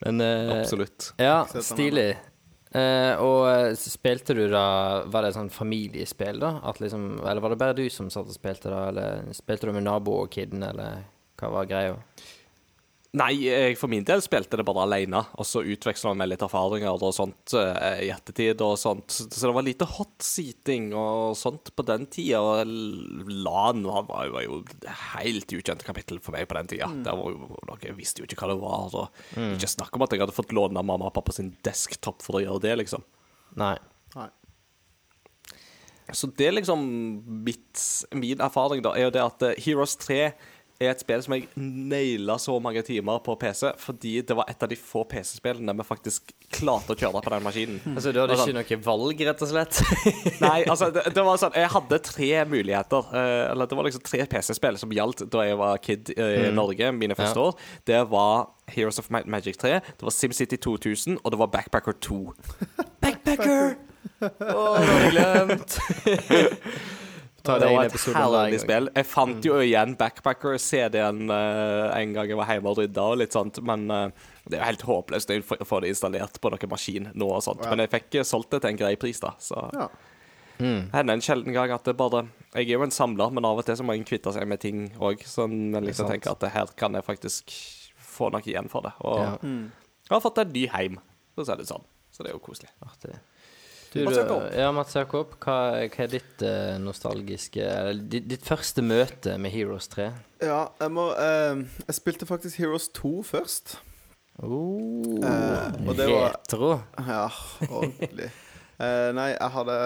[0.04, 1.14] Men uh, Absolutt.
[1.16, 2.12] Ja, stilig.
[2.76, 6.56] Eh, og eh, spilte du da Var det sånn familiespill, da?
[6.68, 8.88] At liksom, eller var det bare du som satt og spilte, da?
[8.90, 11.06] Eller spilte du med nabo og kiden, eller
[11.40, 11.94] hva var greia?
[13.16, 17.00] Nei, jeg for min del spilte det bare alene, og så utveksla vi litt erfaringer
[17.00, 19.08] og sånt eh, i ettertid og sånt.
[19.14, 22.42] Så det var lite hot-seating og sånt på den tida.
[22.44, 22.68] Og
[23.32, 24.58] LAN var, var, var jo
[25.14, 26.90] helt ukjente kapittel for meg på den tida.
[27.06, 28.98] Det var jo, noe- jeg visste jo ikke hva det var.
[29.00, 32.36] Og Ikke snakk om at jeg hadde fått låne mamma og pappa sin desktop for
[32.36, 33.06] å gjøre det, liksom.
[33.56, 33.78] Nei.
[34.18, 34.28] Nei.
[36.14, 36.84] Så det er liksom
[37.48, 37.80] mitt,
[38.14, 40.20] min erfaring, da, er jo det at eh, Heroes 3
[40.80, 44.62] er et spill som jeg naila så mange timer på PC, fordi det var et
[44.62, 47.78] av de få PC-spillene vi faktisk klarte å kjøre på den maskinen.
[47.94, 49.80] Altså, du hadde sånn, ikke noe valg, rett og slett?
[50.44, 53.08] Nei, altså, det, det var sånn Jeg hadde tre muligheter.
[53.12, 56.52] Uh, eller det var liksom tre PC-spill som gjaldt da jeg var kid uh, i
[56.54, 57.48] Norge, mine første Ja.
[57.48, 57.66] år.
[57.88, 62.20] Det var Heroes of Magic 3, det var SimCity 2000, og det var Backpacker 2.
[63.04, 63.76] Backpacker!
[64.20, 65.76] Å, det har jeg glemt!
[67.46, 68.88] Ta Det det var et herlig spill.
[68.96, 73.32] Jeg fant jo igjen Backpacker-CD-en eh, en gang jeg var hjemme og rydda, og litt
[73.36, 74.10] sånt, men eh,
[74.48, 77.62] det er jo helt håpløst å få- det installert på noen maskin nå og sånt.
[77.64, 77.70] Ja.
[77.70, 79.32] Men jeg fikk eh, solgt det til en grei pris, da.
[79.38, 79.88] Så Ja.
[80.58, 80.86] Mm.
[80.90, 82.22] hender en sjelden gang at det bare
[82.54, 84.58] Jeg er jo en samler, men av og til så må en kvitte seg med
[84.58, 85.20] ting òg.
[85.28, 87.52] Så jeg liksom tenker at her kan jeg faktisk
[88.00, 88.92] få noe igjen for det.
[89.04, 89.36] Og Ja.
[89.42, 89.70] Mm.
[90.08, 90.98] jeg har fått en ny heim,
[91.34, 91.84] for å si det sånn.
[92.10, 92.70] Så det er jo koselig.
[92.82, 93.12] Artig.
[93.96, 94.42] Du, Mats Jakob.
[94.54, 95.56] ja, Mats Jakob, hva,
[95.88, 100.10] hva er ditt eh, nostalgiske eller ditt, ditt første møte med Heroes 3?
[100.42, 103.76] ja, jeg må eh, Jeg spilte faktisk Heroes 2 først.
[104.42, 106.68] Oh, Eh, retro.
[106.68, 107.28] var- Ja,
[107.70, 108.30] ordentlig.
[108.78, 109.76] Eh, nei, jeg hadde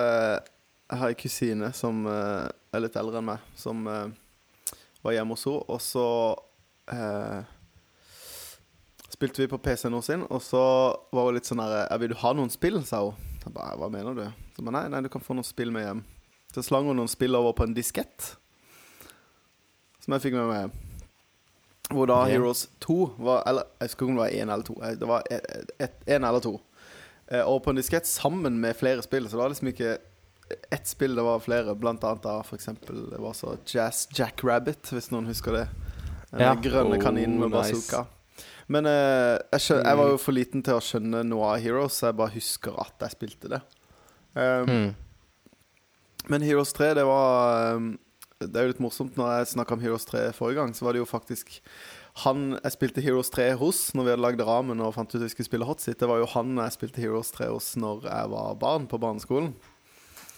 [0.90, 4.08] Jeg har ei kusine som eh, er litt eldre enn meg, som eh,
[5.04, 6.06] var hjemme hos henne, og så
[9.10, 10.62] spilte vi på PC-en hennes, og så
[11.14, 13.14] var hun litt sånn herre 'Vil du ha noen spill?' sa hun.
[13.44, 15.82] Jeg bare, 'Hva mener du?' Så ba, nei, nei, du kan få noen spill med
[15.86, 16.04] hjem.
[16.54, 18.36] Så slang hun noen spill over på en diskett,
[20.00, 20.70] som jeg fikk med meg.
[21.90, 22.32] Hvor da okay.
[22.36, 24.74] Heroes 2 var Eller jeg husker ikke om det var én eller to.
[24.82, 25.22] Eh, Det var
[26.06, 26.60] én eller to.
[27.30, 29.24] Eh, Og på en diskett sammen med flere spill.
[29.26, 29.98] Så det var liksom ikke
[30.72, 31.74] ett spill, det var flere.
[31.74, 35.68] Blant annet da for eksempel Det var så Jazz Jack Rabbit, hvis noen husker det.
[36.30, 36.54] Den Ja.
[36.54, 37.72] grønne Oh, kaninen med nice.
[37.72, 38.06] bazooka.
[38.70, 42.10] Men uh, jeg, skjønner, jeg var jo for liten til å skjønne av Heroes, så
[42.10, 43.62] jeg bare husker at jeg spilte det.
[44.36, 44.90] Um, Mm.
[46.30, 47.88] men Heroes 3, det var um,
[48.38, 50.94] Det er jo litt morsomt når jeg snakka om Heroes 3 forrige gang, så var
[50.94, 51.58] det jo faktisk
[52.22, 55.28] han jeg spilte Heroes 3 hos når vi hadde lagd ramen og fant ut vi
[55.32, 55.98] skulle spille Hotseat.
[55.98, 59.52] Det var jo han jeg spilte Heroes 3 hos når jeg var barn på barneskolen.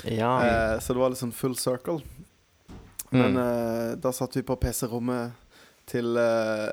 [0.08, 0.32] Ja.
[0.40, 2.00] Uh, så det var litt sånn full circle.
[3.12, 5.36] Men uh, da satt vi på PC-rommet
[5.90, 6.70] til, eh,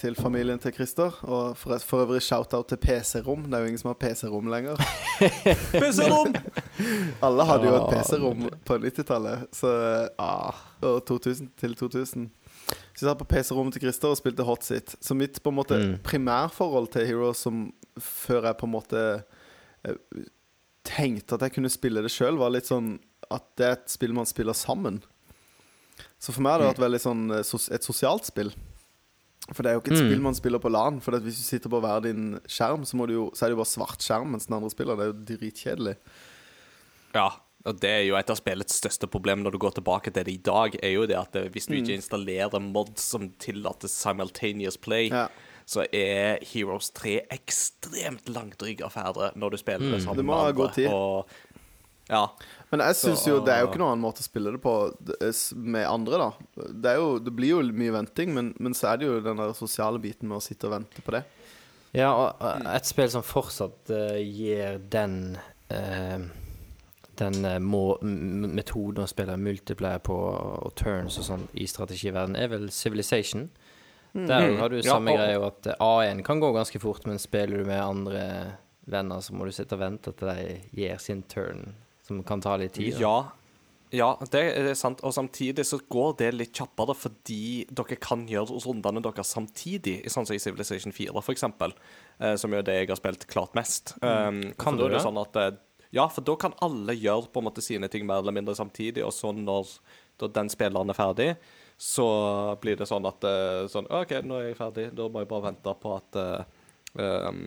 [0.00, 1.12] til familien til Christer.
[1.28, 3.42] Og for, for øvrig shout-out til PC-rom.
[3.46, 4.80] Det er jo ingen som har PC-rom lenger.
[5.76, 6.32] PC-rom!
[7.26, 9.44] Alle hadde jo et PC-rom på 90-tallet.
[9.56, 9.72] Så
[10.18, 12.30] ah, og 2000 til 2000.
[12.70, 14.96] Så jeg satt på PC-rommet til Christer og spilte Hot Sit.
[15.04, 15.94] Så mitt på en måte Mm.
[16.04, 17.68] primærforhold til Heroes som
[18.00, 19.00] før jeg på en måte
[19.84, 20.26] eh,
[20.86, 22.94] tenkte at jeg kunne spille det sjøl, var litt sånn
[23.30, 25.02] at det er et spill man spiller sammen.
[26.20, 27.44] Så for meg har det vært veldig sånn eh,
[27.76, 28.52] et sosialt spill.
[29.52, 30.08] For det er jo ikke et Mm.
[30.10, 31.00] spill man spiller på LAN.
[31.00, 33.48] For at hvis du sitter på hver din skjerm, så, må du jo, så er
[33.48, 34.96] det jo bare svart skjerm mens den andre spiller.
[34.96, 35.96] Det er jo dritkjedelig.
[37.14, 37.28] Ja,
[37.66, 40.32] og det er jo et av spillets største problem når du går tilbake til det
[40.32, 41.82] i dag, er jo det at eh, hvis du Mm.
[41.82, 45.26] ikke installerer mods som tillater simultaneous play, Ja.
[45.66, 50.04] så er Heroes 3 ekstremt langdryg affære når du spiller det Mm.
[50.04, 50.52] sammen Det må ha andre.
[50.62, 50.86] god tid.
[50.88, 51.26] Og,
[52.10, 52.24] ja.
[52.70, 54.74] Men jeg syns jo det er jo ikke noen annen måte å spille det på
[55.56, 56.28] med andre, da.
[56.70, 59.40] Det, er jo, det blir jo mye venting, men, men så er det jo den
[59.40, 61.24] der sosiale biten med å sitte og vente på det.
[61.96, 65.16] Ja, og og et spill som fortsatt uh, gir den
[65.72, 66.20] uh,
[67.18, 72.48] Den uh, må, metoden å spille multiplayer på og turns og sånn i strategiverden, er
[72.54, 73.48] vel Civilization.
[74.14, 74.56] Der Mm.
[74.58, 77.58] har du Ja, samme og- greie, at eh, A1 kan gå ganske fort, men spiller
[77.58, 78.56] du med andre
[78.90, 81.74] venner, så må du sitte og vente til de gir sin turn,
[82.10, 82.96] som kan ta litt tid.
[82.96, 83.00] da.
[83.00, 83.16] Ja,
[83.94, 85.02] ja det er sant.
[85.06, 90.26] Og samtidig så går det litt kjappere fordi dere kan gjøre rundene deres samtidig, sånn
[90.28, 91.74] som i Civilization 4, for eksempel.
[92.18, 93.94] Eh, som er det jeg har spilt klart mest.
[94.02, 95.02] Um, Kan du det?
[95.04, 95.52] Sånn at, eh,
[95.94, 99.04] ja, for da kan alle gjøre på en måte sine ting mer eller mindre samtidig,
[99.06, 99.78] og så når
[100.30, 101.30] den spilleren er ferdig,
[101.80, 102.06] så
[102.60, 104.88] blir det sånn at eh, sånn, OK, nå er jeg ferdig.
[104.98, 107.38] Da må jeg bare vente på at um,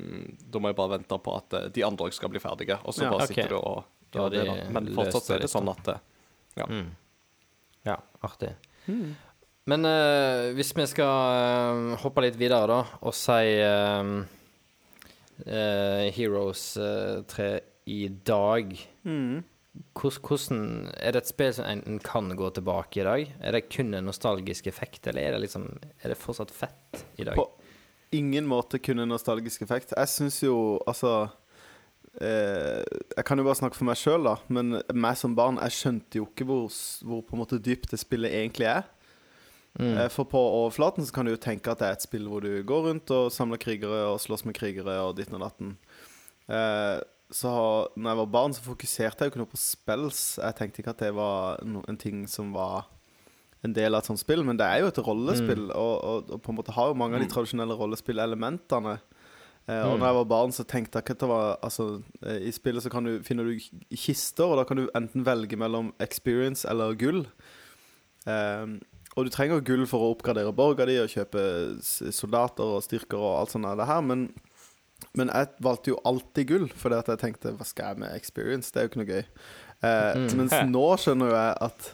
[0.49, 3.11] Da må jeg bare vente på at de andre skal bli ferdige, og så Ja,
[3.14, 3.44] bare okay.
[3.44, 3.84] sitter du og
[4.14, 4.44] Da har det.
[4.45, 4.69] de da.
[4.76, 5.98] Men fortsatt er det sånn at det,
[6.60, 6.69] ja.
[6.69, 6.91] Mm.
[7.84, 8.53] Ja, artig.
[9.68, 14.23] Men uh, hvis vi skal uh, hoppe litt videre, da, og si uh,
[15.45, 17.48] eh, Heroes eh, 3
[17.85, 18.69] i dag
[19.03, 19.44] mm.
[19.98, 23.34] hvordan Er det et spill som enten en kan gå tilbake i dag?
[23.41, 25.68] Er det kun en nostalgisk effekt, eller er det liksom
[26.02, 27.35] Er det fortsatt fett i dag?
[27.35, 27.49] På
[28.14, 29.95] ingen måte kun en nostalgisk effekt.
[29.98, 31.31] Jeg syns jo altså
[32.22, 32.84] eh,
[33.18, 34.35] Jeg kan jo bare snakke for meg sjøl, da.
[34.53, 36.68] Men meg som barn, jeg skjønte jo ikke hvor,
[37.06, 38.84] hvor på en måte dypt det spillet egentlig er.
[39.80, 39.95] Mm.
[39.98, 42.44] Eh, For på overflaten så kan du jo tenke at det er et spill hvor
[42.45, 45.77] du går rundt og samler krigere og slåss med krigere og ditten og datten.
[46.49, 46.99] Eh,
[47.34, 47.52] så
[47.98, 50.19] når jeg var barn, så fokuserte jeg jo ikke noe på spills.
[50.38, 52.85] Jeg tenkte ikke at det var no en ting som var
[53.65, 56.41] en del av et sånt spill, men det er jo et rollespill, og, og, og
[56.44, 58.98] på en måte har jo mange av de tradisjonelle rollespillelementene.
[59.68, 61.85] Eh, og når jeg var barn, så tenkte jeg ikke at det var Altså,
[62.26, 63.53] eh, i spillet så kan du, finner du
[63.95, 67.22] kister, og da kan du enten velge mellom experience eller gull.
[68.27, 68.65] Eh,
[69.15, 71.44] og du trenger gull for å oppgradere borga di og kjøpe
[71.84, 74.27] soldater og styrker og alt sånt det her, men,
[75.14, 78.72] men jeg valgte jo alltid gull, fordi at jeg tenkte hva skal jeg med experience?
[78.73, 79.26] Det er jo ikke noe gøy.
[79.84, 80.30] Eh, Mm.
[80.40, 81.91] Mens nå skjønner jo jeg at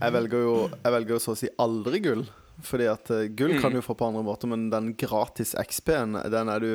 [0.00, 0.54] jeg velger jo,
[0.84, 2.22] jeg velger jo så å si aldri gull.
[2.66, 6.52] Fordi at uh, gull kan du få på andre måter, men den gratis XP-en, den
[6.52, 6.72] er du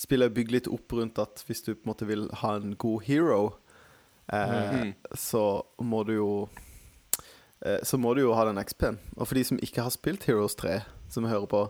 [0.00, 2.76] Spillet er bygd litt opp rundt at hvis du på en måte vil ha en
[2.80, 3.42] god hero,
[4.32, 4.92] eh, mm.
[5.18, 5.44] så
[5.82, 6.30] må du jo
[7.64, 8.98] eh, Så må du jo ha den XP-en.
[9.16, 10.80] Og for de som ikke har spilt Heroes 3,
[11.12, 11.66] som hører på,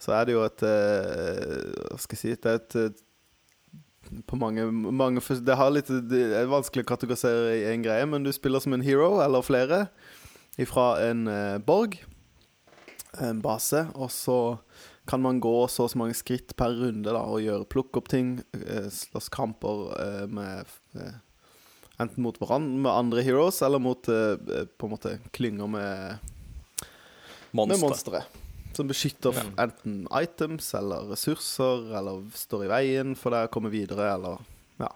[0.00, 3.06] så er det jo et eh, Hva skal jeg si Det er et eh,
[4.26, 8.24] på mange, mange Det, har litt, det er vanskelig å kategorisere i én greie, men
[8.24, 9.84] du spiller som en hero eller flere
[10.66, 11.28] fra en
[11.64, 11.94] borg,
[13.42, 14.38] base, og så
[15.10, 18.10] kan man gå så og så mange skritt per runde da, og gjøre plukke opp
[18.12, 21.18] ting, eh, slåss kamper eh, med eh,
[22.00, 26.30] Enten mot hverandre med andre heroes, eller mot på en måte klynger med,
[27.52, 28.22] med Monstre.
[28.72, 29.42] Som beskytter ja.
[29.66, 34.40] enten items eller ressurser, eller står i veien for deg å komme videre, eller
[34.80, 34.94] Ja.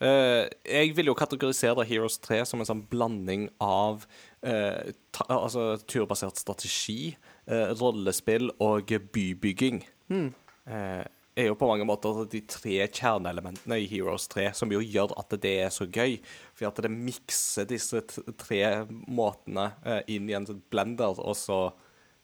[0.00, 4.06] Eh, jeg vil jo kategorisere Heroes 3 som en sånn blanding av
[4.42, 9.82] eh, ta, altså turbasert strategi, eh, rollespill og bybygging.
[10.10, 11.04] Eh,
[11.36, 15.30] er jo på mange måter de tre kjerneelementene i Heroes 3 som jo gjør at
[15.40, 16.18] det er så gøy.
[16.54, 18.02] For at det mikser disse
[18.36, 21.70] tre måtene eh, inn i en blender, og så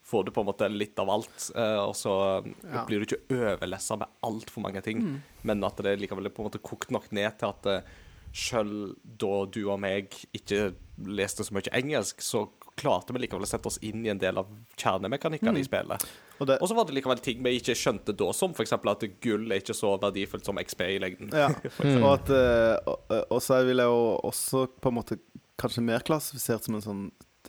[0.07, 1.51] får du på en måte litt av alt.
[1.57, 2.85] eh, og så Ja.
[2.87, 6.51] blir du ikke overlessa med altfor mange ting, men at det likevel er på en
[6.51, 7.85] måte kokt nok ned til at
[8.37, 12.47] sjøl da du og meg ikke leste så mye engelsk, så
[12.81, 14.49] klarte vi likevel å sette oss inn i en del av
[14.81, 16.07] kjernemekanikkene i spillet.
[16.41, 18.73] Og det, så var det likevel ting vi ikke skjønte da, som f.eks.
[18.77, 21.33] at gull er ikke så verdifullt som XP i lengden.
[21.37, 21.51] ja.
[22.05, 25.19] Og at eh, og, og så vil jeg jo også på en måte
[25.61, 27.05] kanskje mer klassifisert som en sånn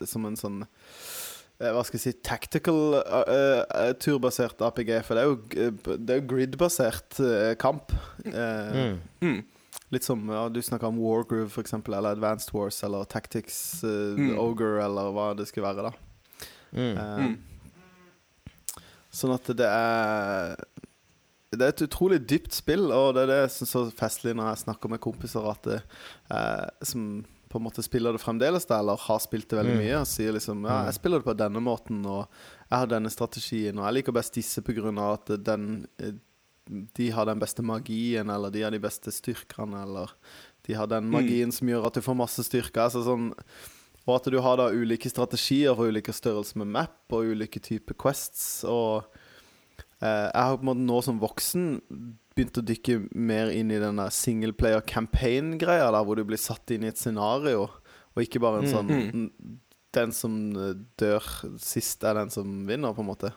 [0.08, 4.92] Som en sånn eh, Hva skal jeg si Tactical uh, uh, turbasert APG.
[5.04, 7.92] For det er jo, eh, det er jo grid-basert uh, kamp.
[8.24, 9.40] Eh, Mm.
[9.88, 9.94] Mm.
[9.94, 14.38] Litt som ja, du snakka om Wargroove, eksempel, eller Advanced Wars, eller Tactics uh, Mm.
[14.38, 15.92] Ogre, eller hva det skulle være, da.
[16.72, 16.96] Mm.
[16.98, 17.38] Uh, Mm.
[19.10, 20.56] Sånn at det er
[21.50, 24.50] Det er et utrolig dypt spill, og det er det jeg syns er festlig når
[24.50, 25.78] jeg snakker med kompiser at det,
[26.30, 29.80] eh, som på en måte spiller det fremdeles, da, eller har spilt det veldig Mm.
[29.80, 32.28] mye, og sier liksom Ja, jeg spiller det på denne måten, og
[32.70, 35.88] jeg har denne strategien, og jeg liker best disse av at den
[36.68, 40.12] de har den beste magien, eller de har de beste styrkene, eller
[40.68, 42.84] de har den magien som gjør at du får masse styrke.
[42.84, 43.32] Altså sånn
[44.08, 47.96] og at du har da ulike strategier for ulike størrelser med map og ulike typer
[48.00, 48.64] quests.
[48.64, 49.04] Og
[50.00, 51.66] eh, jeg har på en måte nå som voksen
[52.32, 56.86] begynt å dykke mer inn i denne singleplayer campaign-greia, der hvor du blir satt inn
[56.86, 57.66] i et scenario,
[58.14, 59.30] og ikke bare en sånn Mm.
[59.96, 60.32] Den som
[61.00, 61.24] dør
[61.58, 63.30] sist, er den som vinner, på en måte.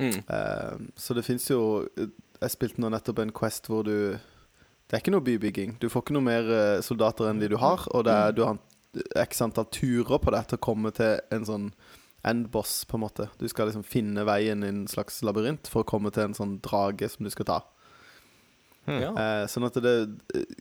[0.00, 0.20] Mm.
[0.28, 5.02] Uh, så det fins jo Jeg spilte nå nettopp en Quest hvor du Det er
[5.02, 5.76] ikke noe bybygging.
[5.82, 8.42] Du får ikke noe mer eh, soldater enn de du har, og det er, du
[8.44, 8.58] har
[9.22, 11.68] x antall turer på deg til å komme til en sånn
[12.28, 13.28] endboss, på en måte.
[13.40, 16.58] Du skal liksom finne veien i en slags labyrint for å komme til en sånn
[16.60, 17.58] drage som du skal ta.
[18.84, 19.14] Ja.
[19.14, 19.96] Uh, sånn at det
[20.36, 20.54] eh,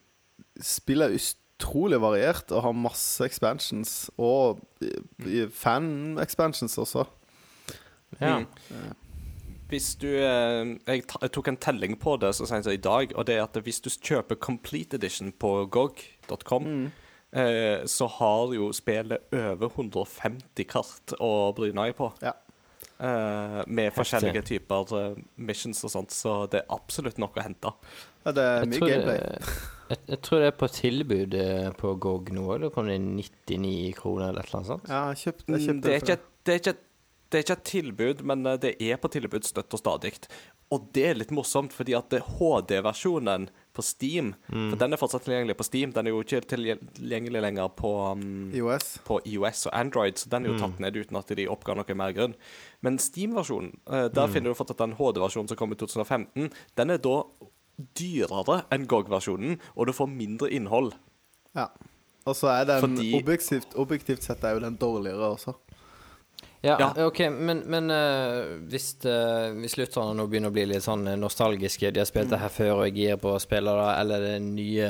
[0.62, 1.18] Spillet er
[1.62, 4.60] utrolig variert og har masse expansions, og
[5.58, 7.06] fan-expansions også.
[8.20, 8.42] Ja.
[8.42, 8.92] Mm.
[9.72, 13.26] Hvis du eh, jeg, tok en telling på det så sent som i dag, og
[13.30, 16.92] det er at hvis du kjøper Complete Edition på gog.com, Mm.
[17.34, 22.12] eh, så har jo spillet over 150 kart å bry deg på.
[22.22, 22.34] Ja.
[23.02, 27.72] Eh, med forskjellige typer missions og sånt, så det er absolutt noe å hente.
[28.26, 29.24] Ja, det er mye gameplay.
[29.90, 31.40] jeg, jeg tror det er på tilbud
[31.80, 32.46] på GOG nå.
[32.62, 34.92] Da kom det 99 kroner eller et eller annet sånt.
[34.92, 36.88] Ja, jeg kjøpt, jeg kjøpt det, det, er ikke, det, er ikke, et-
[37.32, 40.14] det er ikke et tilbud, men eh, det er på tilbud støtt og stadig.
[40.72, 45.58] Og det er litt morsomt, fordi at HD-versjonen på Steam For den er fortsatt tilgjengelig
[45.60, 45.92] på Steam.
[45.96, 48.94] Den er jo ikke tilgjengelig lenger på, um, IOS.
[49.08, 51.98] på IOS og Android, så den er jo tatt ned uten at de oppga noe
[52.00, 52.36] mer grunn.
[52.88, 56.52] Men Steam-versjonen, eh, der finner du fortsatt den HD-versjonen som kom i 2015.
[56.80, 57.18] Den er da
[57.98, 60.94] dyrere enn GOG-versjonen, og du får mindre innhold.
[61.58, 61.68] Ja.
[62.28, 65.56] Og så er den Fordi- objektivt, objektivt sett er jo den dårligere også.
[66.62, 67.06] Ja, Ja.
[67.08, 71.18] OK, men, men uh, hvis, uh, hvis lytterne nå begynner å bli litt sånn eh,
[71.18, 74.22] nostalgiske De har spilt det her før og er gira på å spille det, eller
[74.22, 74.90] det er nye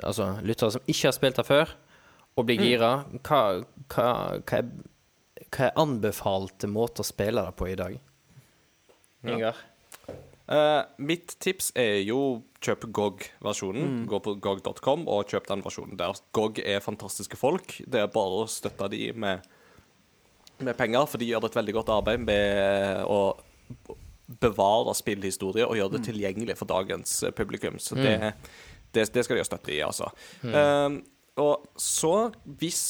[0.00, 1.74] Altså lyttere som ikke har spilt det før,
[2.36, 2.90] og blir gira,
[3.28, 3.42] hva,
[3.92, 4.08] hva,
[4.40, 8.00] hva, er, hva er anbefalte måter å spille det på i dag?
[9.26, 9.60] Ingar?
[10.46, 12.20] Eh, mitt tips er jo
[12.62, 14.04] kjøp GOG-versjonen.
[14.10, 16.18] Gå på GOG.com og kjøp den versjonen der.
[16.36, 17.78] GOG er fantastiske folk.
[17.86, 19.46] Det er bare å støtte de med,
[20.58, 23.20] med penger, for de gjør et veldig godt arbeid med å
[24.42, 27.78] bevare spillhistorie og gjøre det tilgjengelig for dagens publikum.
[27.82, 28.32] Så det,
[28.94, 30.10] det, det skal de ha støtte i, altså.
[30.42, 30.96] Eh,
[31.42, 32.14] og så,
[32.58, 32.82] hvis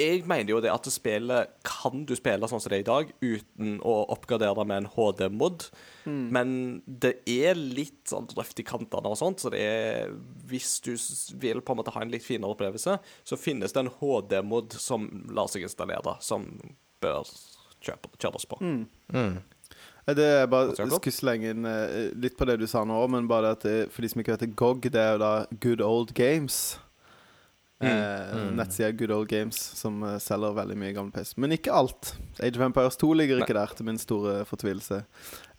[0.00, 3.12] jeg mener jo det at spillet kan du spille sånn som det er i dag,
[3.20, 5.68] uten å oppgradere det med en HD-mod.
[6.08, 6.54] Men
[6.86, 10.14] det er litt sånn røft i kantene og sånt, så det er
[10.50, 10.94] Hvis du
[11.38, 15.06] vil på en måte ha en litt finere opplevelse, så finnes det en HD-mod som
[15.30, 16.48] lar seg installere, som
[17.04, 17.28] bør
[17.80, 18.58] kjøres på.
[18.60, 18.84] Mm.
[19.14, 19.40] Mm.
[20.10, 23.28] Det er bare Hva skulle slenge inn eh, litt på det du sa nå, men
[23.30, 25.32] bare at det, for de som ikke vet det, GOG, det er jo da
[25.62, 26.80] Good Old Games.
[27.80, 31.34] Eh, Nettsida Good Old Games, som eh, selger veldig mye gamle PC.
[31.40, 32.14] Men ikke alt.
[32.42, 34.98] Age of Empires 2 ligger ikke der, til min store fortvilelse.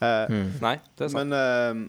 [0.02, 0.52] Eh, Mm.
[0.62, 1.18] Nei, det er sant.
[1.30, 1.88] Men eh,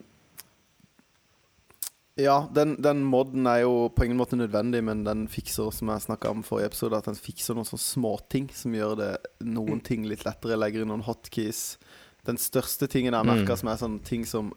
[2.22, 6.04] Ja, den, den moden er jo på ingen måte nødvendig, men den fikser, som jeg
[6.04, 9.12] snakka om forrige episode, at den fikser noen sånne småting som gjør det
[9.48, 10.59] noen ting litt lettere.
[10.60, 11.78] Legger inn noen hotkeys.
[12.28, 14.52] Den største tingen jeg har merka som er sånne ting som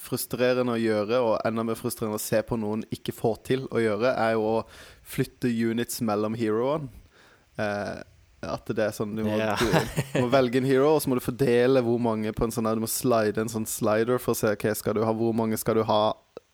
[0.00, 3.82] frustrerende å gjøre, og enda mer frustrerende å se på noen ikke får til å
[3.82, 4.62] gjøre, er jo å
[5.06, 6.88] flytte units mellom heroene.
[7.60, 7.98] Eh,
[8.40, 9.60] at det er sånn du må, yeah.
[10.14, 12.70] du må velge en hero, og så må du fordele hvor mange på en sånn
[12.72, 15.58] Du må slide en sånn slider for å se okay, skal du ha, hvor mange
[15.60, 16.02] skal du ha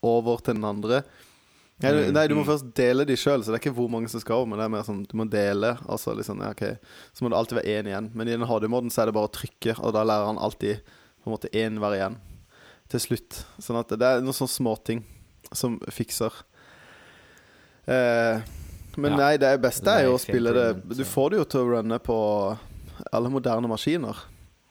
[0.03, 1.05] over til den andre.
[1.85, 4.11] Nei, du, nei, du må først dele de sjøl, så det er ikke hvor mange
[4.11, 4.51] som skal over.
[4.51, 5.75] Men det er mer sånn du må dele.
[5.85, 6.79] Altså liksom, ja, okay.
[7.15, 8.09] Så må det alltid være én igjen.
[8.17, 10.81] Men i den HD-moden så er det bare å trykke, og da lærer han alltid
[10.89, 12.19] på en måte én hver igjen
[12.89, 13.45] til slutt.
[13.59, 15.03] Sånn at det er noen sånne småting
[15.53, 16.33] som fikser.
[17.87, 18.41] Eh,
[18.97, 19.17] men Ja.
[19.17, 21.99] nei, det beste er jo å spille det Du får det jo til å runne
[22.03, 22.59] på
[23.13, 24.17] alle moderne maskiner.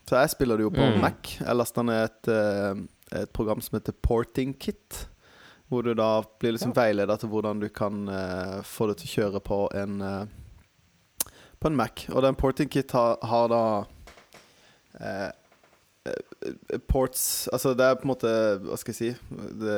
[0.07, 1.01] Så jeg spiller det jo på Mm.
[1.01, 1.37] Mac.
[1.39, 5.07] Jeg lasta ned et, eh, et program som heter Porting Kit.
[5.69, 9.15] Hvor du da blir liksom veileda til hvordan du kan uh, få det til å
[9.31, 10.25] kjøre på en uh,
[11.59, 12.05] På en Mac.
[12.09, 13.85] Og den porting kit har, har da
[15.01, 15.31] uh,
[16.87, 18.31] ports Altså, det er på en måte
[18.65, 19.77] Hva skal jeg si det,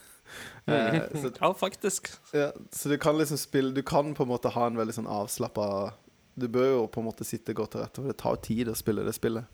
[0.69, 2.11] Eh, så, Ja, faktisk.
[2.37, 5.09] ja, så du kan liksom spille Du kan på en måte ha en veldig sånn
[5.11, 5.93] avslappa
[6.39, 8.69] Du bør jo på en måte sitte godt til rette, for det tar jo tid
[8.69, 9.45] å spille det spillet.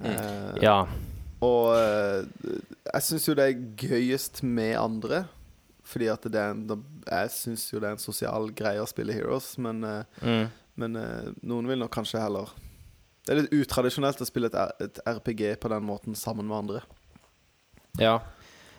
[0.00, 0.86] Eh, Ja.
[1.42, 2.26] og eh,
[2.92, 5.24] jeg syns jo det er gøyest med andre.
[5.86, 9.12] Fordi at det er en, Jeg syns jo det er en sosial greie å spille
[9.14, 9.80] Heroes, men,
[10.22, 10.48] Mm.
[10.76, 10.92] men
[11.42, 12.48] noen vil nok kanskje heller
[13.24, 16.82] Det er litt utradisjonelt å spille et, et RPG på den måten sammen med andre.
[17.98, 18.20] Ja.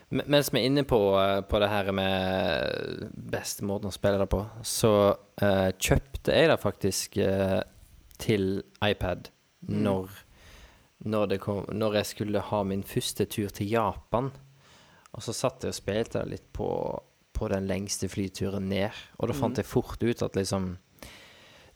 [0.09, 4.29] Mens vi er inne på, eh, på det her med beste måten å spille det
[4.31, 7.59] på, så uh, kjøpte jeg det faktisk uh,
[8.15, 9.27] til iPad
[9.67, 10.13] når,
[11.03, 14.31] når, det kom, når jeg skulle ha min første tur til Japan.
[15.11, 16.69] Og så satt jeg og spilte litt på,
[17.35, 20.77] på den lengste flyturen ned, og da fant jeg fort ut at liksom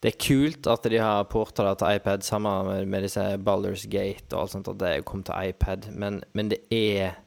[0.01, 3.83] det er kult at de har porta det til iPad, sammen med, med disse Baldur's
[3.91, 7.19] Gate og alt sånt, at det kom til iPad, men, men det er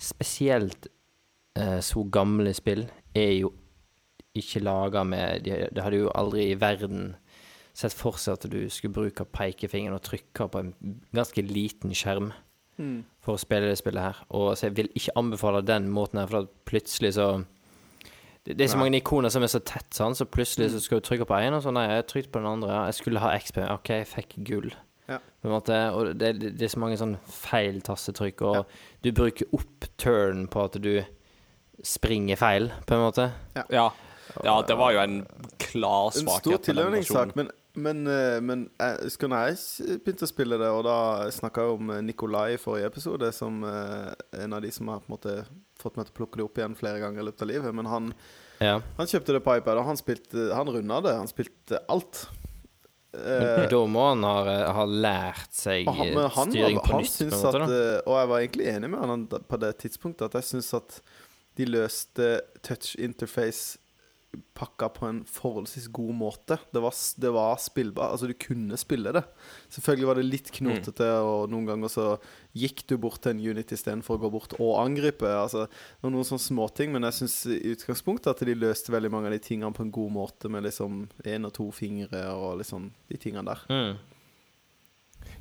[0.00, 0.88] spesielt
[1.58, 3.52] eh, så gamle spill er jo
[4.38, 7.16] ikke laga med de, Det hadde jo aldri i verden
[7.74, 10.72] sett for seg at du skulle bruke pekefingeren og trykke på en
[11.16, 12.32] ganske liten skjerm
[13.20, 14.20] for å spille det spillet her.
[14.30, 17.44] Og så jeg vil ikke anbefale den måten her, for plutselig så
[18.46, 21.00] det, det er så mange ikoner som er så tett, sånn, så plutselig så skal
[21.00, 22.70] du trykke på en, og så nei, jeg trykte på den andre.
[22.72, 23.58] Ja, jeg skulle ha XP.
[23.68, 24.70] OK, jeg fikk gull.
[25.10, 25.18] Ja.
[25.18, 29.48] På en måte, og det, det, er så mange sånn feil tastetrykk, og du bruker
[29.56, 30.92] opp turn på at du
[31.82, 33.30] springer feil, på en måte.
[33.72, 33.88] Ja.
[34.44, 35.22] ja, det var jo en
[35.62, 36.68] klar svakhet.
[36.70, 37.32] En stor versjonen.
[37.38, 40.98] men, men, eh, men jeg husker når jeg begynte å spille det, og da
[41.34, 44.12] snakka jeg om eh, Nikolai i forrige episode, som eh,
[44.44, 45.36] en av de som har på en måte
[45.80, 47.76] fått meg til å plukke det opp igjen flere ganger i løpet av livet.
[47.80, 48.12] Men han,
[48.60, 48.76] Ja.
[48.98, 51.16] han kjøpte det på iPad, og han, spilte, han runda det.
[51.16, 52.26] Han spilte alt.
[53.12, 54.42] Eh, Da må han ha,
[54.76, 57.16] ha lært seg og han, styring var, på han nytt.
[57.18, 60.28] på en måte, at eh, Og jeg var egentlig enig med han på det tidspunktet,
[60.30, 61.00] at jeg syns at
[61.58, 62.28] de løste
[62.62, 63.79] touch interface
[64.54, 66.58] pakka på en forholdsvis god måte.
[66.70, 68.12] Det var, det var spillbar.
[68.14, 69.22] Altså, du kunne spille det.
[69.72, 72.06] Selvfølgelig var det litt knotete, og noen ganger så
[72.56, 75.26] gikk du bort til en unit istedenfor å gå bort og angripe.
[75.26, 79.10] Altså, det var noen sånne småting, men jeg syns i utgangspunktet at de løste veldig
[79.14, 82.60] mange av de tingene på en god måte, med liksom én og to fingre og
[82.62, 83.66] liksom de tingene der.
[83.70, 83.98] Mm.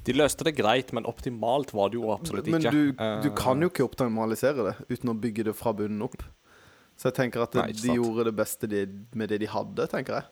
[0.07, 2.71] De løste det greit, men optimalt var det jo absolutt Men ikke.
[2.73, 6.23] du, Eh, du kan jo ikke optimalisere det uten å bygge det fra bunnen opp.
[6.99, 8.83] Så jeg tenker at Nei, de gjorde det beste de,
[9.15, 10.27] med det de hadde, tenker jeg.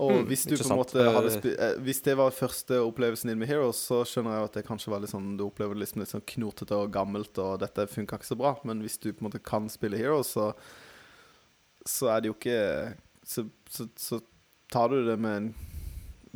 [0.00, 1.50] Og Mm, hvis du på en måte hadde Eh, spi
[1.84, 4.92] Hvis det var første opplevelsen din med Heroes, så skjønner jeg jo at det kanskje
[4.94, 8.16] var litt sånn du opplever det liksom litt sånn knotete og gammelt, og dette funka
[8.16, 8.54] ikke så bra.
[8.64, 10.54] Men hvis du på en måte kan spille Heroes, så
[11.86, 14.20] Så er det jo ikke Så, så, så
[14.70, 15.54] tar du det med en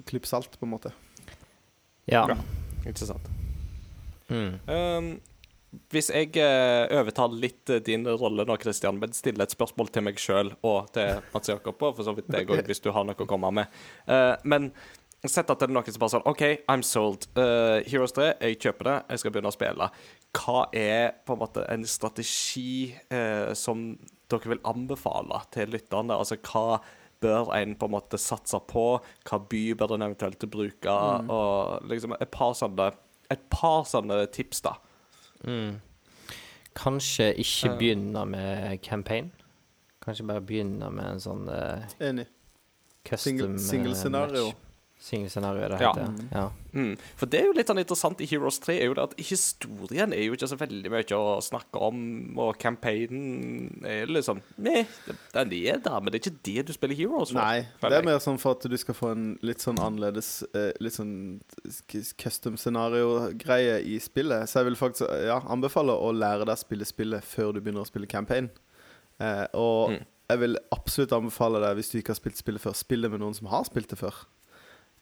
[0.05, 0.93] klipp salt, på en måte.
[2.11, 2.27] Ja.
[2.27, 2.37] Bra.
[2.85, 3.29] Ikke sant.
[4.29, 4.59] Mm.
[4.69, 5.21] Um,
[5.93, 10.05] hvis jeg eh, overtar litt eh, din rolle nå, Christian, men stiller et spørsmål til
[10.07, 13.07] meg sjøl og til Mats Jakob, og for så vidt deg òg, hvis du har
[13.07, 13.81] noe å komme med.
[14.11, 14.71] Eh, men
[15.25, 17.25] sett at det er noen som bare sånn OK, I'm sold.
[17.33, 19.87] Uh, Heroes 3, jeg kjøper det, jeg skal begynne å spille.
[20.37, 22.93] Hva er på en måte en strategi
[23.57, 23.87] som
[24.29, 26.19] dere vil anbefale til lytterne?
[26.19, 26.83] Altså hva
[27.25, 28.85] bør en på en måte satse på?
[29.25, 30.99] Hva by bør en eventuelt bruke?
[31.25, 32.91] Og liksom et par sånne
[33.33, 34.77] et par sånne tips, da.
[35.45, 35.81] Mm.
[36.77, 37.79] Kanskje ikke Eh.
[37.79, 39.33] begynne med campaign.
[40.05, 42.27] Kanskje bare begynne med en sånn uh, Enig.
[43.05, 44.47] custom Single, single eh, scenario.
[44.47, 44.57] match.
[45.05, 45.93] Single-scenario, det Ja.
[45.93, 46.29] heter.
[46.33, 46.45] Ja.
[46.75, 46.95] Mm.
[47.21, 50.13] For det er jo litt sånn interessant i Heroes 3, er jo det at historien
[50.17, 51.99] er jo ikke så veldig mye å snakke om,
[52.41, 54.87] og campaignen er liksom Nei,
[55.35, 57.39] den er der, men det er ikke det du spiller Heroes for.
[57.39, 60.73] Nei, det er mer sånn for at du skal få en litt sånn annerledes eh,
[60.81, 61.41] Litt sånn
[62.19, 64.49] custom scenario-greie i spillet.
[64.49, 67.85] Så jeg vil faktisk ja, anbefale å lære deg å spille spillet før du begynner
[67.85, 68.51] å spille campaign.
[69.21, 70.05] Eh, og Mm.
[70.31, 73.35] jeg vil absolutt anbefale deg, hvis du ikke har spilt spillet før, spille med noen
[73.37, 74.15] som har spilt det før.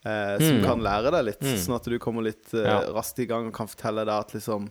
[0.05, 0.65] Eh, som Mm.
[0.65, 1.59] kan lære deg litt, Mm.
[1.63, 2.81] sånn at du kommer litt eh, Ja.
[2.91, 4.69] raskt i gang og kan fortelle deg at liksom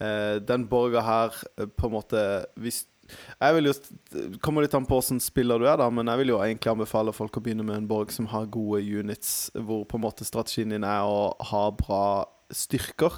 [0.00, 2.84] eh, Den borga her eh, på en måte hvis
[3.40, 6.28] jeg vil jo kommer litt an på hvordan spiller du er, da, men jeg vil
[6.28, 9.94] jo egentlig anbefale folk å begynne med en borg som har gode units, hvor på
[9.96, 13.12] en måte strategien din er å ha bra styrker.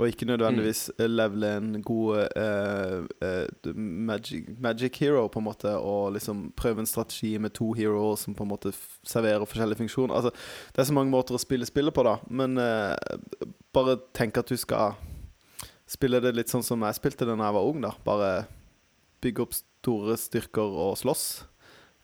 [0.00, 6.14] Og ikke nødvendigvis levele en god uh, uh, magic, magic hero, på en måte, og
[6.16, 8.72] liksom prøve en strategi med to heroer som på en måte
[9.04, 10.16] serverer forskjellige funksjoner.
[10.16, 10.32] Altså,
[10.72, 12.96] det er så mange måter å spille spillet på, da, men uh,
[13.76, 14.96] bare tenk at du skal
[15.90, 17.92] spille det litt sånn som jeg spilte det da jeg var ung, da.
[18.06, 18.32] Bare
[19.20, 21.24] bygge opp store styrker og slåss.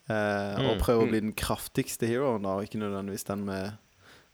[0.06, 0.66] Mm.
[0.68, 1.10] Og Mm, prøve å mm.
[1.10, 3.78] bli den kraftigste heroen, da, og ikke nødvendigvis den med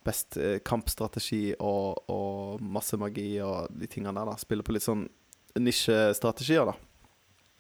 [0.05, 4.33] best eh, kampstrategi og, og masse magi og de tingene der.
[4.33, 5.07] da Spiller på litt sånn
[5.59, 6.75] nisjestrategier, da.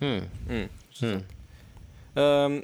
[0.02, 0.22] Mm.
[0.48, 0.68] Mm.
[1.02, 1.22] Mm.
[2.14, 2.56] Um,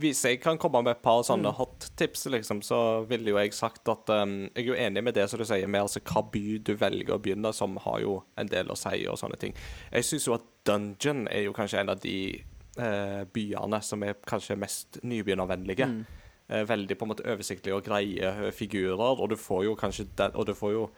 [0.00, 1.56] hvis jeg kan komme med et par sånne Mm.
[1.56, 5.14] hot tips, liksom, så ville jo jeg sagt at um, Jeg er jo enig med
[5.14, 8.22] det som du sier, med altså hva by du velger å begynne, som har jo
[8.36, 9.54] en del å si og sånne ting.
[9.92, 12.42] Jeg syns jo at Dungeon er jo kanskje en av de
[12.78, 15.86] uh, byene som er kanskje mest nybegynnervennlige.
[15.86, 16.04] Mm.
[16.50, 20.08] Eh, veldig på en måte oversiktlige og greie eh, figurer, og du får jo kanskje
[20.18, 20.90] den, Og du får jo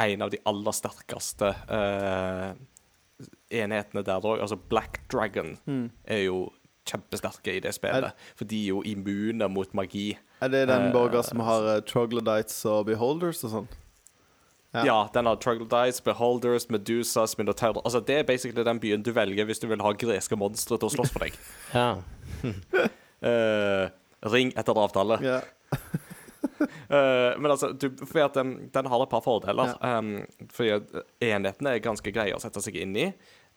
[0.00, 2.54] en av de aller sterkeste uh,
[3.52, 4.40] enhetene der òg.
[4.40, 5.90] Altså Black Dragon Mm.
[6.04, 6.52] er jo
[6.88, 8.12] kjempesterke i det spillet.
[8.34, 10.16] For de er jo immune mot magi.
[10.40, 13.68] Er det den Eh, borger som har uh, troglodytes og beholders og sånn?
[14.72, 14.84] Ja.
[14.86, 15.08] Ja.
[15.12, 19.58] den har Troglodytes, Beholders, Medusas, Minotaurer Altså Det er basically den byen du velger hvis
[19.58, 21.32] du vil ha greske monstre til å slåss for deg.
[21.74, 21.96] Ja.
[23.22, 23.90] Eh,
[24.28, 25.18] ring etter avtale.
[25.24, 25.42] Yeah.
[26.92, 29.74] uh, men altså, du, fordi at den, den har et par fordeler.
[29.84, 30.16] Um,
[30.52, 33.10] fordi enhetene er ganske greie å sette seg inn i.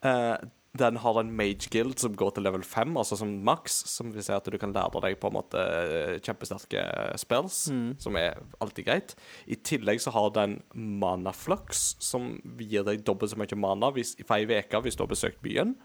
[0.03, 0.35] Uh,
[0.73, 3.75] den har en mage guild som går til level 5, altså som maks.
[3.91, 6.81] Som vil si at du kan lære deg på en måte eh, kjempesterke
[7.21, 7.59] spells,
[8.01, 9.13] som er alltid greit.
[9.45, 14.15] I tillegg så har den mana flux, som gir deg dobbelt så mye mana hvis,
[14.17, 15.75] i ei uke hvis du har besøkt byen.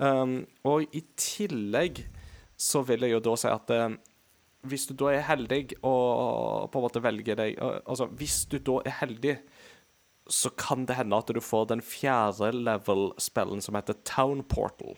[0.00, 2.06] Um, og i tillegg
[2.56, 3.96] så vil jeg jo da si at eh,
[4.64, 8.78] hvis du da er heldig og på en måte velger deg Altså, hvis du da
[8.88, 9.34] er heldig,
[10.30, 14.96] så kan det hende at du får den fjerde level-spillen som heter Town Portal.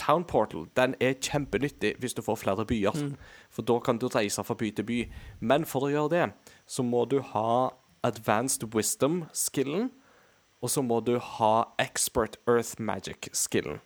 [0.00, 2.96] Town Portal den er kjempenyttig hvis du får flere byer.
[3.52, 5.00] For da kan du reise fra by til by.
[5.40, 6.24] Men for å gjøre det,
[6.66, 7.74] så må du ha
[8.04, 9.90] Advanced Wisdom-skillen.
[10.64, 13.82] Og så må du ha Expert Earth Magic-skillen.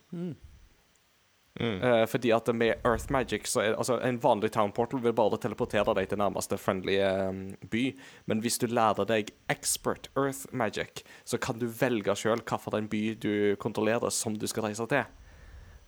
[1.60, 5.38] Eh, fordi at med Earth Magic så er altså En vanlig Town Portal vil bare
[5.42, 7.84] teleportere deg til nærmeste friendly um, by.
[8.26, 13.02] Men hvis du lærer deg Expert Earth Magic, så kan du velge sjøl hvilken by
[13.22, 15.04] du kontrollerer, som du skal reise til.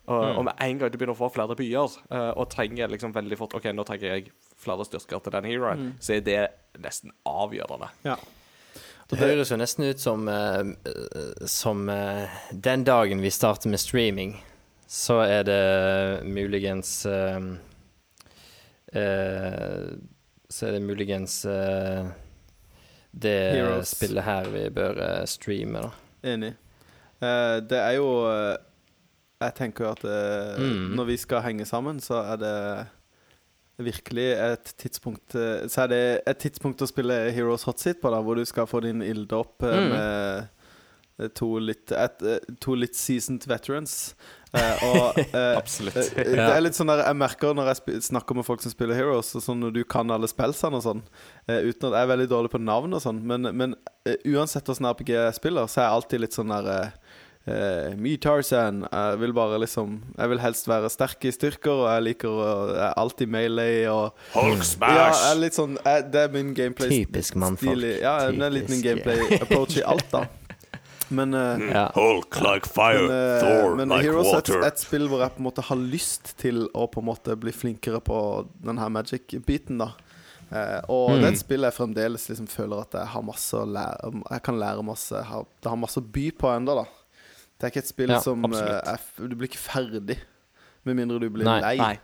[0.09, 3.13] Og, og med en gang du begynner å få flere byer, uh, og trenger liksom
[3.15, 6.39] veldig fort OK, nå trenger jeg flere styrker til den heroen, så er det
[6.81, 7.91] nesten avgjørende.
[8.09, 8.19] ja.
[9.11, 10.69] Det høres jo nesten ut som eh,
[11.49, 14.37] Som uh, den dagen vi starter med streaming,
[14.91, 15.59] så er det
[16.27, 17.39] muligens uh,
[18.95, 19.91] uh,
[20.51, 22.09] Så er det muligens uh,
[23.11, 23.87] det Heroes.
[23.95, 25.89] spillet her vi bør eh, streame, da.
[26.31, 26.53] Enig.
[27.67, 28.05] Det er jo
[29.41, 30.05] Jeg tenker jo at
[30.61, 30.95] Mm.
[30.95, 32.87] når vi skal henge sammen, så er det
[33.83, 35.31] virkelig et tidspunkt
[35.67, 38.65] Så er det et tidspunkt å spille Heroes Hot Seat på, da, hvor du skal
[38.67, 39.89] få din ilde opp Mm.
[39.91, 40.47] med
[41.35, 42.23] to litt, et,
[42.61, 44.15] to litt seasoned veterans.
[44.51, 45.95] Eh, og eh, Absolutt.
[45.95, 48.97] eh, Det er litt sånn der Jeg merker når jeg snakker med folk som spiller
[48.99, 51.01] Heroes, og sånn når du kan alle spillsene og sånn,
[51.47, 54.67] eh, uten at jeg er veldig dårlig på navn og sånn, men, men eh, uansett
[54.73, 58.83] åssen RPG jeg spiller, så er jeg alltid litt sånn der eh, Me Tarzan.
[58.91, 62.49] Jeg vil bare liksom Jeg vil helst være sterk i styrker, og jeg liker å
[62.69, 64.99] Jeg er alltid melee og Hulk smash!
[64.99, 67.87] Ja, er litt sånn jeg, Det er min gameplay Typisk mannfolk.
[68.03, 70.27] Ja, det er litt min gameplay approach i alt, da.
[71.11, 71.85] Men uh, Ja.
[71.95, 74.63] Hulk like fire, men, uh, Thor men like Heroes er et, water.
[74.67, 77.51] et spill hvor jeg på en måte har lyst til å på en måte bli
[77.51, 78.19] flinkere på
[78.63, 79.89] den her magic-biten, da.
[80.51, 81.19] uh, og Mm.
[81.21, 84.43] det er et spill jeg fremdeles liksom føler at jeg har masse å lære Jeg
[84.43, 85.23] kan lære masse.
[85.23, 86.85] Har, det har masse å by på ennå, da.
[87.59, 90.17] Det er ikke et spill Ja, som er, Du blir ikke ferdig
[90.83, 91.59] med mindre du blir Nei.
[91.61, 91.77] lei.
[91.77, 91.99] Nei.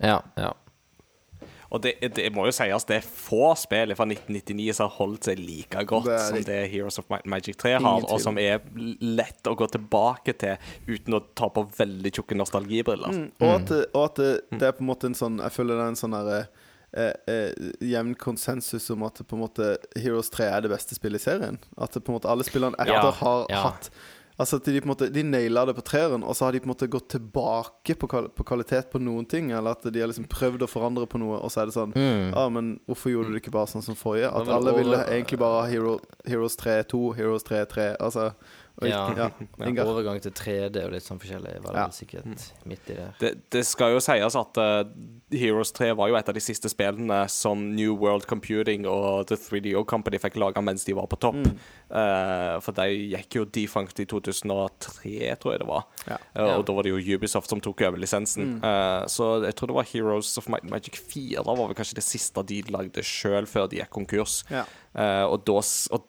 [0.00, 0.52] Ja, ja.
[1.68, 5.28] Og det, det må jo sies, det er få spill fra 1999 som har holdt
[5.28, 8.40] seg like godt Det som det Heroes of Might and Magic 3 har, og som
[8.40, 8.62] er
[9.04, 10.56] lett å gå tilbake til
[10.88, 13.20] uten å ta på veldig tjukke nostalgibriller.
[13.42, 15.76] Og at, det, og at det, det er på en måte en sånn Jeg føler
[15.76, 16.40] det er en sånn derre
[16.96, 21.20] eh, eh, jevn konsensus om at på en måte Heroes 3 er det beste spillet
[21.20, 21.60] i serien.
[21.76, 23.66] At på en måte alle spillene etter Ja, har ja.
[23.68, 23.92] hatt
[24.38, 26.60] Altså at de på en måte De naila det på treeren, og så har de
[26.62, 29.50] på en måte gått tilbake på, kval på kvalitet på noen ting.
[29.50, 31.94] Eller at de har liksom prøvd å forandre på noe, og så er det sånn
[31.98, 32.30] Mm.
[32.34, 34.30] Ja, men hvorfor gjorde du det ikke bare sånn som forrige?
[34.30, 37.88] At alle ville egentlig bare ha Hero, Heroes 3 2, Heroes 3 3.
[37.98, 38.32] Altså
[38.86, 39.02] Ja.
[39.16, 39.28] ja.
[39.84, 41.86] Overgang til 3D og litt sånn forskjellig var det Ja.
[41.90, 43.14] sikkert midt i der.
[43.18, 44.84] Det, det skal jo sies at uh,
[45.34, 49.36] Heroes 3 var jo et av de siste spillene som New World Computing og The
[49.36, 51.40] 3DO Company fikk laga mens de var på topp.
[51.42, 51.58] Mm.
[51.90, 52.86] Uh, for de
[53.16, 55.84] gikk jo defunct i 2003, tror jeg det var.
[56.06, 56.18] Ja.
[56.34, 56.48] Ja.
[56.58, 58.58] Og da var det jo Ubisoft som tok over lisensen.
[58.58, 58.64] Mm.
[58.64, 62.06] Eh, så jeg tror det var Heroes of Might Magic 4 var vel kanskje det
[62.06, 64.42] siste de lagde sjøl før de gikk konkurs.
[64.52, 64.64] Ja.
[64.94, 65.58] Eh, og, da,
[65.94, 66.06] og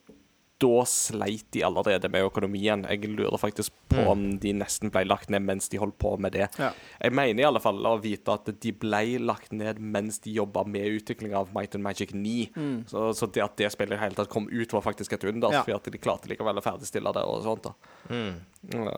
[0.60, 2.84] da sleit de allerede med økonomien.
[2.90, 6.36] Jeg lurer faktisk på om de nesten ble lagt ned mens de holdt på med
[6.36, 6.50] det.
[6.60, 6.72] Ja.
[7.02, 10.66] Jeg mener i alle fall å vite at de ble lagt ned mens de jobba
[10.68, 12.52] med utvikling av Might and Magic 9.
[12.92, 15.50] Så, så det at det spillet i hele tatt kom ut, var faktisk et under.
[15.50, 15.58] Mm.
[15.62, 15.64] Ja.
[15.64, 17.70] For at de klarte likevel å ferdigstille det og sånt.
[17.70, 17.76] da
[18.10, 18.40] Mm.
[18.74, 18.92] Ja.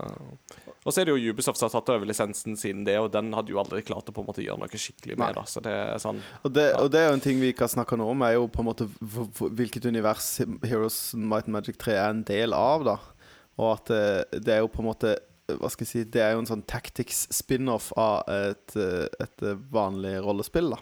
[0.86, 3.32] Og så er det jo Ubisoft som har tatt over lisensen siden det, og den
[3.34, 5.36] hadde jo aldri klart å på en måte gjøre noe skikkelig med.
[5.38, 7.68] Da Så det er sånn Og det, og det er jo en ting vi ikke
[7.68, 11.78] har snakka noe om, er jo på en måte hvilket univers Heroes Might and Magic
[11.78, 12.98] 3 er en del av, da.
[13.62, 15.18] Og at det, det er jo på en måte
[15.52, 19.44] Hva skal jeg si Det er jo en sånn tactics spin-off av et, eh, et
[19.70, 20.78] vanlig rollespill, da.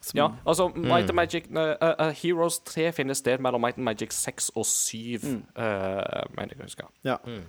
[0.00, 1.10] Som- Ja, altså Might Mm.
[1.10, 5.18] and Magic uh, uh, Heroes 3 finner sted mellom Might and Magic 6 og 7,
[5.24, 5.42] Mm.
[5.58, 6.86] uh, mener jeg å huske.
[7.04, 7.16] ja.
[7.26, 7.42] Mm.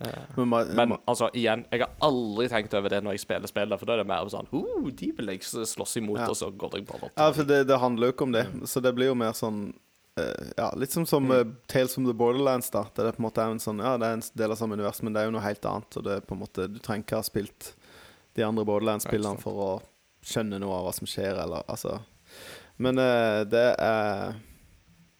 [0.00, 3.24] Eh, Men, man, Men man, altså, igjen, jeg har aldri tenkt over det når jeg
[3.26, 6.30] spiller spillet, for da er det mer sånn uh, De vil jeg slåss imot, Ja.
[6.32, 8.46] og så går jeg bare ja, for det, det handler jo ikke om det.
[8.70, 9.60] Så det blir jo mer sånn
[10.16, 11.52] eh, Ja, litt som, som mm.
[11.68, 12.86] Tales from the Borderlands, da.
[12.96, 15.02] Det på en måte er en sånn Ja, det er en del av samme univers,
[15.04, 16.00] men det er jo noe helt annet.
[16.00, 17.74] Og det er på en måte Du trenger ikke ha spilt
[18.38, 19.70] de andre Borderlands-spillene for å
[20.24, 21.98] skjønne noe av hva som skjer, eller altså
[22.80, 24.38] Men uh, det er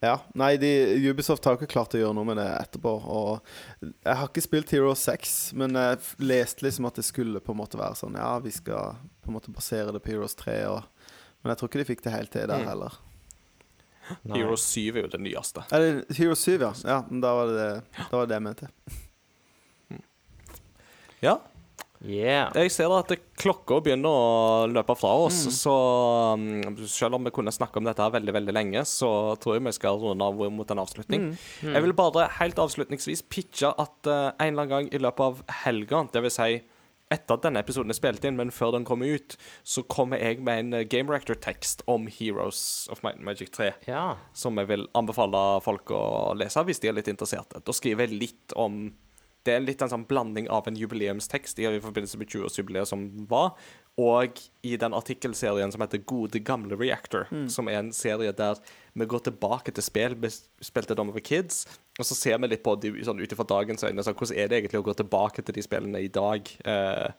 [0.01, 0.15] Ja.
[0.33, 0.69] Nei, de,
[1.11, 2.93] Ubisoft har ikke klart å gjøre noe med det etterpå.
[3.05, 7.53] Og jeg har ikke spilt Hero 6, men jeg leste liksom at det skulle på
[7.53, 10.57] en måte være sånn Ja, vi skal på en måte basere det på Heroes 3,
[10.73, 10.83] og
[11.43, 12.67] Men jeg tror ikke de fikk det helt til der Mm.
[12.69, 12.97] heller.
[14.25, 14.39] Nei.
[14.41, 15.63] Heroes 7 er jo det nyeste.
[15.73, 16.73] Er det Hero 7, ja?
[16.85, 18.69] Ja, men da var det det, da var det, det jeg mente.
[21.23, 21.39] Ja.
[22.01, 22.49] Yeah.
[22.57, 25.53] Jeg ser at klokka begynner å løpe fra oss, Mm.
[25.53, 25.75] så
[26.33, 29.67] um, selv om vi kunne snakke om dette her veldig veldig lenge, så tror jeg
[29.67, 31.21] vi skal runde av mot en avslutning.
[31.31, 31.39] Mm.
[31.63, 31.75] Mm.
[31.77, 35.43] Jeg vil bare helt avslutningsvis pitche at uh, en eller annen gang i løpet av
[35.65, 36.39] helga, dvs.
[36.41, 36.61] Si
[37.11, 39.35] etter at denne episoden er spilt inn, men før den kommer ut,
[39.67, 43.73] så kommer jeg med en eh, Game Rector-tekst om Heroes of Might and Magic 3
[43.89, 44.15] Ja.
[44.33, 47.59] som jeg vil anbefale folk å lese hvis de er litt interesserte.
[47.67, 48.93] Da skriver jeg litt om
[49.47, 53.07] Det er litt en sånn blanding av en jubileumstekst i, i forbindelse med 20-årsjubileet som
[53.31, 53.55] var,
[54.01, 58.61] og i den artikkelserien som heter Gode gamle Reactor, som er en serie der
[58.93, 60.31] vi går tilbake til spill vi
[60.65, 61.65] spilte da vi var kids,
[61.99, 64.05] og så ser vi litt på de sånn ut ifra dagens øyne.
[64.05, 66.49] sånn, hvordan er det egentlig å gå tilbake til de spillene i dag?
[66.65, 67.11] Eh,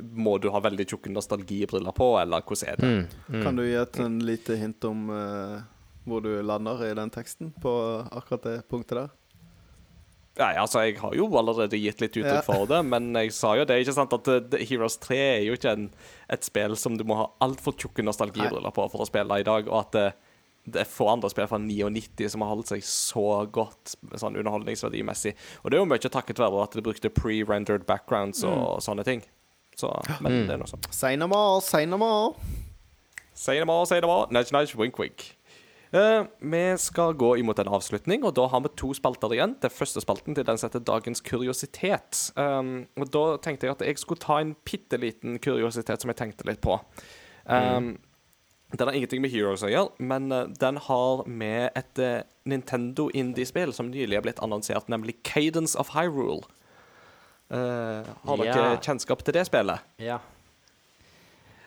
[0.00, 2.88] må du ha veldig tjukke nostalgibriller på, eller hvordan er det?
[2.90, 3.36] Mm.
[3.36, 3.44] Mm.
[3.44, 5.62] Kan du gi et en lite hint om eh,
[6.08, 7.72] hvor du lander i den teksten på
[8.10, 9.16] akkurat det punktet der?
[10.40, 12.44] Nei, altså, jeg har jo allerede gitt litt uttrykk Ja.
[12.46, 15.52] for det, men jeg sa jo det, ikke sant, at uh, Heroes 3 er jo
[15.58, 15.86] ikke en,
[16.32, 19.68] et spill som du må ha altfor tjukke nostalgibriller på for å spille i dag,
[19.68, 20.06] og at det,
[20.70, 25.34] det er få andre spill fra 99 som har holdt seg så godt sånn underholdningsverdimessig.
[25.64, 29.22] Og det er jo mye takket være at de brukte pre-rendered backgrounds og sånne ting.
[29.76, 29.88] Så,
[30.20, 30.46] men Mm.
[30.48, 30.88] det er noe sånt.
[30.92, 32.34] Say no more, say no more.
[33.34, 34.26] Say no more, say no more.
[34.30, 35.36] Nudge, nudge, wink, wink.
[35.92, 39.56] Eh, vi skal gå imot en avslutning, og da har vi to spalter igjen.
[39.62, 42.20] Den første spalten til den setter heter Dagens kuriositet.
[42.36, 46.16] Um, og Da tenkte jeg at jeg skulle ta en bitte liten kuriositet som jeg
[46.16, 46.78] tenkte litt på.
[47.46, 47.98] Um,
[48.70, 53.74] Den har ingenting med Heroes å gjøre, men den har med et uh, Nintendo indie-spill
[53.74, 56.46] som nylig er blitt annonsert, nemlig Cadence of Hyrule.
[57.50, 58.78] Uh, har dere yeah.
[58.78, 59.82] kjennskap til det spillet?
[59.98, 60.20] Ja.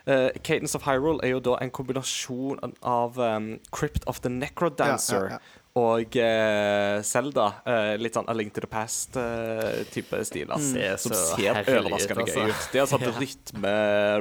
[0.03, 5.29] Uh, Cadence of Hyrule er jo da en kombinasjon av um, Crypt of the Necrodancer
[5.29, 5.61] Ja, ja, ja.
[5.79, 7.45] og uh, Zelda.
[7.63, 10.51] Uh, litt sånn A Link to the Past-type stil.
[10.51, 10.99] Altså, mm.
[10.99, 12.67] Som så ser overraskende gøy ut.
[12.73, 13.77] Det er sånn rytme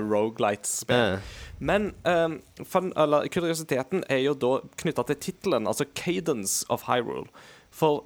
[0.07, 1.19] rogelight-spill.
[1.59, 7.27] Men um, fun, eller, kuriositeten er jo da knytta til tittelen, altså Cadence of Hyrule.
[7.75, 8.05] For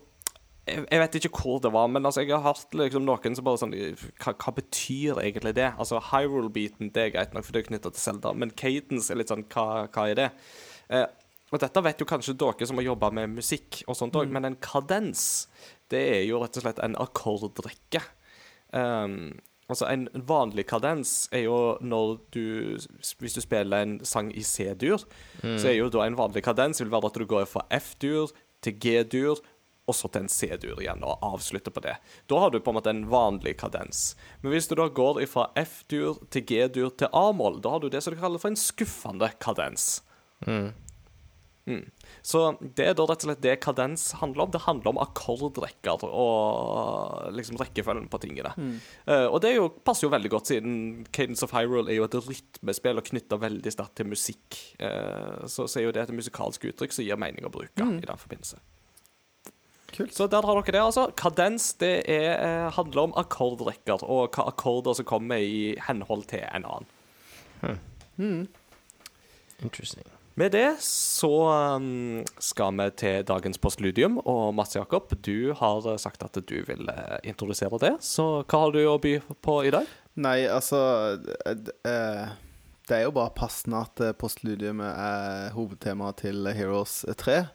[0.66, 3.46] jeg, jeg vet ikke hvor det var, men altså, jeg har hørt liksom noen som
[3.46, 5.70] bare sånn Hva, hva betyr egentlig det?
[5.78, 9.20] Altså, Hyrule-beaten det er greit nok, for det er knytta til Zelda, men cadence er
[9.20, 10.28] litt sånn Hva, hva er det?
[10.90, 11.06] Eh,
[11.54, 14.48] og dette vet jo kanskje dere som har jobba med musikk og sånt òg, men
[14.48, 15.46] en kadens,
[15.92, 18.02] det er jo rett og slett en akkordrekke.
[18.74, 19.36] Um,
[19.70, 22.74] altså En vanlig kadens er jo når du
[23.20, 25.06] Hvis du spiller en sang i C-dur,
[25.38, 28.34] så er jo da en vanlig kadens vil være at du går fra F-dur
[28.66, 29.38] til G-dur,
[29.86, 31.96] og så til en C-dur igjen, og avslutter på det.
[32.30, 34.08] Da har du på en måte en vanlig kadens.
[34.42, 38.02] Men hvis du da går fra F-dur til G-dur til A-moll, da har du det
[38.02, 39.94] som du kaller for en skuffende kadens.
[40.46, 40.74] Mm.
[42.22, 44.52] Så det er da rett og slett det kadens handler om.
[44.54, 48.52] Det handler om akkordrekker og liksom rekkefølgen på tingene.
[49.06, 50.76] Eh, og det er jo, passer jo veldig godt, siden
[51.10, 54.60] Cadence of Hyrule er jo et rytmespill og knytta veldig sterkt til musikk.
[54.78, 58.06] Uh, så, så er jo det et musikalsk uttrykk som gir mening å bruke i
[58.06, 58.62] den forbindelse.
[59.94, 60.14] Kult.
[60.14, 61.06] Så der har dere det, altså.
[61.16, 66.42] Kadens det er, eh, handler om akkordrekker, og hva akkorder som kommer i henhold til
[66.42, 68.46] en annen.
[69.62, 70.04] Interesting.
[70.36, 71.30] Med det så
[71.78, 76.58] um, skal vi til dagens postludium, og Mats Jakob, du har eh, sagt at du
[76.66, 77.94] vil eh, introdusere det.
[78.04, 79.88] Så hva har du å by på i dag?
[80.16, 87.46] Nei, altså Det er jo bare passende at postludiumet er hovedtemaet til Heroes 3,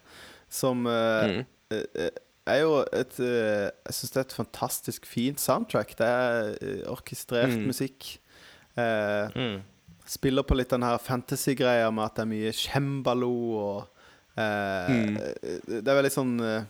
[0.50, 1.44] som Mm.
[1.72, 2.10] Eh, eh,
[2.52, 5.94] er jo et eh, Jeg syns det er et fantastisk fint soundtrack.
[5.98, 7.66] Det er orkestrert Mm.
[7.70, 8.18] musikk.
[8.76, 9.60] Eh,
[10.12, 13.88] Spiller på litt den her fantasy-greia med at det er mye cembalo og
[14.36, 15.16] eh, Mm.
[15.68, 16.64] Det er veldig sånn eh,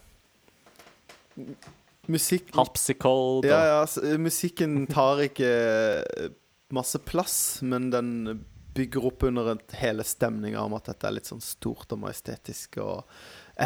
[2.11, 5.51] Musikk Harpsichord ja, ja, musikken tar ikke
[6.75, 8.09] masse plass, men den
[8.75, 13.05] bygger opp under hele stemninga om at dette er litt sånn stort og majestetisk og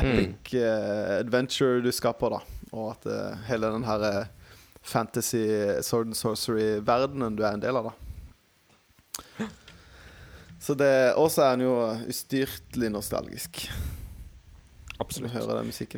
[0.00, 2.40] epic eh, adventure du skal på, da.
[2.72, 4.24] Og at uh, hele den her eh,
[4.86, 5.44] fantasy
[5.82, 9.48] sword and sorcery-verdenen du er en del av, da.
[10.66, 11.74] Så det Og så er han jo
[12.10, 13.66] ustyrtelig nostalgisk.
[13.68, 15.34] Du Absolutt.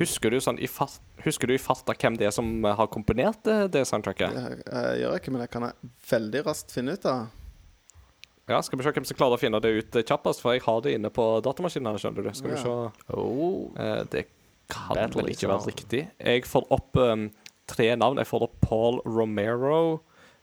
[0.00, 3.44] Husker du, sånn, i fart, husker du i farta hvem det er som har komponert
[3.46, 4.34] det, det soundtracket?
[4.34, 7.28] Det gjør jeg ikke, men det kan jeg veldig raskt finne ut av.
[8.48, 10.80] Ja, Skal vi se hvem som klarer å finne det ut kjappest, for jeg har
[10.80, 11.90] det inne på datamaskinen.
[11.92, 12.30] her, skjønner du.
[12.34, 13.70] Skal vi se Oh.
[13.76, 14.26] Eh, Det
[14.70, 16.02] kan Battle vel ikke være riktig.
[16.20, 17.30] Jeg får opp um,
[17.66, 18.16] tre navn.
[18.18, 20.00] Jeg får opp Paul Romero,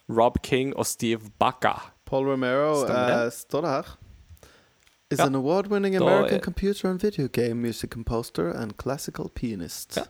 [0.10, 1.74] Rob King og Steve Bacca.
[2.06, 3.96] Paul Romero eh, står det her.
[5.12, 5.26] Is Ja.
[5.26, 9.98] an award-winning American da, computer and video game music composer and classical pianist.
[9.98, 10.04] Ja.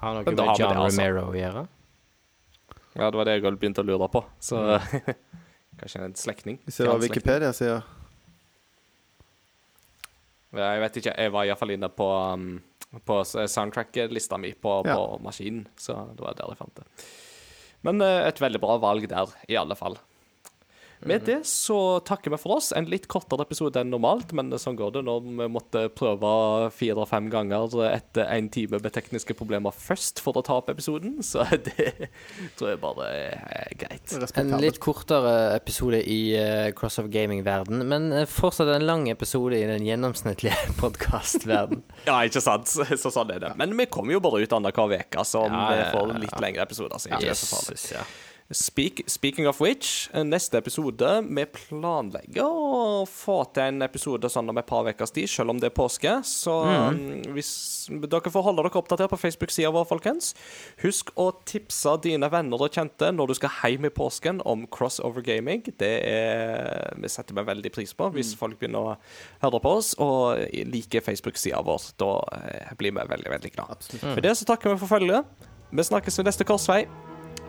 [0.00, 1.00] Har noe med John det, altså.
[1.00, 1.66] Romero å gjøre?
[2.96, 4.24] Ja, det var det jeg hadde begynt å lure på.
[4.40, 4.56] Så
[5.82, 6.60] kanskje en slektning.
[6.66, 7.82] Hvis det var Wikipedia sier
[10.52, 11.14] Jeg vet ikke.
[11.16, 12.48] Jeg var iallfall inne på, um,
[13.08, 14.96] på soundtrack-lista mi på, Ja.
[14.98, 16.84] på maskinen, så det var der jeg fant det.
[17.82, 19.96] Men eh, et veldig bra valg der, i alle fall.
[21.08, 22.70] Med det så takker vi for oss.
[22.76, 26.32] En litt kortere episode enn normalt, men sånn går det når vi måtte prøve
[26.74, 31.46] fire-fem ganger etter en time med tekniske problemer først for å ta opp episoden, så
[31.66, 32.08] det
[32.58, 34.14] tror jeg bare er greit.
[34.38, 39.66] En litt kortere episode i uh, of Gaming-verden, men eh, fortsatt en lang episode i
[39.68, 41.82] den gjennomsnittlige podkast-verden.
[42.08, 42.66] Ja, ikke sant?
[42.66, 43.52] Så sånn er det.
[43.60, 46.66] Men vi kommer jo bare ut annenhver uke, så Ja, vi ja, får litt lengre
[46.66, 46.98] episoder.
[46.98, 47.78] Så ikke det er så farlig.
[47.92, 48.02] Ja.
[48.52, 54.58] Speak, speaking of which, neste episode Vi planlegger å få til en episode sånn om
[54.60, 56.12] et par ukers tid, selv om det er påske.
[56.28, 57.52] Så mm, hvis
[57.88, 60.32] dere får holde dere oppdatert på Facebook-sida vår, folkens.
[60.82, 65.24] Husk å tipse dine venner og kjente når du skal hjem i påsken om crossover
[65.24, 65.64] gaming.
[65.80, 68.98] Det er, vi setter vi veldig pris på hvis folk begynner å
[69.46, 71.88] høre på oss og liker Facebook-sida vår.
[72.02, 72.12] Da
[72.42, 73.78] eh, blir vi veldig, veldig glad.
[73.78, 74.04] Absolutt.
[74.10, 75.48] For det så takker vi for følget.
[75.72, 76.84] Vi snakkes ved neste korsvei.